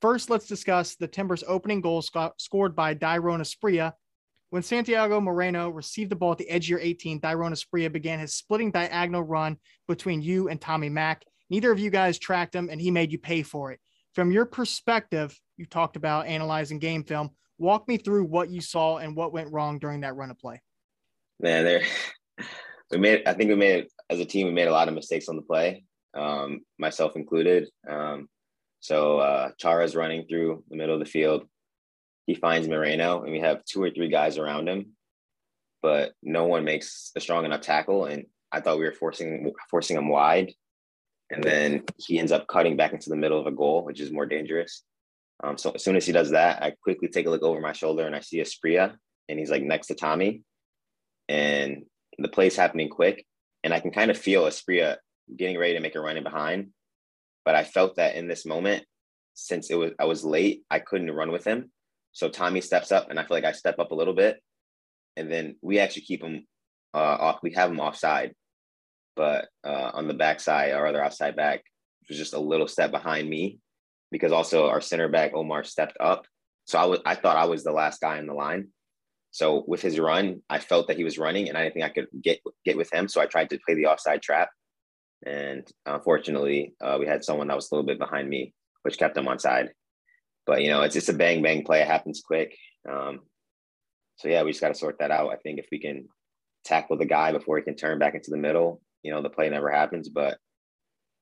First, 0.00 0.30
let's 0.30 0.46
discuss 0.46 0.94
the 0.94 1.08
Timbers' 1.08 1.44
opening 1.46 1.80
goal 1.80 2.02
sc- 2.02 2.34
scored 2.36 2.76
by 2.76 2.94
Dairon 2.94 3.40
Asprilla. 3.40 3.92
When 4.50 4.62
Santiago 4.62 5.20
Moreno 5.20 5.68
received 5.68 6.10
the 6.10 6.16
ball 6.16 6.32
at 6.32 6.38
the 6.38 6.48
edge 6.48 6.66
of 6.66 6.70
your 6.70 6.80
18, 6.80 7.20
Dairon 7.20 7.52
Asprilla 7.52 7.92
began 7.92 8.18
his 8.18 8.34
splitting 8.34 8.70
diagonal 8.70 9.22
run 9.22 9.56
between 9.86 10.22
you 10.22 10.48
and 10.48 10.60
Tommy 10.60 10.88
Mack. 10.88 11.24
Neither 11.50 11.70
of 11.70 11.78
you 11.78 11.90
guys 11.90 12.18
tracked 12.18 12.54
him, 12.54 12.68
and 12.70 12.80
he 12.80 12.90
made 12.90 13.12
you 13.12 13.18
pay 13.18 13.42
for 13.42 13.72
it. 13.72 13.80
From 14.14 14.32
your 14.32 14.46
perspective, 14.46 15.38
you 15.56 15.66
talked 15.66 15.96
about 15.96 16.26
analyzing 16.26 16.78
game 16.78 17.04
film. 17.04 17.30
Walk 17.58 17.88
me 17.88 17.96
through 17.96 18.24
what 18.24 18.50
you 18.50 18.60
saw 18.60 18.98
and 18.98 19.16
what 19.16 19.32
went 19.32 19.52
wrong 19.52 19.78
during 19.78 20.00
that 20.00 20.16
run 20.16 20.30
of 20.30 20.38
play. 20.38 20.62
Man, 21.40 21.64
there 21.64 21.82
we 22.90 22.98
made. 22.98 23.26
I 23.26 23.34
think 23.34 23.48
we 23.48 23.56
made 23.56 23.88
as 24.10 24.20
a 24.20 24.24
team. 24.24 24.46
We 24.46 24.52
made 24.52 24.68
a 24.68 24.72
lot 24.72 24.88
of 24.88 24.94
mistakes 24.94 25.28
on 25.28 25.36
the 25.36 25.42
play, 25.42 25.84
um, 26.14 26.60
myself 26.78 27.16
included. 27.16 27.68
Um, 27.88 28.28
so 28.80 29.18
uh, 29.18 29.50
Chara's 29.58 29.96
running 29.96 30.26
through 30.28 30.64
the 30.70 30.76
middle 30.76 30.94
of 30.94 31.00
the 31.00 31.10
field. 31.10 31.44
He 32.26 32.34
finds 32.34 32.68
Moreno, 32.68 33.22
and 33.22 33.32
we 33.32 33.40
have 33.40 33.64
two 33.64 33.82
or 33.82 33.90
three 33.90 34.08
guys 34.08 34.38
around 34.38 34.68
him, 34.68 34.92
but 35.82 36.12
no 36.22 36.44
one 36.44 36.64
makes 36.64 37.10
a 37.16 37.20
strong 37.20 37.44
enough 37.44 37.62
tackle. 37.62 38.04
And 38.04 38.26
I 38.52 38.60
thought 38.60 38.78
we 38.78 38.84
were 38.84 38.92
forcing 38.92 39.52
forcing 39.70 39.96
him 39.96 40.08
wide, 40.08 40.52
and 41.30 41.42
then 41.42 41.84
he 41.96 42.18
ends 42.18 42.32
up 42.32 42.46
cutting 42.46 42.76
back 42.76 42.92
into 42.92 43.10
the 43.10 43.16
middle 43.16 43.40
of 43.40 43.46
a 43.46 43.52
goal, 43.52 43.84
which 43.84 44.00
is 44.00 44.12
more 44.12 44.26
dangerous. 44.26 44.82
Um, 45.42 45.56
so 45.56 45.70
as 45.70 45.84
soon 45.84 45.96
as 45.96 46.04
he 46.04 46.12
does 46.12 46.30
that, 46.30 46.62
I 46.62 46.72
quickly 46.82 47.08
take 47.08 47.26
a 47.26 47.30
look 47.30 47.42
over 47.42 47.60
my 47.60 47.72
shoulder 47.72 48.06
and 48.06 48.14
I 48.14 48.20
see 48.20 48.40
Asprilla, 48.40 48.96
and 49.28 49.38
he's 49.38 49.50
like 49.50 49.62
next 49.62 49.88
to 49.88 49.94
Tommy, 49.94 50.42
and 51.28 51.84
the 52.18 52.28
play's 52.28 52.56
happening 52.56 52.88
quick, 52.88 53.24
and 53.62 53.72
I 53.72 53.80
can 53.80 53.90
kind 53.90 54.10
of 54.10 54.18
feel 54.18 54.44
Asprilla 54.44 54.96
getting 55.36 55.58
ready 55.58 55.74
to 55.74 55.80
make 55.80 55.94
a 55.94 56.00
run 56.00 56.16
in 56.16 56.24
behind, 56.24 56.70
but 57.44 57.54
I 57.54 57.64
felt 57.64 57.96
that 57.96 58.16
in 58.16 58.26
this 58.26 58.44
moment, 58.44 58.84
since 59.34 59.70
it 59.70 59.76
was 59.76 59.92
I 59.98 60.06
was 60.06 60.24
late, 60.24 60.64
I 60.70 60.80
couldn't 60.80 61.10
run 61.10 61.30
with 61.30 61.44
him. 61.44 61.70
So 62.12 62.28
Tommy 62.28 62.60
steps 62.60 62.90
up, 62.90 63.10
and 63.10 63.20
I 63.20 63.22
feel 63.22 63.36
like 63.36 63.44
I 63.44 63.52
step 63.52 63.78
up 63.78 63.92
a 63.92 63.94
little 63.94 64.14
bit, 64.14 64.42
and 65.16 65.30
then 65.30 65.56
we 65.62 65.78
actually 65.78 66.02
keep 66.02 66.22
him 66.22 66.46
uh, 66.94 66.98
off. 66.98 67.38
We 67.42 67.52
have 67.52 67.70
him 67.70 67.78
offside, 67.78 68.34
but 69.14 69.48
uh, 69.62 69.90
on 69.94 70.08
the 70.08 70.14
backside, 70.14 70.72
our 70.72 70.86
other 70.86 71.02
outside 71.02 71.36
back 71.36 71.62
was 72.08 72.18
just 72.18 72.34
a 72.34 72.40
little 72.40 72.66
step 72.66 72.90
behind 72.90 73.28
me 73.28 73.60
because 74.10 74.32
also 74.32 74.68
our 74.68 74.80
center 74.80 75.08
back 75.08 75.32
Omar 75.34 75.64
stepped 75.64 75.96
up. 76.00 76.26
So 76.66 76.78
I 76.78 76.84
was 76.84 77.00
I 77.06 77.14
thought 77.14 77.36
I 77.36 77.46
was 77.46 77.64
the 77.64 77.72
last 77.72 78.00
guy 78.00 78.18
in 78.18 78.26
the 78.26 78.34
line. 78.34 78.68
So 79.30 79.64
with 79.66 79.82
his 79.82 79.98
run, 79.98 80.42
I 80.48 80.58
felt 80.58 80.88
that 80.88 80.96
he 80.96 81.04
was 81.04 81.18
running, 81.18 81.48
and 81.48 81.56
I 81.56 81.62
didn't 81.62 81.74
think 81.74 81.84
I 81.84 81.90
could 81.90 82.08
get 82.22 82.40
get 82.64 82.76
with 82.76 82.92
him. 82.92 83.08
So 83.08 83.20
I 83.20 83.26
tried 83.26 83.50
to 83.50 83.58
play 83.64 83.74
the 83.74 83.86
offside 83.86 84.22
trap, 84.22 84.48
and 85.24 85.66
unfortunately, 85.86 86.74
uh, 86.80 86.96
we 86.98 87.06
had 87.06 87.24
someone 87.24 87.48
that 87.48 87.56
was 87.56 87.70
a 87.70 87.74
little 87.74 87.86
bit 87.86 87.98
behind 87.98 88.28
me, 88.28 88.54
which 88.82 88.98
kept 88.98 89.16
him 89.16 89.28
on 89.28 89.38
side. 89.38 89.70
But 90.46 90.62
you 90.62 90.70
know, 90.70 90.82
it's 90.82 90.94
just 90.94 91.10
a 91.10 91.14
bang 91.14 91.42
bang 91.42 91.64
play. 91.64 91.82
It 91.82 91.86
happens 91.86 92.22
quick. 92.24 92.56
Um, 92.90 93.20
so 94.16 94.28
yeah, 94.28 94.42
we 94.42 94.50
just 94.50 94.60
got 94.60 94.68
to 94.68 94.74
sort 94.74 94.98
that 94.98 95.10
out. 95.10 95.30
I 95.30 95.36
think 95.36 95.58
if 95.58 95.66
we 95.70 95.78
can 95.78 96.08
tackle 96.64 96.96
the 96.96 97.06
guy 97.06 97.32
before 97.32 97.56
he 97.56 97.62
can 97.62 97.76
turn 97.76 97.98
back 97.98 98.14
into 98.14 98.30
the 98.30 98.36
middle, 98.36 98.80
you 99.02 99.12
know 99.12 99.22
the 99.22 99.30
play 99.30 99.48
never 99.48 99.70
happens 99.70 100.08
but 100.08 100.38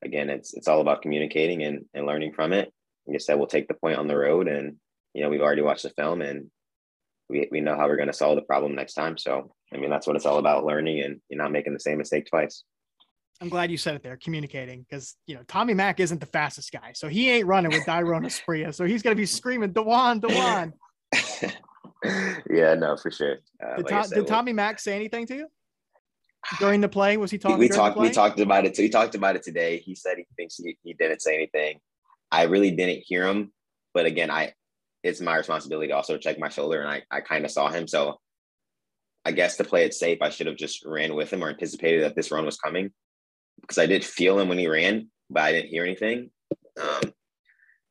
again 0.03 0.29
it's 0.29 0.53
it's 0.53 0.67
all 0.67 0.81
about 0.81 1.01
communicating 1.01 1.63
and, 1.63 1.85
and 1.93 2.05
learning 2.05 2.33
from 2.33 2.53
it 2.53 2.73
like 3.07 3.15
i 3.15 3.17
said 3.17 3.35
we'll 3.35 3.47
take 3.47 3.67
the 3.67 3.73
point 3.73 3.97
on 3.97 4.07
the 4.07 4.17
road 4.17 4.47
and 4.47 4.75
you 5.13 5.23
know 5.23 5.29
we've 5.29 5.41
already 5.41 5.61
watched 5.61 5.83
the 5.83 5.89
film 5.91 6.21
and 6.21 6.49
we, 7.29 7.47
we 7.51 7.61
know 7.61 7.75
how 7.75 7.87
we're 7.87 7.97
going 7.97 8.07
to 8.07 8.13
solve 8.13 8.35
the 8.35 8.41
problem 8.41 8.75
next 8.75 8.93
time 8.93 9.17
so 9.17 9.53
i 9.73 9.77
mean 9.77 9.89
that's 9.89 10.07
what 10.07 10.15
it's 10.15 10.25
all 10.25 10.37
about 10.37 10.65
learning 10.65 11.01
and 11.01 11.19
you're 11.29 11.41
not 11.41 11.51
making 11.51 11.73
the 11.73 11.79
same 11.79 11.97
mistake 11.97 12.27
twice 12.29 12.63
I'm 13.39 13.49
glad 13.49 13.69
you 13.69 13.77
said 13.77 13.93
it 13.93 14.01
there, 14.01 14.17
communicating, 14.17 14.81
because 14.81 15.15
you 15.27 15.35
know 15.35 15.43
Tommy 15.47 15.75
Mack 15.75 15.99
isn't 15.99 16.19
the 16.19 16.25
fastest 16.25 16.71
guy, 16.71 16.93
so 16.95 17.07
he 17.07 17.29
ain't 17.29 17.45
running 17.45 17.71
with 17.71 17.85
Dairon 17.85 18.25
Asprilla, 18.25 18.73
so 18.73 18.83
he's 18.83 19.03
gonna 19.03 19.15
be 19.15 19.27
screaming 19.27 19.73
DeJuan, 19.73 20.21
DeJuan. 20.21 20.73
yeah, 22.49 22.73
no, 22.73 22.97
for 22.97 23.11
sure. 23.11 23.37
Uh, 23.63 23.75
did, 23.75 23.91
like 23.91 24.05
said, 24.05 24.15
did 24.15 24.25
Tommy 24.25 24.53
Mack 24.53 24.79
say 24.79 24.95
anything 24.95 25.27
to 25.27 25.35
you? 25.35 25.47
during 26.59 26.81
the 26.81 26.89
play? 26.89 27.17
Was 27.17 27.31
he 27.31 27.37
talking? 27.37 27.57
We 27.57 27.69
talked. 27.69 27.97
We 27.97 28.09
talked 28.09 28.39
about 28.39 28.65
it. 28.65 28.75
He 28.75 28.89
talked 28.89 29.15
about 29.15 29.35
it 29.35 29.43
today. 29.43 29.79
He 29.79 29.95
said 29.95 30.17
he 30.17 30.25
thinks 30.35 30.57
he, 30.57 30.77
he 30.83 30.93
didn't 30.93 31.21
say 31.21 31.35
anything. 31.35 31.79
I 32.31 32.43
really 32.43 32.71
didn't 32.71 33.03
hear 33.05 33.25
him, 33.27 33.51
but 33.93 34.05
again, 34.05 34.31
I 34.31 34.53
it's 35.03 35.21
my 35.21 35.37
responsibility 35.37 35.87
to 35.89 35.95
also 35.95 36.17
check 36.17 36.39
my 36.39 36.49
shoulder, 36.49 36.81
and 36.81 36.89
I 36.89 37.03
I 37.09 37.21
kind 37.21 37.45
of 37.45 37.51
saw 37.51 37.69
him. 37.69 37.87
So 37.87 38.19
I 39.25 39.31
guess 39.31 39.57
to 39.57 39.63
play 39.63 39.85
it 39.85 39.93
safe, 39.93 40.19
I 40.21 40.29
should 40.29 40.47
have 40.47 40.57
just 40.57 40.85
ran 40.85 41.15
with 41.15 41.31
him 41.31 41.43
or 41.43 41.49
anticipated 41.49 42.03
that 42.03 42.15
this 42.15 42.31
run 42.31 42.45
was 42.45 42.57
coming 42.57 42.91
because 43.61 43.77
I 43.77 43.85
did 43.85 44.05
feel 44.05 44.39
him 44.39 44.49
when 44.49 44.57
he 44.57 44.67
ran, 44.67 45.09
but 45.29 45.43
I 45.43 45.51
didn't 45.51 45.69
hear 45.69 45.83
anything. 45.83 46.29
Um, 46.79 47.13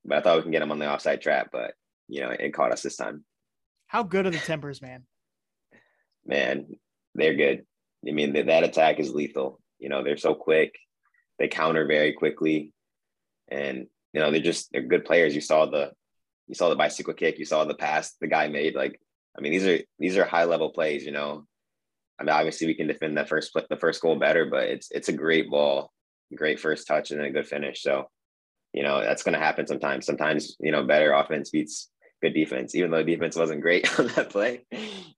but 0.04 0.18
I 0.18 0.20
thought 0.20 0.36
we 0.36 0.42
can 0.42 0.52
get 0.52 0.62
him 0.62 0.70
on 0.70 0.78
the 0.78 0.90
offside 0.90 1.20
trap, 1.20 1.48
but 1.52 1.74
you 2.08 2.20
know, 2.20 2.30
it 2.30 2.54
caught 2.54 2.72
us 2.72 2.82
this 2.82 2.96
time. 2.96 3.24
How 3.88 4.02
good 4.02 4.26
are 4.26 4.30
the 4.30 4.38
Timbers, 4.38 4.80
man? 4.80 5.04
Man, 6.24 6.66
they're 7.14 7.34
good 7.34 7.64
I 8.06 8.12
mean, 8.12 8.32
that, 8.34 8.46
that 8.46 8.64
attack 8.64 9.00
is 9.00 9.12
lethal. 9.12 9.60
You 9.78 9.88
know, 9.88 10.02
they're 10.02 10.16
so 10.16 10.34
quick, 10.34 10.74
they 11.38 11.48
counter 11.48 11.86
very 11.86 12.12
quickly, 12.12 12.72
and 13.48 13.86
you 14.16 14.22
know 14.22 14.30
they're 14.30 14.40
just 14.40 14.72
they're 14.72 14.80
good 14.80 15.04
players. 15.04 15.34
You 15.34 15.42
saw 15.42 15.66
the 15.66 15.92
you 16.48 16.54
saw 16.54 16.70
the 16.70 16.74
bicycle 16.74 17.12
kick, 17.12 17.38
you 17.38 17.44
saw 17.44 17.66
the 17.66 17.74
pass 17.74 18.14
the 18.18 18.26
guy 18.26 18.48
made. 18.48 18.74
Like, 18.74 18.98
I 19.36 19.42
mean, 19.42 19.52
these 19.52 19.66
are 19.66 19.78
these 19.98 20.16
are 20.16 20.24
high 20.24 20.44
level 20.44 20.70
plays. 20.70 21.04
You 21.04 21.12
know, 21.12 21.44
I 22.18 22.22
mean, 22.22 22.30
obviously 22.30 22.66
we 22.66 22.74
can 22.74 22.86
defend 22.86 23.18
that 23.18 23.28
first 23.28 23.52
the 23.68 23.76
first 23.76 24.00
goal 24.00 24.16
better, 24.16 24.46
but 24.46 24.68
it's 24.68 24.90
it's 24.90 25.10
a 25.10 25.12
great 25.12 25.50
ball, 25.50 25.92
great 26.34 26.58
first 26.58 26.86
touch, 26.86 27.10
and 27.10 27.20
then 27.20 27.26
a 27.26 27.30
good 27.30 27.46
finish. 27.46 27.82
So, 27.82 28.08
you 28.72 28.82
know, 28.82 29.02
that's 29.02 29.22
going 29.22 29.34
to 29.34 29.38
happen 29.38 29.66
sometimes. 29.66 30.06
Sometimes 30.06 30.56
you 30.60 30.72
know 30.72 30.82
better 30.82 31.12
offense 31.12 31.50
beats 31.50 31.90
good 32.22 32.32
defense, 32.32 32.74
even 32.74 32.90
though 32.90 33.02
defense 33.02 33.36
wasn't 33.36 33.60
great 33.60 33.86
on 34.00 34.06
that 34.16 34.30
play. 34.30 34.64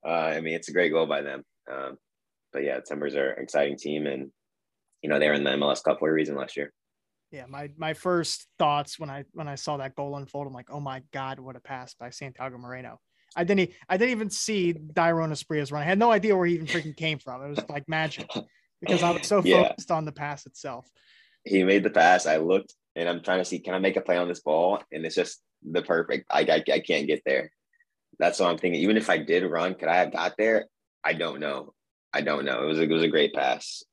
Uh, 0.04 0.08
I 0.08 0.40
mean, 0.40 0.54
it's 0.54 0.70
a 0.70 0.72
great 0.72 0.90
goal 0.90 1.06
by 1.06 1.22
them. 1.22 1.44
Um, 1.72 1.98
but 2.52 2.64
yeah, 2.64 2.80
Timbers 2.80 3.14
are 3.14 3.30
an 3.30 3.44
exciting 3.44 3.76
team, 3.76 4.08
and 4.08 4.32
you 5.02 5.08
know 5.08 5.20
they're 5.20 5.34
in 5.34 5.44
the 5.44 5.50
MLS 5.50 5.84
Cup 5.84 6.00
for 6.00 6.10
a 6.10 6.12
reason 6.12 6.34
last 6.34 6.56
year. 6.56 6.72
Yeah, 7.30 7.44
my 7.46 7.70
my 7.76 7.92
first 7.92 8.46
thoughts 8.58 8.98
when 8.98 9.10
I 9.10 9.24
when 9.32 9.48
I 9.48 9.54
saw 9.54 9.76
that 9.76 9.94
goal 9.94 10.16
unfold, 10.16 10.46
I'm 10.46 10.54
like, 10.54 10.70
oh 10.70 10.80
my 10.80 11.02
god, 11.12 11.38
what 11.38 11.56
a 11.56 11.60
pass 11.60 11.94
by 11.94 12.10
Santiago 12.10 12.56
Moreno. 12.56 13.00
I 13.36 13.44
didn't 13.44 13.70
I 13.88 13.96
didn't 13.98 14.12
even 14.12 14.30
see 14.30 14.72
Dairon 14.74 15.30
Asprilla's 15.30 15.70
run. 15.70 15.82
I 15.82 15.86
had 15.86 15.98
no 15.98 16.10
idea 16.10 16.34
where 16.36 16.46
he 16.46 16.54
even 16.54 16.66
freaking 16.66 16.96
came 16.96 17.18
from. 17.18 17.42
It 17.42 17.48
was 17.50 17.68
like 17.68 17.88
magic 17.88 18.30
because 18.80 19.02
I 19.02 19.10
was 19.10 19.26
so 19.26 19.42
focused 19.42 19.90
yeah. 19.90 19.96
on 19.96 20.06
the 20.06 20.12
pass 20.12 20.46
itself. 20.46 20.88
He 21.44 21.62
made 21.64 21.82
the 21.82 21.90
pass. 21.90 22.26
I 22.26 22.38
looked 22.38 22.74
and 22.96 23.08
I'm 23.08 23.22
trying 23.22 23.38
to 23.38 23.44
see 23.44 23.58
can 23.58 23.74
I 23.74 23.78
make 23.78 23.96
a 23.96 24.00
play 24.00 24.16
on 24.16 24.28
this 24.28 24.40
ball, 24.40 24.82
and 24.90 25.04
it's 25.04 25.14
just 25.14 25.42
the 25.62 25.82
perfect. 25.82 26.26
I 26.30 26.40
I, 26.40 26.72
I 26.72 26.80
can't 26.80 27.06
get 27.06 27.22
there. 27.26 27.50
That's 28.18 28.40
what 28.40 28.50
I'm 28.50 28.58
thinking. 28.58 28.80
Even 28.80 28.96
if 28.96 29.10
I 29.10 29.18
did 29.18 29.44
run, 29.44 29.74
could 29.74 29.88
I 29.88 29.96
have 29.96 30.12
got 30.12 30.34
there? 30.38 30.66
I 31.04 31.12
don't 31.12 31.40
know. 31.40 31.74
I 32.12 32.22
don't 32.22 32.44
know. 32.44 32.62
It 32.62 32.66
was 32.66 32.78
a, 32.78 32.82
it 32.82 32.90
was 32.90 33.02
a 33.02 33.08
great 33.08 33.34
pass. 33.34 33.84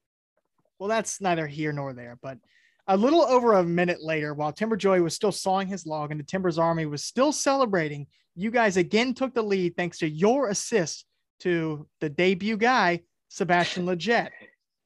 Well, 0.79 0.89
that's 0.89 1.21
neither 1.21 1.47
here 1.47 1.71
nor 1.71 1.93
there. 1.93 2.17
But 2.21 2.39
a 2.87 2.95
little 2.95 3.21
over 3.21 3.53
a 3.53 3.63
minute 3.63 4.01
later, 4.01 4.33
while 4.33 4.51
Timber 4.51 4.77
Joey 4.77 5.01
was 5.01 5.15
still 5.15 5.31
sawing 5.31 5.67
his 5.67 5.85
log 5.85 6.11
and 6.11 6.19
the 6.19 6.23
Timbers 6.23 6.57
Army 6.57 6.85
was 6.85 7.03
still 7.03 7.31
celebrating, 7.31 8.07
you 8.35 8.51
guys 8.51 8.77
again 8.77 9.13
took 9.13 9.33
the 9.33 9.41
lead 9.41 9.75
thanks 9.75 9.97
to 9.99 10.09
your 10.09 10.49
assist 10.49 11.05
to 11.39 11.87
the 11.99 12.09
debut 12.09 12.57
guy, 12.57 13.01
Sebastian 13.29 13.85
Lletget. 13.87 14.29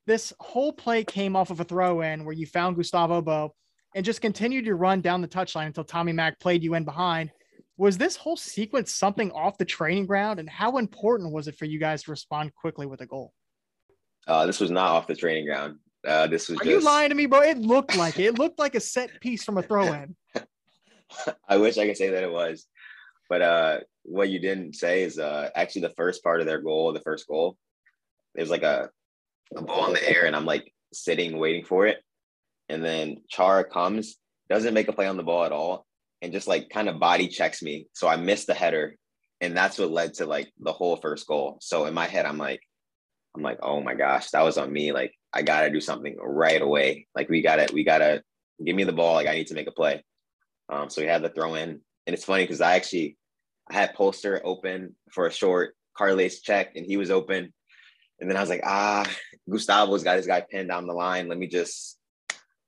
This 0.08 0.34
whole 0.40 0.72
play 0.72 1.04
came 1.04 1.36
off 1.36 1.52
of 1.52 1.60
a 1.60 1.64
throw 1.64 2.02
in 2.02 2.26
where 2.26 2.34
you 2.34 2.46
found 2.46 2.78
Gustavo 2.78 3.22
Bou 3.22 3.50
and 3.96 4.06
just 4.06 4.22
continued 4.22 4.66
to 4.66 4.76
run 4.76 5.02
down 5.02 5.22
the 5.22 5.28
touchline 5.28 5.68
until 5.68 5.84
Tommy 5.84 6.14
Mack 6.14 6.40
played 6.40 6.64
you 6.64 6.76
in 6.76 6.86
behind. 6.86 7.32
Was 7.78 7.98
this 7.98 8.16
whole 8.16 8.38
sequence 8.38 8.94
something 8.94 9.32
off 9.32 9.58
the 9.58 9.66
training 9.66 10.06
ground? 10.06 10.40
And 10.40 10.50
how 10.50 10.78
important 10.78 11.32
was 11.32 11.48
it 11.48 11.56
for 11.56 11.66
you 11.66 11.80
guys 11.80 12.04
to 12.04 12.12
respond 12.12 12.54
quickly 12.56 12.86
with 12.86 13.02
a 13.02 13.06
goal? 13.06 13.34
Uh, 14.28 14.46
this 14.46 14.60
was 14.60 14.70
not 14.70 14.92
off 14.92 15.08
the 15.08 15.16
training 15.16 15.46
ground. 15.46 15.78
Uh, 16.08 16.28
this 16.28 16.50
was. 16.50 16.60
Are 16.60 16.64
just... 16.64 16.70
you 16.70 16.82
lying 16.82 17.10
to 17.10 17.16
me, 17.16 17.26
bro? 17.26 17.42
It 17.42 17.58
looked 17.58 17.96
like 17.96 18.18
it. 18.20 18.26
It 18.26 18.40
looked 18.40 18.60
like 18.60 18.76
a 18.76 18.80
set 18.80 19.20
piece 19.20 19.44
from 19.44 19.58
a 19.58 19.62
throw 19.64 19.92
in. 19.92 20.16
I 21.48 21.58
wish 21.58 21.78
I 21.78 21.88
could 21.88 21.98
say 21.98 22.10
that 22.10 22.24
it 22.24 22.32
was, 22.32 22.66
but 23.30 23.42
uh, 23.42 23.80
what 24.04 24.30
you 24.30 24.40
didn't 24.40 24.76
say 24.76 25.04
is 25.04 25.18
uh, 25.20 25.50
actually 25.56 25.82
the 25.82 25.94
first 25.98 26.24
part 26.24 26.40
of 26.40 26.46
their 26.46 26.62
goal. 26.62 26.94
The 26.94 27.02
first 27.02 27.28
goal, 27.28 27.58
there's 28.36 28.50
like 28.50 28.64
a, 28.64 28.90
a 29.56 29.62
ball 29.62 29.88
in 29.88 29.94
the 29.94 30.10
air, 30.10 30.26
and 30.26 30.36
I'm 30.36 30.46
like 30.46 30.74
sitting 30.94 31.38
waiting 31.38 31.66
for 31.66 31.88
it, 31.88 31.98
and 32.70 32.84
then 32.84 33.22
Chara 33.30 33.64
comes, 33.64 34.16
doesn't 34.50 34.74
make 34.74 34.88
a 34.88 34.94
play 34.94 35.08
on 35.08 35.18
the 35.18 35.24
ball 35.24 35.44
at 35.44 35.52
all, 35.52 35.86
and 36.22 36.32
just 36.32 36.48
like 36.48 36.70
kind 36.70 36.88
of 36.88 37.00
body 37.00 37.28
checks 37.28 37.62
me. 37.62 37.88
So 37.94 38.08
I 38.08 38.16
missed 38.16 38.48
the 38.48 38.54
header. 38.54 38.96
And 39.42 39.56
that's 39.56 39.80
what 39.80 39.90
led 39.90 40.16
to 40.16 40.26
like 40.26 40.52
the 40.60 40.74
whole 40.74 40.98
first 40.98 41.26
goal. 41.26 41.60
So 41.62 41.86
in 41.86 41.94
my 41.94 42.08
head, 42.08 42.26
I'm 42.26 42.38
like, 42.38 42.62
I'm 43.36 43.42
like, 43.42 43.60
oh 43.62 43.82
my 43.82 43.94
gosh, 43.94 44.32
that 44.32 44.42
was 44.42 44.58
on 44.58 44.72
me. 44.72 44.92
Like 44.92 45.14
I 45.34 45.42
gotta 45.42 45.70
do 45.70 45.82
something 45.82 46.18
right 46.20 46.62
away. 46.62 47.08
Like 47.15 47.30
we 47.30 47.42
gotta, 47.42 47.72
we 47.74 47.84
gotta 47.84 48.24
give 48.63 48.76
me 48.76 48.84
the 48.84 48.94
ball. 48.94 49.15
Like 49.15 49.28
I 49.28 49.36
need 49.36 49.48
to 49.48 49.54
make 49.56 49.68
a 49.68 49.72
play. 49.72 50.04
Um, 50.70 50.89
so 50.89 51.02
we 51.02 51.08
had 51.08 51.22
the 51.22 51.30
throw 51.30 51.56
in. 51.56 51.82
And 52.08 52.13
it's 52.13 52.26
funny 52.26 52.44
because 52.44 52.62
I 52.62 52.76
actually 52.76 53.18
I 53.70 53.76
had 53.76 53.96
Polster 53.96 54.42
open 54.44 54.96
for 55.12 55.28
a 55.28 55.32
short 55.32 55.76
Carles 55.96 56.39
check 56.39 56.76
and 56.76 56.86
he 56.86 56.98
was 56.98 57.12
open. 57.12 57.54
And 58.20 58.30
then 58.30 58.38
I 58.38 58.42
was 58.42 58.50
like, 58.50 58.63
ah, 58.65 59.06
Gustavo's 59.50 60.04
got 60.04 60.18
his 60.18 60.28
guy 60.28 60.42
pinned 60.42 60.70
down 60.70 60.88
the 60.88 60.94
line. 60.94 61.28
Let 61.28 61.38
me 61.38 61.48
just 61.48 61.98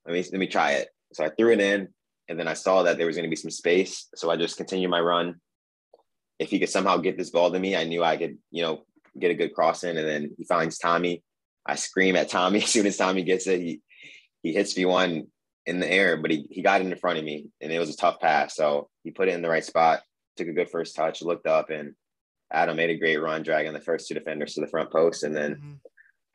let 0.05 0.13
me 0.13 0.23
let 0.31 0.39
me 0.39 0.47
try 0.47 0.73
it. 0.73 0.89
So 1.13 1.25
I 1.25 1.29
threw 1.29 1.51
it 1.51 1.59
in. 1.59 1.87
And 2.29 2.39
then 2.39 2.47
I 2.47 2.53
saw 2.53 2.83
that 2.83 2.97
there 2.97 3.07
was 3.07 3.17
going 3.17 3.25
to 3.25 3.29
be 3.29 3.35
some 3.35 3.51
space. 3.51 4.07
So 4.15 4.29
I 4.29 4.37
just 4.37 4.55
continued 4.55 4.89
my 4.89 5.01
run. 5.01 5.41
If 6.39 6.49
he 6.49 6.59
could 6.59 6.69
somehow 6.69 6.97
get 6.97 7.17
this 7.17 7.29
ball 7.29 7.51
to 7.51 7.59
me, 7.59 7.75
I 7.75 7.83
knew 7.83 8.03
I 8.03 8.15
could, 8.15 8.37
you 8.51 8.63
know, 8.63 8.83
get 9.19 9.31
a 9.31 9.35
good 9.35 9.53
cross 9.53 9.83
in. 9.83 9.97
And 9.97 10.07
then 10.07 10.31
he 10.37 10.45
finds 10.45 10.77
Tommy. 10.77 11.23
I 11.65 11.75
scream 11.75 12.15
at 12.15 12.29
Tommy 12.29 12.59
as 12.63 12.69
soon 12.69 12.87
as 12.87 12.97
Tommy 12.97 13.23
gets 13.23 13.47
it. 13.47 13.61
He 13.61 13.81
he 14.43 14.53
hits 14.53 14.75
me 14.75 14.85
one 14.85 15.27
in 15.65 15.79
the 15.79 15.91
air, 15.91 16.17
but 16.17 16.31
he, 16.31 16.47
he 16.49 16.61
got 16.61 16.81
it 16.81 16.87
in 16.87 16.97
front 16.97 17.19
of 17.19 17.23
me 17.23 17.47
and 17.61 17.71
it 17.71 17.79
was 17.79 17.89
a 17.93 17.97
tough 17.97 18.19
pass. 18.19 18.55
So 18.55 18.89
he 19.03 19.11
put 19.11 19.27
it 19.27 19.35
in 19.35 19.43
the 19.43 19.49
right 19.49 19.63
spot, 19.63 20.01
took 20.35 20.47
a 20.47 20.53
good 20.53 20.69
first 20.69 20.95
touch, 20.95 21.21
looked 21.21 21.45
up, 21.45 21.69
and 21.69 21.93
Adam 22.51 22.77
made 22.77 22.89
a 22.89 22.97
great 22.97 23.21
run, 23.21 23.43
dragging 23.43 23.73
the 23.73 23.79
first 23.79 24.07
two 24.07 24.15
defenders 24.15 24.55
to 24.55 24.61
the 24.61 24.67
front 24.67 24.91
post. 24.91 25.23
And 25.23 25.35
then 25.35 25.55
mm-hmm. 25.55 25.73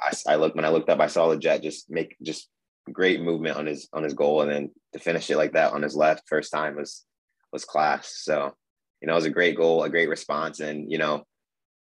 I, 0.00 0.34
I 0.34 0.36
looked 0.36 0.56
when 0.56 0.64
I 0.64 0.70
looked 0.70 0.88
up, 0.88 1.00
I 1.00 1.08
saw 1.08 1.28
the 1.28 1.36
jet 1.36 1.62
just 1.62 1.90
make 1.90 2.16
just 2.22 2.48
great 2.92 3.20
movement 3.20 3.56
on 3.56 3.66
his 3.66 3.88
on 3.92 4.02
his 4.02 4.14
goal, 4.14 4.42
and 4.42 4.50
then 4.50 4.70
to 4.92 4.98
finish 4.98 5.30
it 5.30 5.36
like 5.36 5.52
that 5.52 5.72
on 5.72 5.82
his 5.82 5.96
left 5.96 6.28
first 6.28 6.52
time 6.52 6.76
was 6.76 7.04
was 7.52 7.64
class. 7.64 8.14
So 8.22 8.54
you 9.00 9.06
know, 9.06 9.14
it 9.14 9.16
was 9.16 9.24
a 9.24 9.30
great 9.30 9.56
goal, 9.56 9.82
a 9.82 9.90
great 9.90 10.08
response, 10.08 10.60
and 10.60 10.90
you 10.90 10.98
know, 10.98 11.24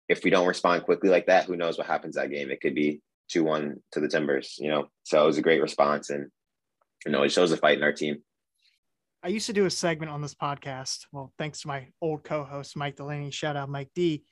if 0.09 0.25
we 0.25 0.31
don't 0.31 0.49
respond 0.49 0.85
quickly 0.85 1.11
like 1.11 1.27
that, 1.27 1.47
who 1.47 1.57
knows 1.57 1.79
what 1.79 1.87
happens 1.87 2.15
that 2.15 2.31
game? 2.31 2.51
It 2.51 2.61
could 2.61 2.75
be 2.75 3.01
two 3.33 3.45
one 3.45 3.77
to 3.93 4.01
the 4.01 4.09
Timbers. 4.09 4.57
You 4.59 4.71
know, 4.71 4.87
so 5.03 5.23
it 5.23 5.27
was 5.27 5.39
a 5.39 5.43
great 5.43 5.63
response, 5.63 6.11
and 6.11 6.31
you 7.07 7.13
know, 7.13 7.23
it 7.23 7.33
shows 7.33 7.53
a 7.53 7.57
fight 7.57 7.79
in 7.79 7.85
our 7.85 7.93
team. 7.93 8.23
I 9.23 9.29
used 9.29 9.47
to 9.47 9.53
do 9.53 9.67
a 9.67 9.71
segment 9.71 10.11
on 10.11 10.21
this 10.21 10.35
podcast. 10.35 11.07
Well, 11.13 11.33
thanks 11.39 11.61
to 11.61 11.69
my 11.69 11.89
old 12.01 12.25
co-host 12.25 12.77
Mike 12.77 12.97
Delaney. 12.97 13.31
Shout 13.31 13.57
out 13.57 13.69
Mike 13.69 13.91
D. 13.95 14.25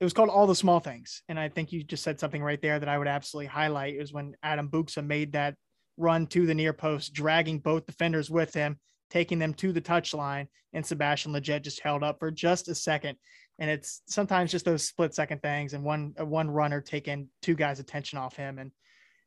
It 0.00 0.04
was 0.04 0.12
called 0.12 0.30
All 0.30 0.48
the 0.48 0.54
Small 0.54 0.80
Things, 0.80 1.22
and 1.28 1.38
I 1.38 1.48
think 1.48 1.72
you 1.72 1.82
just 1.84 2.02
said 2.02 2.18
something 2.18 2.42
right 2.42 2.60
there 2.60 2.78
that 2.78 2.88
I 2.88 2.98
would 2.98 3.06
absolutely 3.06 3.46
highlight. 3.46 3.94
It 3.94 4.00
was 4.00 4.12
when 4.12 4.34
Adam 4.42 4.68
Buksa 4.68 5.04
made 5.06 5.32
that 5.32 5.54
run 5.96 6.26
to 6.28 6.44
the 6.44 6.54
near 6.54 6.72
post, 6.72 7.12
dragging 7.12 7.60
both 7.60 7.86
defenders 7.86 8.28
with 8.30 8.52
him, 8.52 8.78
taking 9.10 9.38
them 9.38 9.54
to 9.54 9.72
the 9.72 9.80
touchline, 9.80 10.48
and 10.72 10.84
Sebastian 10.84 11.32
Lletget 11.32 11.62
just 11.62 11.80
held 11.80 12.02
up 12.02 12.18
for 12.18 12.30
just 12.30 12.68
a 12.68 12.74
second. 12.74 13.16
And 13.58 13.70
it's 13.70 14.02
sometimes 14.06 14.50
just 14.50 14.64
those 14.64 14.84
split 14.84 15.14
second 15.14 15.42
things, 15.42 15.74
and 15.74 15.84
one 15.84 16.14
uh, 16.18 16.24
one 16.24 16.50
runner 16.50 16.80
taking 16.80 17.28
two 17.42 17.54
guys' 17.54 17.80
attention 17.80 18.18
off 18.18 18.34
him, 18.34 18.58
and 18.58 18.72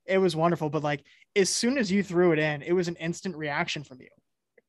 it 0.06 0.18
was 0.18 0.36
wonderful. 0.36 0.70
But 0.70 0.84
like 0.84 1.04
as 1.36 1.50
soon 1.50 1.78
as 1.78 1.92
you 1.92 2.04
threw 2.04 2.32
it 2.32 2.40
in, 2.40 2.62
it 2.62 2.74
was 2.74 2.88
an 2.88 2.96
instant 2.98 3.36
reaction 3.36 3.84
from 3.84 4.02
you. 4.02 4.10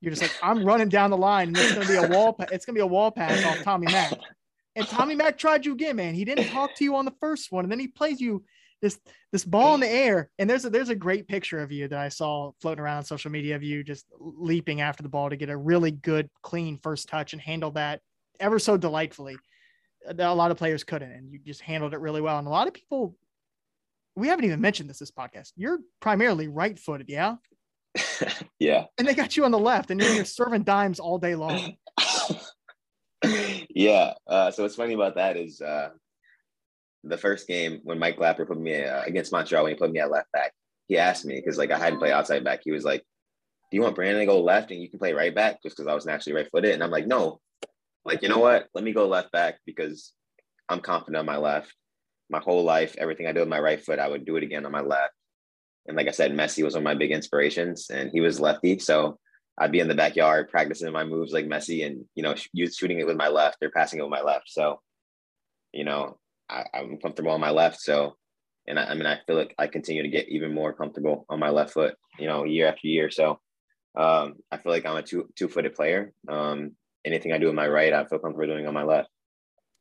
You're 0.00 0.12
just 0.12 0.22
like, 0.22 0.32
I'm 0.42 0.64
running 0.64 0.88
down 0.88 1.10
the 1.10 1.16
line, 1.16 1.48
and 1.48 1.56
it's 1.56 1.74
gonna 1.74 1.86
be 1.86 1.96
a 1.96 2.08
wall. 2.08 2.32
Pa- 2.34 2.46
it's 2.52 2.64
gonna 2.64 2.74
be 2.74 2.80
a 2.80 2.86
wall 2.86 3.10
pass 3.10 3.44
off 3.44 3.62
Tommy 3.62 3.86
Mack. 3.86 4.18
And 4.76 4.86
Tommy 4.86 5.14
Mack 5.14 5.38
tried 5.38 5.64
you 5.64 5.72
again, 5.72 5.96
man. 5.96 6.14
He 6.14 6.24
didn't 6.26 6.48
talk 6.48 6.74
to 6.76 6.84
you 6.84 6.96
on 6.96 7.06
the 7.06 7.14
first 7.18 7.50
one, 7.50 7.64
and 7.64 7.72
then 7.72 7.80
he 7.80 7.88
plays 7.88 8.20
you 8.20 8.44
this 8.82 8.98
this 9.32 9.44
ball 9.44 9.74
in 9.74 9.80
the 9.80 9.88
air 9.88 10.30
and 10.38 10.48
there's 10.48 10.64
a 10.64 10.70
there's 10.70 10.90
a 10.90 10.94
great 10.94 11.26
picture 11.26 11.60
of 11.60 11.72
you 11.72 11.88
that 11.88 11.98
i 11.98 12.08
saw 12.08 12.52
floating 12.60 12.82
around 12.82 12.98
on 12.98 13.04
social 13.04 13.30
media 13.30 13.56
of 13.56 13.62
you 13.62 13.82
just 13.82 14.06
leaping 14.18 14.80
after 14.80 15.02
the 15.02 15.08
ball 15.08 15.30
to 15.30 15.36
get 15.36 15.48
a 15.48 15.56
really 15.56 15.90
good 15.90 16.28
clean 16.42 16.78
first 16.82 17.08
touch 17.08 17.32
and 17.32 17.40
handle 17.40 17.70
that 17.70 18.00
ever 18.40 18.59
so 18.59 18.77
delightfully 18.77 19.37
a 20.07 20.35
lot 20.35 20.51
of 20.51 20.57
players 20.57 20.85
couldn't 20.85 21.11
and 21.11 21.33
you 21.33 21.38
just 21.38 21.61
handled 21.61 21.92
it 21.92 22.01
really 22.01 22.20
well 22.20 22.38
and 22.38 22.46
a 22.46 22.51
lot 22.51 22.68
of 22.68 22.75
people 22.75 23.16
we 24.14 24.29
haven't 24.29 24.44
even 24.44 24.61
mentioned 24.61 24.88
this 24.88 24.99
this 24.99 25.11
podcast 25.11 25.53
you're 25.57 25.79
primarily 26.01 26.49
right 26.49 26.79
footed 26.79 27.09
yeah 27.09 27.37
yeah 28.59 28.85
and 28.99 29.09
they 29.09 29.14
got 29.14 29.37
you 29.37 29.44
on 29.44 29.51
the 29.51 29.59
left 29.59 29.90
and 29.90 30.01
you're 30.01 30.25
serving 30.25 30.62
dimes 30.62 31.01
all 31.01 31.18
day 31.18 31.35
long 31.35 31.77
yeah 33.70 34.12
uh, 34.26 34.51
so 34.51 34.62
what's 34.62 34.76
funny 34.76 34.95
about 34.95 35.16
that 35.16 35.37
is 35.37 35.61
uh, 35.61 35.89
the 37.09 37.16
first 37.16 37.47
game 37.47 37.80
when 37.84 37.99
Mike 37.99 38.18
Lapper 38.18 38.47
put 38.47 38.59
me 38.59 38.82
uh, 38.82 39.03
against 39.03 39.32
Montreal 39.32 39.64
when 39.64 39.72
he 39.72 39.78
put 39.78 39.93
me 39.93 40.01
at 40.01 40.11
left 40.11 40.30
back, 40.32 40.53
he 40.89 40.99
asked 40.99 41.24
me 41.24 41.37
because 41.37 41.59
like 41.59 41.70
I 41.70 41.78
hadn't 41.78 41.99
played 41.99 42.12
outside 42.12 42.45
back. 42.45 42.61
He 42.64 42.72
was 42.72 42.84
like, 42.84 43.03
"Do 43.70 43.76
you 43.76 43.82
want 43.82 43.95
Brandon 43.95 44.20
to 44.20 44.26
go 44.26 44.43
left 44.43 44.70
and 44.70 44.80
you 44.80 44.89
can 44.89 44.99
play 44.99 45.12
right 45.12 45.34
back?" 45.34 45.62
Just 45.62 45.76
because 45.76 45.89
I 45.89 45.95
was 45.95 46.07
naturally 46.07 46.37
right 46.37 46.51
footed, 46.51 46.74
and 46.74 46.82
I'm 46.82 46.91
like, 46.91 47.07
"No, 47.07 47.41
like 48.07 48.22
you 48.22 48.28
know 48.28 48.38
what? 48.38 48.68
Let 48.74 48.84
me 48.84 48.92
go 48.92 49.07
left 49.07 49.32
back 49.32 49.59
because 49.66 50.12
I'm 50.68 50.80
confident 50.80 51.16
on 51.16 51.26
my 51.26 51.36
left. 51.36 51.74
My 52.30 52.40
whole 52.40 52.64
life, 52.64 52.96
everything 52.98 53.26
I 53.26 53.32
do 53.32 53.40
with 53.40 53.48
my 53.48 53.61
right 53.61 53.82
foot, 53.82 53.98
I 53.98 54.09
would 54.09 54.24
do 54.24 54.36
it 54.36 54.42
again 54.42 54.66
on 54.66 54.72
my 54.72 54.80
left. 54.80 55.12
And 55.86 55.96
like 55.96 56.09
I 56.09 56.12
said, 56.12 56.32
Messi 56.32 56.64
was 56.64 56.74
one 56.74 56.82
of 56.82 56.84
my 56.84 56.94
big 56.94 57.12
inspirations, 57.12 57.90
and 57.90 58.11
he 58.12 58.20
was 58.20 58.40
lefty, 58.40 58.78
so 58.78 59.18
I'd 59.59 59.72
be 59.72 59.80
in 59.80 59.88
the 59.88 59.94
backyard 59.94 60.48
practicing 60.50 60.92
my 60.92 61.04
moves 61.04 61.32
like 61.32 61.46
Messi, 61.46 61.86
and 61.86 62.04
you 62.14 62.22
know, 62.22 62.34
shooting 62.34 62.98
it 62.98 63.07
with 63.07 63.16
my 63.16 63.28
left 63.28 63.59
or 63.62 63.70
passing 63.70 63.98
it 63.98 64.02
with 64.02 64.11
my 64.11 64.22
left. 64.22 64.48
So, 64.48 64.80
you 65.72 65.84
know, 65.84 66.18
I, 66.48 66.64
am 66.74 66.98
comfortable 66.98 67.30
on 67.30 67.40
my 67.40 67.50
left. 67.50 67.80
So, 67.80 68.16
and 68.66 68.78
I, 68.78 68.84
I, 68.84 68.94
mean, 68.94 69.07
I 69.07 69.18
feel 69.26 69.36
like 69.36 69.54
I 69.59 69.66
continue 69.66 70.02
to 70.02 70.09
get 70.09 70.28
even 70.28 70.54
more 70.54 70.72
comfortable 70.72 71.24
on 71.28 71.38
my 71.38 71.50
left 71.50 71.72
foot, 71.72 71.94
you 72.18 72.26
know, 72.26 72.44
year 72.44 72.66
after 72.66 72.86
year. 72.88 73.11
So, 73.11 73.40
um, 73.96 74.34
I 74.50 74.59
feel 74.59 74.72
like 74.72 74.84
I'm 74.84 74.96
a 74.96 75.02
two 75.02 75.28
two 75.36 75.48
footed 75.48 75.74
player. 75.74 76.12
Um, 76.28 76.72
anything 77.07 77.32
I 77.32 77.38
do 77.38 77.46
with 77.46 77.54
my 77.54 77.68
right, 77.68 77.92
I 77.92 78.04
feel 78.04 78.18
comfortable 78.18 78.52
doing 78.52 78.66
on 78.66 78.74
my 78.74 78.82
left. 78.82 79.09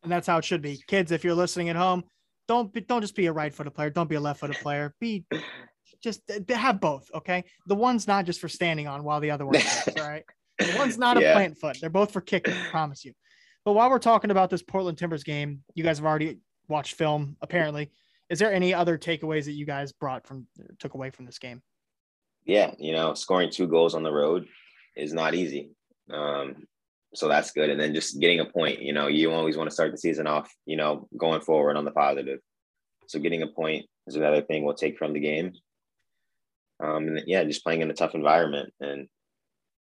And 0.04 0.12
that's 0.12 0.28
how 0.28 0.38
it 0.38 0.46
should 0.46 0.62
be. 0.62 0.82
Kids, 0.88 1.12
if 1.12 1.24
you're 1.24 1.34
listening 1.34 1.70
at 1.70 1.76
home, 1.76 2.04
don't 2.48 2.72
be, 2.72 2.82
don't 2.82 3.02
just 3.02 3.16
be 3.16 3.26
a 3.26 3.34
right-footed 3.34 3.74
player. 3.74 3.90
Don't 3.90 4.10
be 4.10 4.16
a 4.16 4.20
left-footed 4.20 4.58
player. 4.58 4.94
Be 5.00 5.26
just 6.04 6.22
have 6.50 6.80
both. 6.80 7.10
Okay, 7.14 7.44
the 7.66 7.76
one's 7.76 8.08
not 8.08 8.26
just 8.26 8.40
for 8.40 8.48
standing 8.48 8.88
on 8.88 9.04
while 9.04 9.20
the 9.20 9.32
other 9.32 9.46
one 9.46 9.56
is. 9.56 9.90
All 10.00 10.08
right, 10.08 10.24
the 10.60 10.76
one's 10.78 10.98
not 10.98 11.20
yeah. 11.20 11.32
a 11.32 11.34
plant 11.34 11.58
foot. 11.58 11.78
They're 11.82 11.90
both 11.90 12.12
for 12.12 12.22
kicking. 12.22 12.54
I 12.54 12.70
promise 12.70 13.04
you. 13.04 13.14
But 13.64 13.74
while 13.74 13.90
we're 13.90 14.00
talking 14.00 14.30
about 14.30 14.52
this 14.52 14.62
Portland 14.62 14.98
Timbers 14.98 15.24
game, 15.24 15.64
you 15.74 15.84
guys 15.84 15.98
have 15.98 16.06
already 16.06 16.38
watched 16.68 16.96
film. 16.96 17.36
Apparently, 17.42 17.92
is 18.30 18.38
there 18.38 18.54
any 18.54 18.74
other 18.74 18.98
takeaways 18.98 19.46
that 19.46 19.54
you 19.54 19.66
guys 19.66 19.92
brought 19.92 20.28
from 20.28 20.46
took 20.78 20.94
away 20.94 21.10
from 21.10 21.26
this 21.26 21.40
game? 21.40 21.62
Yeah, 22.46 22.76
you 22.78 22.92
know, 22.92 23.16
scoring 23.16 23.50
two 23.50 23.68
goals 23.68 23.96
on 23.96 24.04
the 24.04 24.12
road 24.12 24.48
is 24.96 25.14
not 25.14 25.34
easy. 25.34 25.72
Um, 26.12 26.68
so 27.16 27.28
that's 27.28 27.52
good. 27.52 27.70
And 27.70 27.80
then 27.80 27.94
just 27.94 28.20
getting 28.20 28.40
a 28.40 28.46
point, 28.46 28.82
you 28.82 28.94
know, 28.94 29.08
you 29.08 29.32
always 29.32 29.58
want 29.58 29.70
to 29.70 29.74
start 29.74 29.92
the 29.92 29.98
season 29.98 30.28
off, 30.28 30.54
you 30.66 30.78
know, 30.78 31.08
going 31.18 31.42
forward 31.42 31.78
on 31.78 31.86
the 31.86 31.92
positive. 31.92 32.40
So 33.08 33.20
getting 33.20 33.42
a 33.42 33.48
point 33.48 33.86
is 34.08 34.16
another 34.16 34.42
thing 34.42 34.64
we'll 34.64 34.76
take 34.76 34.98
from 34.98 35.14
the 35.14 35.20
game. 35.20 35.54
Um, 36.84 37.08
and 37.08 37.24
yeah, 37.26 37.44
just 37.44 37.64
playing 37.64 37.82
in 37.82 37.90
a 37.90 37.94
tough 37.94 38.16
environment 38.16 38.74
and 38.80 39.08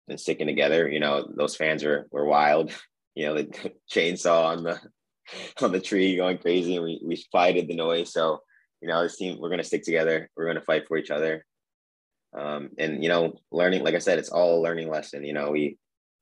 and 0.08 0.20
sticking 0.20 0.46
together. 0.46 0.88
You 0.88 1.00
know, 1.00 1.26
those 1.36 1.56
fans 1.56 1.84
were 1.84 2.06
were 2.10 2.24
wild. 2.24 2.72
You 3.18 3.24
know, 3.24 3.34
the 3.36 3.72
chainsaw 3.90 4.44
on 4.44 4.62
the 4.62 4.78
on 5.62 5.72
the 5.72 5.80
tree 5.80 6.18
going 6.18 6.36
crazy, 6.36 6.76
and 6.76 6.84
we 6.84 7.00
we 7.02 7.24
fighted 7.32 7.66
the 7.66 7.74
noise. 7.74 8.12
So 8.12 8.40
you 8.82 8.88
know, 8.88 9.02
this 9.02 9.16
team 9.16 9.38
we're 9.40 9.48
gonna 9.48 9.64
stick 9.64 9.84
together. 9.84 10.28
We're 10.36 10.46
gonna 10.46 10.60
fight 10.60 10.86
for 10.86 10.98
each 10.98 11.10
other. 11.10 11.42
Um, 12.38 12.68
and 12.76 13.02
you 13.02 13.08
know, 13.08 13.32
learning, 13.50 13.84
like 13.84 13.94
I 13.94 14.00
said, 14.00 14.18
it's 14.18 14.28
all 14.28 14.60
a 14.60 14.62
learning 14.62 14.90
lesson. 14.90 15.24
You 15.24 15.32
know, 15.32 15.50
we 15.50 15.78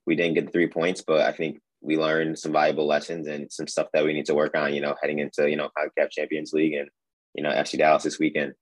we 0.06 0.16
didn't 0.16 0.34
get 0.34 0.46
the 0.46 0.52
three 0.52 0.68
points, 0.68 1.02
but 1.06 1.22
I 1.22 1.32
think 1.32 1.60
we 1.80 1.96
learned 1.96 2.38
some 2.38 2.52
valuable 2.52 2.86
lessons 2.86 3.26
and 3.26 3.50
some 3.52 3.66
stuff 3.66 3.88
that 3.92 4.04
we 4.04 4.12
need 4.12 4.26
to 4.26 4.34
work 4.34 4.56
on, 4.56 4.74
you 4.74 4.80
know, 4.80 4.94
heading 5.00 5.18
into, 5.18 5.48
you 5.48 5.56
know, 5.56 5.68
CONCACAF 5.76 6.10
Champions 6.10 6.52
League 6.52 6.74
and, 6.74 6.88
you 7.34 7.42
know, 7.42 7.50
FC 7.50 7.78
Dallas 7.78 8.02
this 8.02 8.18
weekend. 8.18 8.54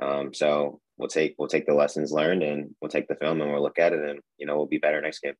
Um, 0.00 0.32
so 0.32 0.80
we'll 0.96 1.08
take, 1.08 1.34
we'll 1.38 1.48
take 1.48 1.66
the 1.66 1.74
lessons 1.74 2.12
learned 2.12 2.42
and 2.42 2.74
we'll 2.80 2.88
take 2.88 3.08
the 3.08 3.14
film 3.16 3.40
and 3.40 3.52
we'll 3.52 3.62
look 3.62 3.78
at 3.78 3.92
it 3.92 4.00
and, 4.00 4.20
you 4.38 4.46
know, 4.46 4.56
we'll 4.56 4.66
be 4.66 4.78
better 4.78 5.00
next 5.00 5.20
game. 5.20 5.34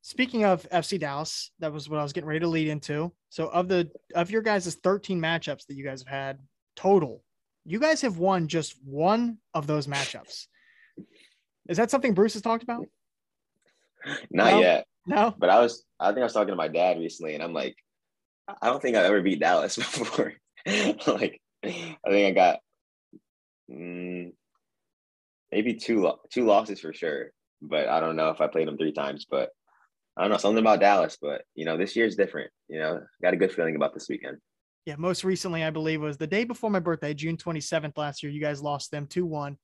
Speaking 0.00 0.44
of 0.44 0.68
FC 0.70 0.98
Dallas, 0.98 1.52
that 1.60 1.72
was 1.72 1.88
what 1.88 2.00
I 2.00 2.02
was 2.02 2.12
getting 2.12 2.28
ready 2.28 2.40
to 2.40 2.48
lead 2.48 2.68
into. 2.68 3.12
So 3.28 3.48
of 3.48 3.68
the, 3.68 3.90
of 4.14 4.30
your 4.30 4.42
guys' 4.42 4.74
13 4.74 5.20
matchups 5.20 5.66
that 5.66 5.76
you 5.76 5.84
guys 5.84 6.00
have 6.00 6.08
had 6.08 6.38
total, 6.76 7.22
you 7.64 7.78
guys 7.78 8.00
have 8.00 8.18
won 8.18 8.48
just 8.48 8.74
one 8.84 9.38
of 9.54 9.66
those 9.66 9.86
matchups. 9.86 10.46
Is 11.68 11.76
that 11.76 11.90
something 11.90 12.14
Bruce 12.14 12.32
has 12.32 12.42
talked 12.42 12.64
about? 12.64 12.86
Not 14.30 14.52
no? 14.52 14.60
yet. 14.60 14.86
No. 15.06 15.34
But 15.36 15.50
I 15.50 15.60
was 15.60 15.84
I 15.98 16.08
think 16.08 16.20
I 16.20 16.24
was 16.24 16.32
talking 16.32 16.52
to 16.52 16.56
my 16.56 16.68
dad 16.68 16.98
recently 16.98 17.34
and 17.34 17.42
I'm 17.42 17.52
like, 17.52 17.76
I 18.60 18.68
don't 18.68 18.80
think 18.80 18.96
I've 18.96 19.04
ever 19.04 19.22
beat 19.22 19.40
Dallas 19.40 19.76
before. 19.76 20.34
like 20.66 21.40
I 21.64 21.96
think 22.08 22.26
I 22.26 22.30
got 22.30 22.60
mm, 23.70 24.32
maybe 25.50 25.74
two 25.74 26.12
two 26.32 26.46
losses 26.46 26.80
for 26.80 26.92
sure. 26.92 27.32
But 27.60 27.88
I 27.88 28.00
don't 28.00 28.16
know 28.16 28.30
if 28.30 28.40
I 28.40 28.48
played 28.48 28.66
them 28.68 28.76
three 28.76 28.92
times. 28.92 29.26
But 29.30 29.50
I 30.16 30.22
don't 30.22 30.30
know, 30.30 30.36
something 30.36 30.60
about 30.60 30.80
Dallas. 30.80 31.16
But 31.20 31.42
you 31.54 31.64
know, 31.64 31.76
this 31.76 31.94
year's 31.96 32.16
different. 32.16 32.50
You 32.68 32.80
know, 32.80 33.00
got 33.22 33.34
a 33.34 33.36
good 33.36 33.52
feeling 33.52 33.76
about 33.76 33.94
this 33.94 34.08
weekend. 34.08 34.38
Yeah, 34.84 34.96
most 34.98 35.22
recently 35.22 35.62
I 35.62 35.70
believe 35.70 36.00
was 36.00 36.16
the 36.16 36.26
day 36.26 36.42
before 36.42 36.70
my 36.70 36.80
birthday, 36.80 37.14
June 37.14 37.36
27th 37.36 37.96
last 37.96 38.22
year. 38.22 38.32
You 38.32 38.40
guys 38.40 38.60
lost 38.60 38.90
them 38.90 39.06
2-1 39.06 39.56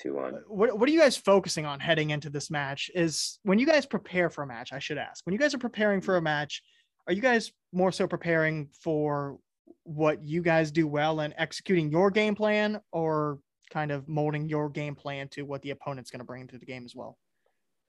two 0.00 0.14
one. 0.14 0.34
What 0.46 0.78
What 0.78 0.88
are 0.88 0.92
you 0.92 1.00
guys 1.00 1.16
focusing 1.16 1.66
on 1.66 1.80
heading 1.80 2.10
into 2.10 2.30
this 2.30 2.50
match? 2.50 2.90
Is 2.94 3.38
when 3.42 3.58
you 3.58 3.66
guys 3.66 3.86
prepare 3.86 4.30
for 4.30 4.42
a 4.42 4.46
match, 4.46 4.72
I 4.72 4.78
should 4.78 4.98
ask. 4.98 5.24
When 5.26 5.32
you 5.32 5.38
guys 5.38 5.54
are 5.54 5.58
preparing 5.58 6.00
for 6.00 6.16
a 6.16 6.22
match, 6.22 6.62
are 7.06 7.12
you 7.12 7.22
guys 7.22 7.52
more 7.72 7.92
so 7.92 8.06
preparing 8.06 8.68
for 8.80 9.38
what 9.84 10.22
you 10.22 10.42
guys 10.42 10.70
do 10.70 10.86
well 10.86 11.20
and 11.20 11.34
executing 11.38 11.90
your 11.90 12.10
game 12.10 12.34
plan, 12.34 12.80
or 12.92 13.38
kind 13.70 13.90
of 13.90 14.08
molding 14.08 14.48
your 14.48 14.68
game 14.68 14.94
plan 14.94 15.28
to 15.28 15.42
what 15.42 15.62
the 15.62 15.70
opponent's 15.70 16.10
going 16.10 16.20
to 16.20 16.24
bring 16.24 16.46
to 16.46 16.58
the 16.58 16.66
game 16.66 16.84
as 16.84 16.94
well? 16.94 17.18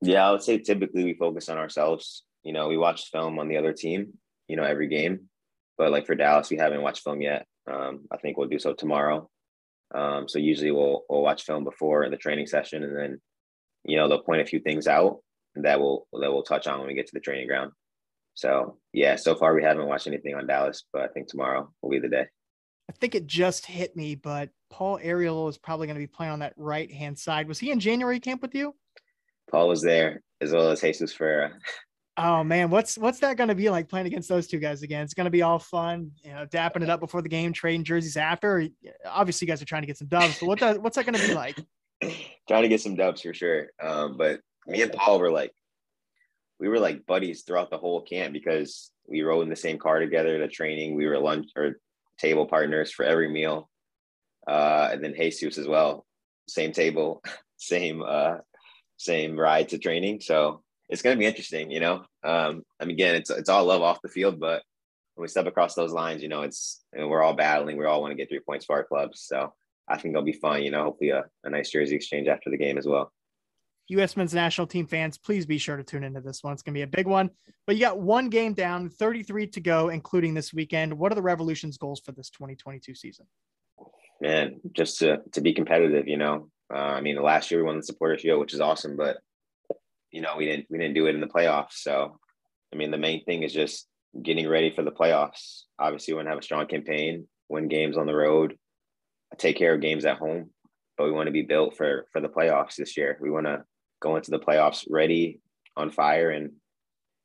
Yeah, 0.01 0.27
I 0.27 0.31
would 0.31 0.43
say 0.43 0.57
typically 0.57 1.03
we 1.03 1.13
focus 1.13 1.49
on 1.49 1.57
ourselves. 1.57 2.23
You 2.43 2.53
know, 2.53 2.67
we 2.67 2.77
watch 2.77 3.09
film 3.11 3.39
on 3.39 3.47
the 3.47 3.57
other 3.57 3.73
team. 3.73 4.13
You 4.49 4.57
know, 4.57 4.63
every 4.63 4.87
game, 4.87 5.29
but 5.77 5.91
like 5.91 6.05
for 6.05 6.15
Dallas, 6.15 6.49
we 6.49 6.57
haven't 6.57 6.81
watched 6.81 7.03
film 7.03 7.21
yet. 7.21 7.45
Um, 7.71 8.01
I 8.11 8.17
think 8.17 8.37
we'll 8.37 8.49
do 8.49 8.59
so 8.59 8.73
tomorrow. 8.73 9.29
Um, 9.93 10.27
so 10.27 10.39
usually 10.39 10.71
we'll 10.71 11.03
we'll 11.09 11.21
watch 11.21 11.43
film 11.43 11.63
before 11.63 12.03
in 12.03 12.11
the 12.11 12.17
training 12.17 12.47
session, 12.47 12.83
and 12.83 12.95
then 12.95 13.21
you 13.83 13.97
know 13.97 14.07
they'll 14.07 14.23
point 14.23 14.41
a 14.41 14.45
few 14.45 14.59
things 14.59 14.87
out 14.87 15.19
that 15.55 15.79
we'll 15.79 16.07
that 16.13 16.31
we'll 16.31 16.43
touch 16.43 16.67
on 16.67 16.79
when 16.79 16.87
we 16.87 16.93
get 16.93 17.07
to 17.07 17.13
the 17.13 17.19
training 17.19 17.47
ground. 17.47 17.71
So 18.33 18.77
yeah, 18.93 19.15
so 19.15 19.35
far 19.35 19.53
we 19.53 19.63
haven't 19.63 19.87
watched 19.87 20.07
anything 20.07 20.35
on 20.35 20.47
Dallas, 20.47 20.83
but 20.91 21.03
I 21.03 21.07
think 21.07 21.27
tomorrow 21.27 21.71
will 21.81 21.89
be 21.89 21.99
the 21.99 22.09
day. 22.09 22.25
I 22.89 22.93
think 22.99 23.15
it 23.15 23.27
just 23.27 23.65
hit 23.65 23.95
me, 23.95 24.15
but 24.15 24.49
Paul 24.69 24.99
Arriola 24.99 25.49
is 25.49 25.57
probably 25.57 25.87
going 25.87 25.95
to 25.95 26.01
be 26.01 26.07
playing 26.07 26.33
on 26.33 26.39
that 26.39 26.53
right 26.57 26.91
hand 26.91 27.17
side. 27.17 27.47
Was 27.47 27.59
he 27.59 27.71
in 27.71 27.79
January 27.79 28.19
camp 28.19 28.41
with 28.41 28.55
you? 28.55 28.75
Paul 29.49 29.69
was 29.69 29.81
there 29.81 30.21
as 30.41 30.51
well 30.51 30.69
as 30.71 30.81
Jesus 30.81 31.13
Ferreira. 31.13 31.53
Oh 32.15 32.43
man, 32.43 32.69
what's 32.69 32.97
what's 32.97 33.19
that 33.19 33.37
going 33.37 33.49
to 33.49 33.55
be 33.55 33.69
like 33.71 33.89
playing 33.89 34.05
against 34.05 34.29
those 34.29 34.45
two 34.45 34.59
guys 34.59 34.83
again? 34.83 35.03
It's 35.03 35.15
going 35.15 35.25
to 35.25 35.31
be 35.31 35.41
all 35.41 35.57
fun, 35.57 36.11
you 36.23 36.31
know, 36.31 36.45
dapping 36.45 36.83
it 36.83 36.89
up 36.89 36.99
before 36.99 37.23
the 37.23 37.29
game, 37.29 37.53
trading 37.53 37.83
jerseys 37.83 38.17
after. 38.17 38.67
Obviously, 39.05 39.45
you 39.45 39.51
guys 39.51 39.61
are 39.63 39.65
trying 39.65 39.81
to 39.81 39.87
get 39.87 39.97
some 39.97 40.07
dubs, 40.07 40.39
but 40.39 40.47
what 40.47 40.59
that, 40.59 40.81
what's 40.81 40.95
that 40.95 41.05
going 41.05 41.19
to 41.19 41.27
be 41.27 41.33
like? 41.33 41.57
trying 42.47 42.61
to 42.63 42.67
get 42.67 42.81
some 42.81 42.95
dubs 42.95 43.21
for 43.21 43.33
sure. 43.33 43.67
Um, 43.81 44.17
but 44.17 44.41
me 44.67 44.81
and 44.81 44.91
Paul 44.91 45.19
were 45.19 45.31
like, 45.31 45.53
we 46.59 46.67
were 46.67 46.79
like 46.79 47.05
buddies 47.05 47.43
throughout 47.43 47.71
the 47.71 47.77
whole 47.77 48.01
camp 48.01 48.33
because 48.33 48.91
we 49.07 49.21
rode 49.21 49.41
in 49.41 49.49
the 49.49 49.55
same 49.55 49.77
car 49.77 49.99
together 49.99 50.37
to 50.37 50.47
training. 50.47 50.95
We 50.95 51.07
were 51.07 51.19
lunch 51.19 51.47
or 51.55 51.79
table 52.19 52.45
partners 52.45 52.91
for 52.91 53.03
every 53.03 53.27
meal, 53.27 53.69
uh, 54.47 54.89
and 54.91 55.03
then 55.03 55.15
Jesus 55.15 55.57
as 55.57 55.67
well, 55.67 56.05
same 56.47 56.71
table, 56.71 57.23
same 57.57 58.03
uh, 58.05 58.35
same 58.97 59.37
ride 59.37 59.69
to 59.69 59.77
training. 59.77 60.21
So 60.21 60.62
it's 60.89 61.01
going 61.01 61.15
to 61.15 61.19
be 61.19 61.25
interesting, 61.25 61.71
you 61.71 61.79
know. 61.79 62.05
Um, 62.23 62.63
I 62.79 62.85
mean, 62.85 62.95
again, 62.95 63.15
it's 63.15 63.29
it's 63.29 63.49
all 63.49 63.65
love 63.65 63.81
off 63.81 64.01
the 64.01 64.09
field, 64.09 64.39
but 64.39 64.63
when 65.15 65.23
we 65.23 65.27
step 65.27 65.47
across 65.47 65.75
those 65.75 65.93
lines, 65.93 66.21
you 66.21 66.29
know, 66.29 66.41
it's 66.41 66.83
you 66.93 67.01
know, 67.01 67.07
we're 67.07 67.23
all 67.23 67.33
battling. 67.33 67.77
We 67.77 67.85
all 67.85 68.01
want 68.01 68.11
to 68.11 68.15
get 68.15 68.29
three 68.29 68.39
points 68.39 68.65
for 68.65 68.75
our 68.75 68.83
clubs, 68.83 69.21
so 69.21 69.53
I 69.87 69.97
think 69.97 70.13
it'll 70.13 70.23
be 70.23 70.33
fun. 70.33 70.63
You 70.63 70.71
know, 70.71 70.83
hopefully 70.83 71.11
a, 71.11 71.25
a 71.43 71.49
nice 71.49 71.69
jersey 71.69 71.95
exchange 71.95 72.27
after 72.27 72.49
the 72.49 72.57
game 72.57 72.77
as 72.77 72.85
well. 72.85 73.11
U.S. 73.89 74.15
men's 74.15 74.33
national 74.33 74.67
team 74.67 74.87
fans, 74.87 75.17
please 75.17 75.45
be 75.45 75.57
sure 75.57 75.75
to 75.75 75.83
tune 75.83 76.03
into 76.03 76.21
this 76.21 76.41
one. 76.41 76.53
It's 76.53 76.61
going 76.61 76.73
to 76.73 76.77
be 76.77 76.83
a 76.83 76.87
big 76.87 77.05
one. 77.05 77.29
But 77.67 77.75
you 77.75 77.81
got 77.81 77.99
one 77.99 78.29
game 78.29 78.53
down, 78.53 78.89
33 78.89 79.47
to 79.47 79.59
go, 79.59 79.89
including 79.89 80.33
this 80.33 80.53
weekend. 80.53 80.97
What 80.97 81.11
are 81.11 81.15
the 81.15 81.21
Revolution's 81.21 81.77
goals 81.77 81.99
for 81.99 82.13
this 82.13 82.29
2022 82.29 82.95
season? 82.95 83.25
Man, 84.21 84.61
just 84.71 84.99
to 84.99 85.21
to 85.33 85.41
be 85.41 85.53
competitive. 85.53 86.07
You 86.07 86.17
know, 86.17 86.49
uh, 86.73 86.77
I 86.77 87.01
mean, 87.01 87.21
last 87.21 87.51
year 87.51 87.59
we 87.59 87.65
won 87.65 87.77
the 87.77 87.83
Supporters 87.83 88.21
Shield, 88.21 88.39
which 88.39 88.53
is 88.53 88.61
awesome, 88.61 88.95
but 88.95 89.17
you 90.13 90.21
know, 90.21 90.35
we 90.37 90.45
didn't 90.45 90.67
we 90.69 90.77
didn't 90.77 90.93
do 90.93 91.07
it 91.07 91.15
in 91.15 91.21
the 91.21 91.27
playoffs. 91.27 91.73
So, 91.73 92.19
I 92.71 92.77
mean, 92.77 92.91
the 92.91 92.97
main 92.97 93.25
thing 93.25 93.41
is 93.43 93.51
just 93.51 93.87
getting 94.21 94.47
ready 94.47 94.71
for 94.71 94.83
the 94.83 94.91
playoffs. 94.91 95.63
Obviously, 95.79 96.13
we 96.13 96.17
want 96.17 96.27
to 96.27 96.29
have 96.29 96.39
a 96.39 96.43
strong 96.43 96.67
campaign, 96.67 97.27
win 97.49 97.67
games 97.67 97.97
on 97.97 98.05
the 98.05 98.15
road, 98.15 98.55
take 99.37 99.57
care 99.57 99.73
of 99.73 99.81
games 99.81 100.05
at 100.05 100.17
home, 100.17 100.51
but 100.97 101.05
we 101.05 101.11
want 101.11 101.25
to 101.25 101.31
be 101.31 101.41
built 101.41 101.75
for 101.75 102.05
for 102.13 102.21
the 102.21 102.29
playoffs 102.29 102.75
this 102.75 102.95
year. 102.95 103.17
We 103.19 103.31
want 103.31 103.47
to 103.47 103.63
go 104.01 104.15
into 104.15 104.29
the 104.29 104.39
playoffs 104.39 104.85
ready, 104.87 105.41
on 105.75 105.89
fire, 105.89 106.29
and 106.29 106.51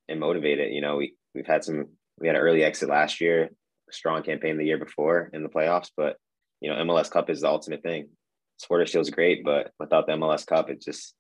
and 0.09 0.19
motivated. 0.19 0.73
You 0.73 0.81
know, 0.81 0.97
we 0.97 1.15
we've 1.35 1.47
had 1.47 1.63
some 1.63 1.89
we 2.19 2.27
had 2.27 2.37
an 2.37 2.43
early 2.43 2.65
exit 2.65 2.89
last 2.89 3.21
year, 3.21 3.51
strong 3.91 4.23
campaign 4.23 4.57
the 4.57 4.65
year 4.65 4.79
before 4.79 5.31
in 5.35 5.43
the 5.43 5.51
playoffs, 5.51 5.91
but 5.95 6.17
you 6.63 6.71
know, 6.71 6.77
MLS 6.85 7.11
Cup 7.11 7.29
is 7.29 7.43
the 7.43 7.49
ultimate 7.49 7.83
thing. 7.83 8.09
Supporter 8.57 8.87
Shield's 8.87 9.11
great, 9.11 9.45
but 9.45 9.73
without 9.79 10.07
the 10.07 10.15
MLS 10.15 10.47
Cup, 10.47 10.71
it 10.71 10.81
just 10.81 11.15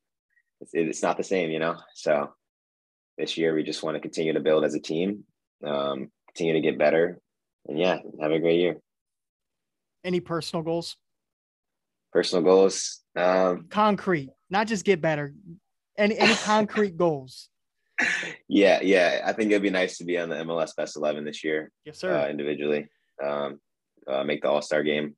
it's, 0.61 0.71
it's 0.75 1.03
not 1.03 1.17
the 1.17 1.25
same, 1.25 1.51
you 1.51 1.59
know. 1.59 1.77
So 1.95 2.31
this 3.17 3.37
year 3.37 3.55
we 3.55 3.63
just 3.63 3.83
want 3.83 3.97
to 3.97 4.01
continue 4.01 4.33
to 4.33 4.41
build 4.41 4.65
as 4.65 4.75
a 4.75 4.81
team, 4.81 5.25
um, 5.65 6.11
continue 6.29 6.55
to 6.55 6.61
get 6.61 6.79
better, 6.79 7.21
and 7.67 7.79
yeah, 7.79 7.99
have 8.21 8.33
a 8.33 8.39
great 8.39 8.61
year. 8.61 8.77
Any 10.05 10.21
personal 10.21 10.63
goals? 10.63 10.97
Personal 12.13 12.45
goals. 12.45 13.01
Um, 13.17 13.67
concrete, 13.69 14.31
not 14.49 14.67
just 14.67 14.85
get 14.85 15.01
better. 15.01 15.35
Any 15.97 16.17
any 16.19 16.35
concrete 16.45 16.97
goals? 16.97 17.49
Yeah, 18.49 18.81
yeah. 18.81 19.23
I 19.27 19.33
think 19.33 19.51
it'd 19.51 19.63
be 19.63 19.71
nice 19.71 19.99
to 19.99 20.05
be 20.05 20.17
on 20.19 20.29
the 20.29 20.37
MLS 20.37 20.75
Best 20.77 20.97
Eleven 20.97 21.25
this 21.25 21.43
year. 21.43 21.73
Yes, 21.85 21.99
sir. 21.99 22.17
Uh, 22.17 22.29
individually, 22.29 22.87
um, 23.23 23.61
uh, 24.07 24.23
make 24.23 24.43
the 24.43 24.49
All 24.49 24.63
Star 24.63 24.83
game. 24.83 25.17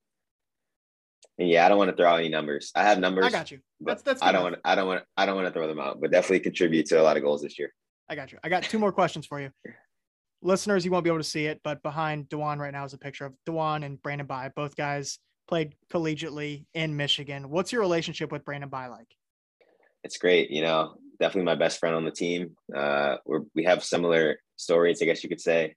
And 1.39 1.49
yeah, 1.49 1.64
I 1.64 1.68
don't 1.68 1.79
want 1.79 1.91
to 1.91 1.97
throw 1.97 2.09
out 2.09 2.18
any 2.21 2.29
numbers. 2.29 2.71
I 2.75 2.83
have 2.83 2.99
numbers. 2.99 3.25
I 3.25 3.31
got 3.31 3.51
you. 3.51 3.61
That's 3.81 4.03
that's. 4.03 4.23
I 4.23 4.33
don't 4.33 4.43
want. 4.43 4.57
I 4.64 4.75
don't 4.75 4.87
want. 4.87 5.05
I 5.16 5.27
don't 5.27 5.37
want 5.37 5.47
to 5.49 5.53
throw 5.53 5.66
them 5.66 5.81
out, 5.81 6.01
but 6.01 6.11
definitely 6.11 6.41
contribute 6.41 6.87
to 6.87 7.01
a 7.01 7.03
lot 7.03 7.16
of 7.16 7.23
goals 7.23 7.43
this 7.43 7.59
year. 7.59 7.73
I 8.09 8.14
got 8.14 8.33
you. 8.33 8.39
I 8.45 8.49
got 8.49 8.62
two 8.64 8.79
more 8.79 8.93
questions 8.93 9.27
for 9.27 9.41
you. 9.41 9.51
Listeners, 10.43 10.85
you 10.85 10.91
won't 10.91 11.05
be 11.05 11.11
able 11.11 11.18
to 11.18 11.25
see 11.25 11.47
it, 11.47 11.61
but 11.62 11.83
behind 11.83 12.29
DeJuan 12.29 12.59
right 12.59 12.73
now 12.73 12.85
is 12.85 12.93
a 12.93 12.99
picture 12.99 13.27
of 13.27 13.35
DeJuan 13.49 13.85
and 13.85 14.03
Brandon 14.03 14.27
Bye. 14.27 14.51
Both 14.55 14.75
guys 14.75 15.18
played 15.49 15.75
collegiately 15.93 16.64
in 16.75 16.97
Michigan. 16.97 17.51
What's 17.51 17.73
your 17.73 17.81
relationship 17.83 18.33
with 18.33 18.45
Brandon 18.45 18.71
Bye 18.71 18.89
like? 18.89 19.09
It's 20.03 20.16
great. 20.16 20.51
You 20.51 20.62
know, 20.62 20.95
definitely 21.21 21.45
my 21.45 21.57
best 21.57 21.79
friend 21.79 21.95
on 21.95 22.05
the 22.05 22.11
team. 22.11 22.57
Uh, 22.75 23.16
we're, 23.27 23.43
we 23.55 23.64
have 23.64 23.85
similar 23.85 24.39
stories, 24.57 25.03
I 25.03 25.05
guess 25.05 25.23
you 25.23 25.29
could 25.29 25.41
say. 25.41 25.75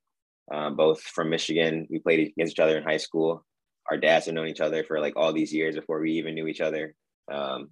um, 0.52 0.76
both 0.76 1.00
from 1.02 1.30
Michigan. 1.30 1.86
We 1.90 1.98
played 2.00 2.32
against 2.36 2.52
each 2.54 2.60
other 2.60 2.76
in 2.78 2.84
high 2.84 2.98
school. 2.98 3.44
Our 3.90 3.96
dads 3.98 4.26
have 4.26 4.34
known 4.34 4.48
each 4.48 4.60
other 4.60 4.84
for 4.84 5.00
like 5.00 5.14
all 5.16 5.32
these 5.32 5.52
years 5.52 5.74
before 5.74 6.00
we 6.00 6.12
even 6.12 6.34
knew 6.34 6.46
each 6.46 6.60
other. 6.60 6.94
Um, 7.30 7.70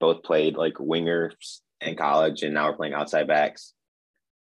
both 0.00 0.22
played 0.22 0.56
like 0.56 0.74
wingers 0.74 1.60
in 1.80 1.96
college, 1.96 2.42
and 2.42 2.54
now 2.54 2.68
we're 2.68 2.76
playing 2.76 2.94
outside 2.94 3.28
backs. 3.28 3.74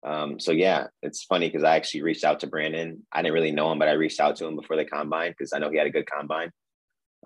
Um, 0.05 0.39
so 0.39 0.53
yeah, 0.53 0.87
it's 1.03 1.25
funny 1.25 1.49
because 1.49 1.65
I 1.65 1.77
actually 1.77 2.03
reached 2.03 2.25
out 2.25 2.41
to 2.41 2.47
Brandon. 2.47 3.05
I 3.13 3.23
didn't 3.23 3.35
really 3.35 3.51
know 3.51 3.73
him, 3.73 3.79
but 3.79 3.89
I 3.89 3.93
reached 3.93 4.21
out 4.21 4.37
to 4.37 4.47
him 4.47 4.57
before 4.57 4.77
the 4.77 4.85
combine 4.85 5.33
because 5.33 5.53
I 5.53 5.59
know 5.59 5.71
he 5.71 5.79
had 5.79 5.87
a 5.87 5.91
good 5.91 6.09
combine. 6.09 6.51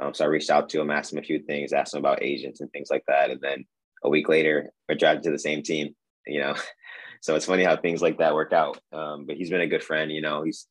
Um, 0.00 0.14
so 0.14 0.24
I 0.24 0.28
reached 0.28 0.50
out 0.50 0.70
to 0.70 0.80
him, 0.80 0.90
asked 0.90 1.12
him 1.12 1.18
a 1.18 1.22
few 1.22 1.40
things, 1.40 1.72
asked 1.72 1.94
him 1.94 1.98
about 1.98 2.22
agents 2.22 2.60
and 2.60 2.70
things 2.72 2.88
like 2.90 3.04
that. 3.06 3.30
And 3.30 3.40
then 3.40 3.66
a 4.02 4.08
week 4.08 4.28
later, 4.28 4.70
we're 4.88 4.94
drafted 4.94 5.24
to 5.24 5.30
the 5.30 5.38
same 5.38 5.62
team, 5.62 5.94
you 6.26 6.40
know. 6.40 6.54
so 7.20 7.34
it's 7.34 7.44
funny 7.44 7.64
how 7.64 7.76
things 7.76 8.00
like 8.00 8.18
that 8.18 8.34
work 8.34 8.52
out. 8.52 8.80
Um, 8.92 9.26
but 9.26 9.36
he's 9.36 9.50
been 9.50 9.60
a 9.60 9.66
good 9.66 9.84
friend, 9.84 10.10
you 10.10 10.22
know. 10.22 10.42
He's 10.42 10.66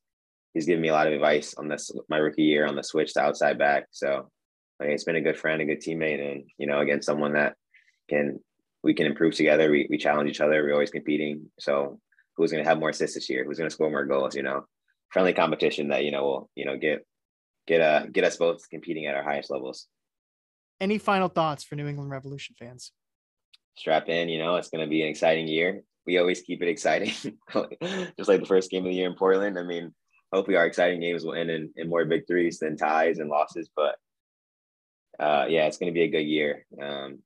he's 0.53 0.65
given 0.65 0.81
me 0.81 0.89
a 0.89 0.93
lot 0.93 1.07
of 1.07 1.13
advice 1.13 1.53
on 1.55 1.67
this 1.67 1.91
my 2.09 2.17
rookie 2.17 2.43
year 2.43 2.65
on 2.65 2.75
the 2.75 2.83
switch 2.83 3.13
to 3.13 3.21
outside 3.21 3.57
back. 3.57 3.85
So 3.91 4.29
like, 4.79 4.89
it's 4.89 5.03
been 5.03 5.15
a 5.15 5.21
good 5.21 5.37
friend, 5.37 5.61
a 5.61 5.65
good 5.65 5.81
teammate, 5.81 6.31
and 6.31 6.43
you 6.57 6.67
know, 6.67 6.79
again, 6.79 7.01
someone 7.01 7.33
that 7.33 7.55
can 8.09 8.39
we 8.83 8.93
can 8.93 9.05
improve 9.05 9.35
together. 9.35 9.69
We 9.69 9.87
we 9.89 9.97
challenge 9.97 10.29
each 10.29 10.41
other. 10.41 10.63
We're 10.63 10.73
always 10.73 10.91
competing. 10.91 11.51
So 11.59 11.99
who's 12.35 12.51
going 12.51 12.63
to 12.63 12.69
have 12.69 12.79
more 12.79 12.89
assists 12.89 13.15
this 13.15 13.29
year? 13.29 13.43
Who's 13.43 13.57
going 13.57 13.69
to 13.69 13.73
score 13.73 13.89
more 13.89 14.05
goals? 14.05 14.35
You 14.35 14.43
know, 14.43 14.65
friendly 15.09 15.33
competition 15.33 15.89
that 15.89 16.05
you 16.05 16.11
know 16.11 16.23
will 16.23 16.49
you 16.55 16.65
know 16.65 16.77
get 16.77 17.05
get 17.67 17.81
uh 17.81 18.05
get 18.07 18.23
us 18.23 18.37
both 18.37 18.69
competing 18.69 19.05
at 19.05 19.15
our 19.15 19.23
highest 19.23 19.51
levels. 19.51 19.87
Any 20.79 20.97
final 20.97 21.27
thoughts 21.27 21.63
for 21.63 21.75
New 21.75 21.87
England 21.87 22.09
Revolution 22.09 22.55
fans? 22.57 22.93
Strap 23.77 24.07
in. 24.07 24.29
You 24.29 24.39
know, 24.39 24.55
it's 24.55 24.69
going 24.69 24.83
to 24.83 24.89
be 24.89 25.01
an 25.01 25.09
exciting 25.09 25.47
year. 25.47 25.83
We 26.05 26.17
always 26.17 26.41
keep 26.41 26.61
it 26.61 26.69
exciting, 26.69 27.09
just 27.51 28.29
like 28.29 28.39
the 28.39 28.45
first 28.47 28.71
game 28.71 28.85
of 28.85 28.89
the 28.89 28.95
year 28.95 29.07
in 29.07 29.15
Portland. 29.15 29.59
I 29.59 29.63
mean, 29.63 29.93
hopefully 30.31 30.57
our 30.57 30.65
exciting 30.65 30.99
games 30.99 31.23
will 31.23 31.33
end 31.33 31.49
in, 31.49 31.71
in 31.75 31.89
more 31.89 32.05
victories 32.05 32.59
than 32.59 32.77
ties 32.77 33.19
and 33.19 33.29
losses. 33.29 33.69
But 33.75 33.95
uh, 35.19 35.45
yeah, 35.49 35.65
it's 35.65 35.77
going 35.77 35.91
to 35.91 35.97
be 35.97 36.03
a 36.03 36.09
good 36.09 36.27
year. 36.27 36.65
Um, 36.81 37.19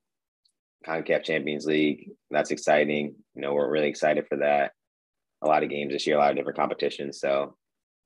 CONCACAF 0.86 1.24
Champions 1.24 1.66
League, 1.66 2.10
that's 2.30 2.50
exciting. 2.50 3.14
You 3.34 3.42
know, 3.42 3.54
we're 3.54 3.70
really 3.70 3.88
excited 3.88 4.26
for 4.28 4.38
that. 4.38 4.72
A 5.42 5.46
lot 5.46 5.62
of 5.62 5.70
games 5.70 5.92
this 5.92 6.06
year, 6.06 6.16
a 6.16 6.18
lot 6.18 6.30
of 6.30 6.36
different 6.36 6.58
competitions. 6.58 7.20
So 7.20 7.56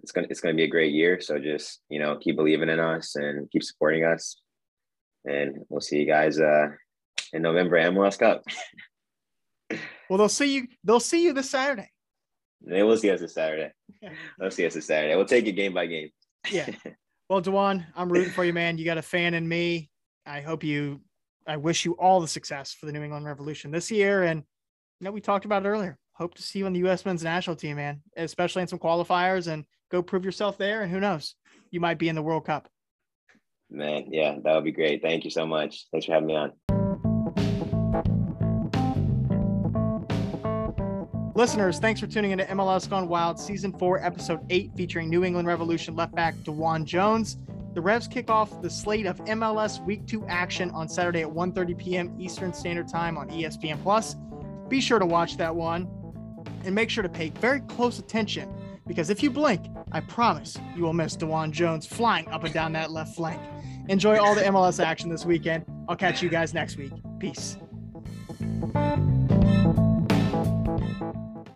it's 0.00 0.12
gonna 0.12 0.26
it's 0.30 0.40
gonna 0.40 0.54
be 0.54 0.64
a 0.64 0.68
great 0.68 0.92
year. 0.92 1.20
So 1.20 1.38
just 1.38 1.80
you 1.88 1.98
know, 1.98 2.16
keep 2.16 2.36
believing 2.36 2.68
in 2.68 2.80
us 2.80 3.16
and 3.16 3.50
keep 3.50 3.62
supporting 3.62 4.04
us. 4.04 4.40
And 5.24 5.58
we'll 5.68 5.80
see 5.80 5.98
you 5.98 6.06
guys 6.06 6.40
uh, 6.40 6.68
in 7.32 7.42
November 7.42 7.76
MLS 7.90 8.18
Cup. 8.18 8.44
well, 10.08 10.18
they'll 10.18 10.28
see 10.28 10.54
you. 10.54 10.68
They'll 10.84 11.00
see 11.00 11.24
you 11.24 11.32
this 11.32 11.50
Saturday. 11.50 11.90
They 12.62 12.82
will 12.82 12.96
see 12.96 13.10
us 13.10 13.20
this 13.20 13.34
Saturday. 13.34 13.72
They'll 14.38 14.50
see 14.50 14.66
us 14.66 14.74
this 14.74 14.86
Saturday. 14.86 15.14
We'll 15.14 15.26
take 15.26 15.46
it 15.46 15.52
game 15.52 15.74
by 15.74 15.86
game. 15.86 16.10
yeah. 16.50 16.68
Well, 17.30 17.42
DeJuan, 17.42 17.84
I'm 17.94 18.10
rooting 18.10 18.32
for 18.32 18.42
you, 18.42 18.54
man. 18.54 18.78
You 18.78 18.86
got 18.86 18.96
a 18.96 19.02
fan 19.02 19.34
in 19.34 19.46
me. 19.46 19.90
I 20.24 20.40
hope 20.40 20.64
you. 20.64 21.02
I 21.46 21.58
wish 21.58 21.84
you 21.84 21.92
all 21.92 22.22
the 22.22 22.26
success 22.26 22.72
for 22.72 22.86
the 22.86 22.92
New 22.92 23.02
England 23.02 23.26
Revolution 23.26 23.70
this 23.70 23.90
year. 23.90 24.22
And 24.22 24.42
you 24.98 25.04
know, 25.04 25.12
we 25.12 25.20
talked 25.20 25.44
about 25.44 25.64
it 25.64 25.68
earlier. 25.68 25.98
Hope 26.12 26.34
to 26.36 26.42
see 26.42 26.60
you 26.60 26.66
on 26.66 26.72
the 26.72 26.78
U.S. 26.80 27.04
Men's 27.04 27.22
National 27.22 27.54
Team, 27.54 27.76
man, 27.76 28.00
especially 28.16 28.62
in 28.62 28.68
some 28.68 28.78
qualifiers, 28.78 29.46
and 29.46 29.66
go 29.90 30.02
prove 30.02 30.24
yourself 30.24 30.56
there. 30.56 30.80
And 30.80 30.90
who 30.90 31.00
knows, 31.00 31.34
you 31.70 31.80
might 31.80 31.98
be 31.98 32.08
in 32.08 32.14
the 32.14 32.22
World 32.22 32.46
Cup. 32.46 32.68
Man, 33.70 34.06
yeah, 34.10 34.36
that 34.42 34.54
would 34.54 34.64
be 34.64 34.72
great. 34.72 35.02
Thank 35.02 35.24
you 35.24 35.30
so 35.30 35.46
much. 35.46 35.86
Thanks 35.92 36.06
for 36.06 36.14
having 36.14 36.28
me 36.28 36.36
on. 36.36 36.77
Listeners, 41.38 41.78
thanks 41.78 42.00
for 42.00 42.08
tuning 42.08 42.32
into 42.32 42.42
MLS 42.46 42.90
Gone 42.90 43.06
Wild 43.06 43.38
Season 43.38 43.72
4, 43.72 44.04
Episode 44.04 44.40
8, 44.50 44.72
featuring 44.74 45.08
New 45.08 45.22
England 45.22 45.46
Revolution 45.46 45.94
left 45.94 46.12
back 46.12 46.34
DeJuan 46.38 46.84
Jones. 46.84 47.36
The 47.74 47.80
Revs 47.80 48.08
kick 48.08 48.28
off 48.28 48.60
the 48.60 48.68
slate 48.68 49.06
of 49.06 49.18
MLS 49.18 49.80
Week 49.84 50.04
2 50.04 50.26
action 50.26 50.68
on 50.72 50.88
Saturday 50.88 51.22
at 51.22 51.28
1.30 51.28 51.78
p.m. 51.78 52.16
Eastern 52.18 52.52
Standard 52.52 52.88
Time 52.88 53.16
on 53.16 53.28
ESPN+. 53.30 53.80
Plus. 53.84 54.16
Be 54.68 54.80
sure 54.80 54.98
to 54.98 55.06
watch 55.06 55.36
that 55.36 55.54
one 55.54 55.86
and 56.64 56.74
make 56.74 56.90
sure 56.90 57.04
to 57.04 57.08
pay 57.08 57.28
very 57.28 57.60
close 57.60 58.00
attention 58.00 58.52
because 58.88 59.08
if 59.08 59.22
you 59.22 59.30
blink, 59.30 59.64
I 59.92 60.00
promise 60.00 60.58
you 60.74 60.82
will 60.82 60.92
miss 60.92 61.16
DeJuan 61.16 61.52
Jones 61.52 61.86
flying 61.86 62.26
up 62.30 62.42
and 62.42 62.52
down 62.52 62.72
that 62.72 62.90
left 62.90 63.14
flank. 63.14 63.40
Enjoy 63.88 64.18
all 64.18 64.34
the 64.34 64.42
MLS 64.42 64.84
action 64.84 65.08
this 65.08 65.24
weekend. 65.24 65.64
I'll 65.88 65.94
catch 65.94 66.20
you 66.20 66.30
guys 66.30 66.52
next 66.52 66.76
week. 66.78 66.92
Peace. 67.20 67.56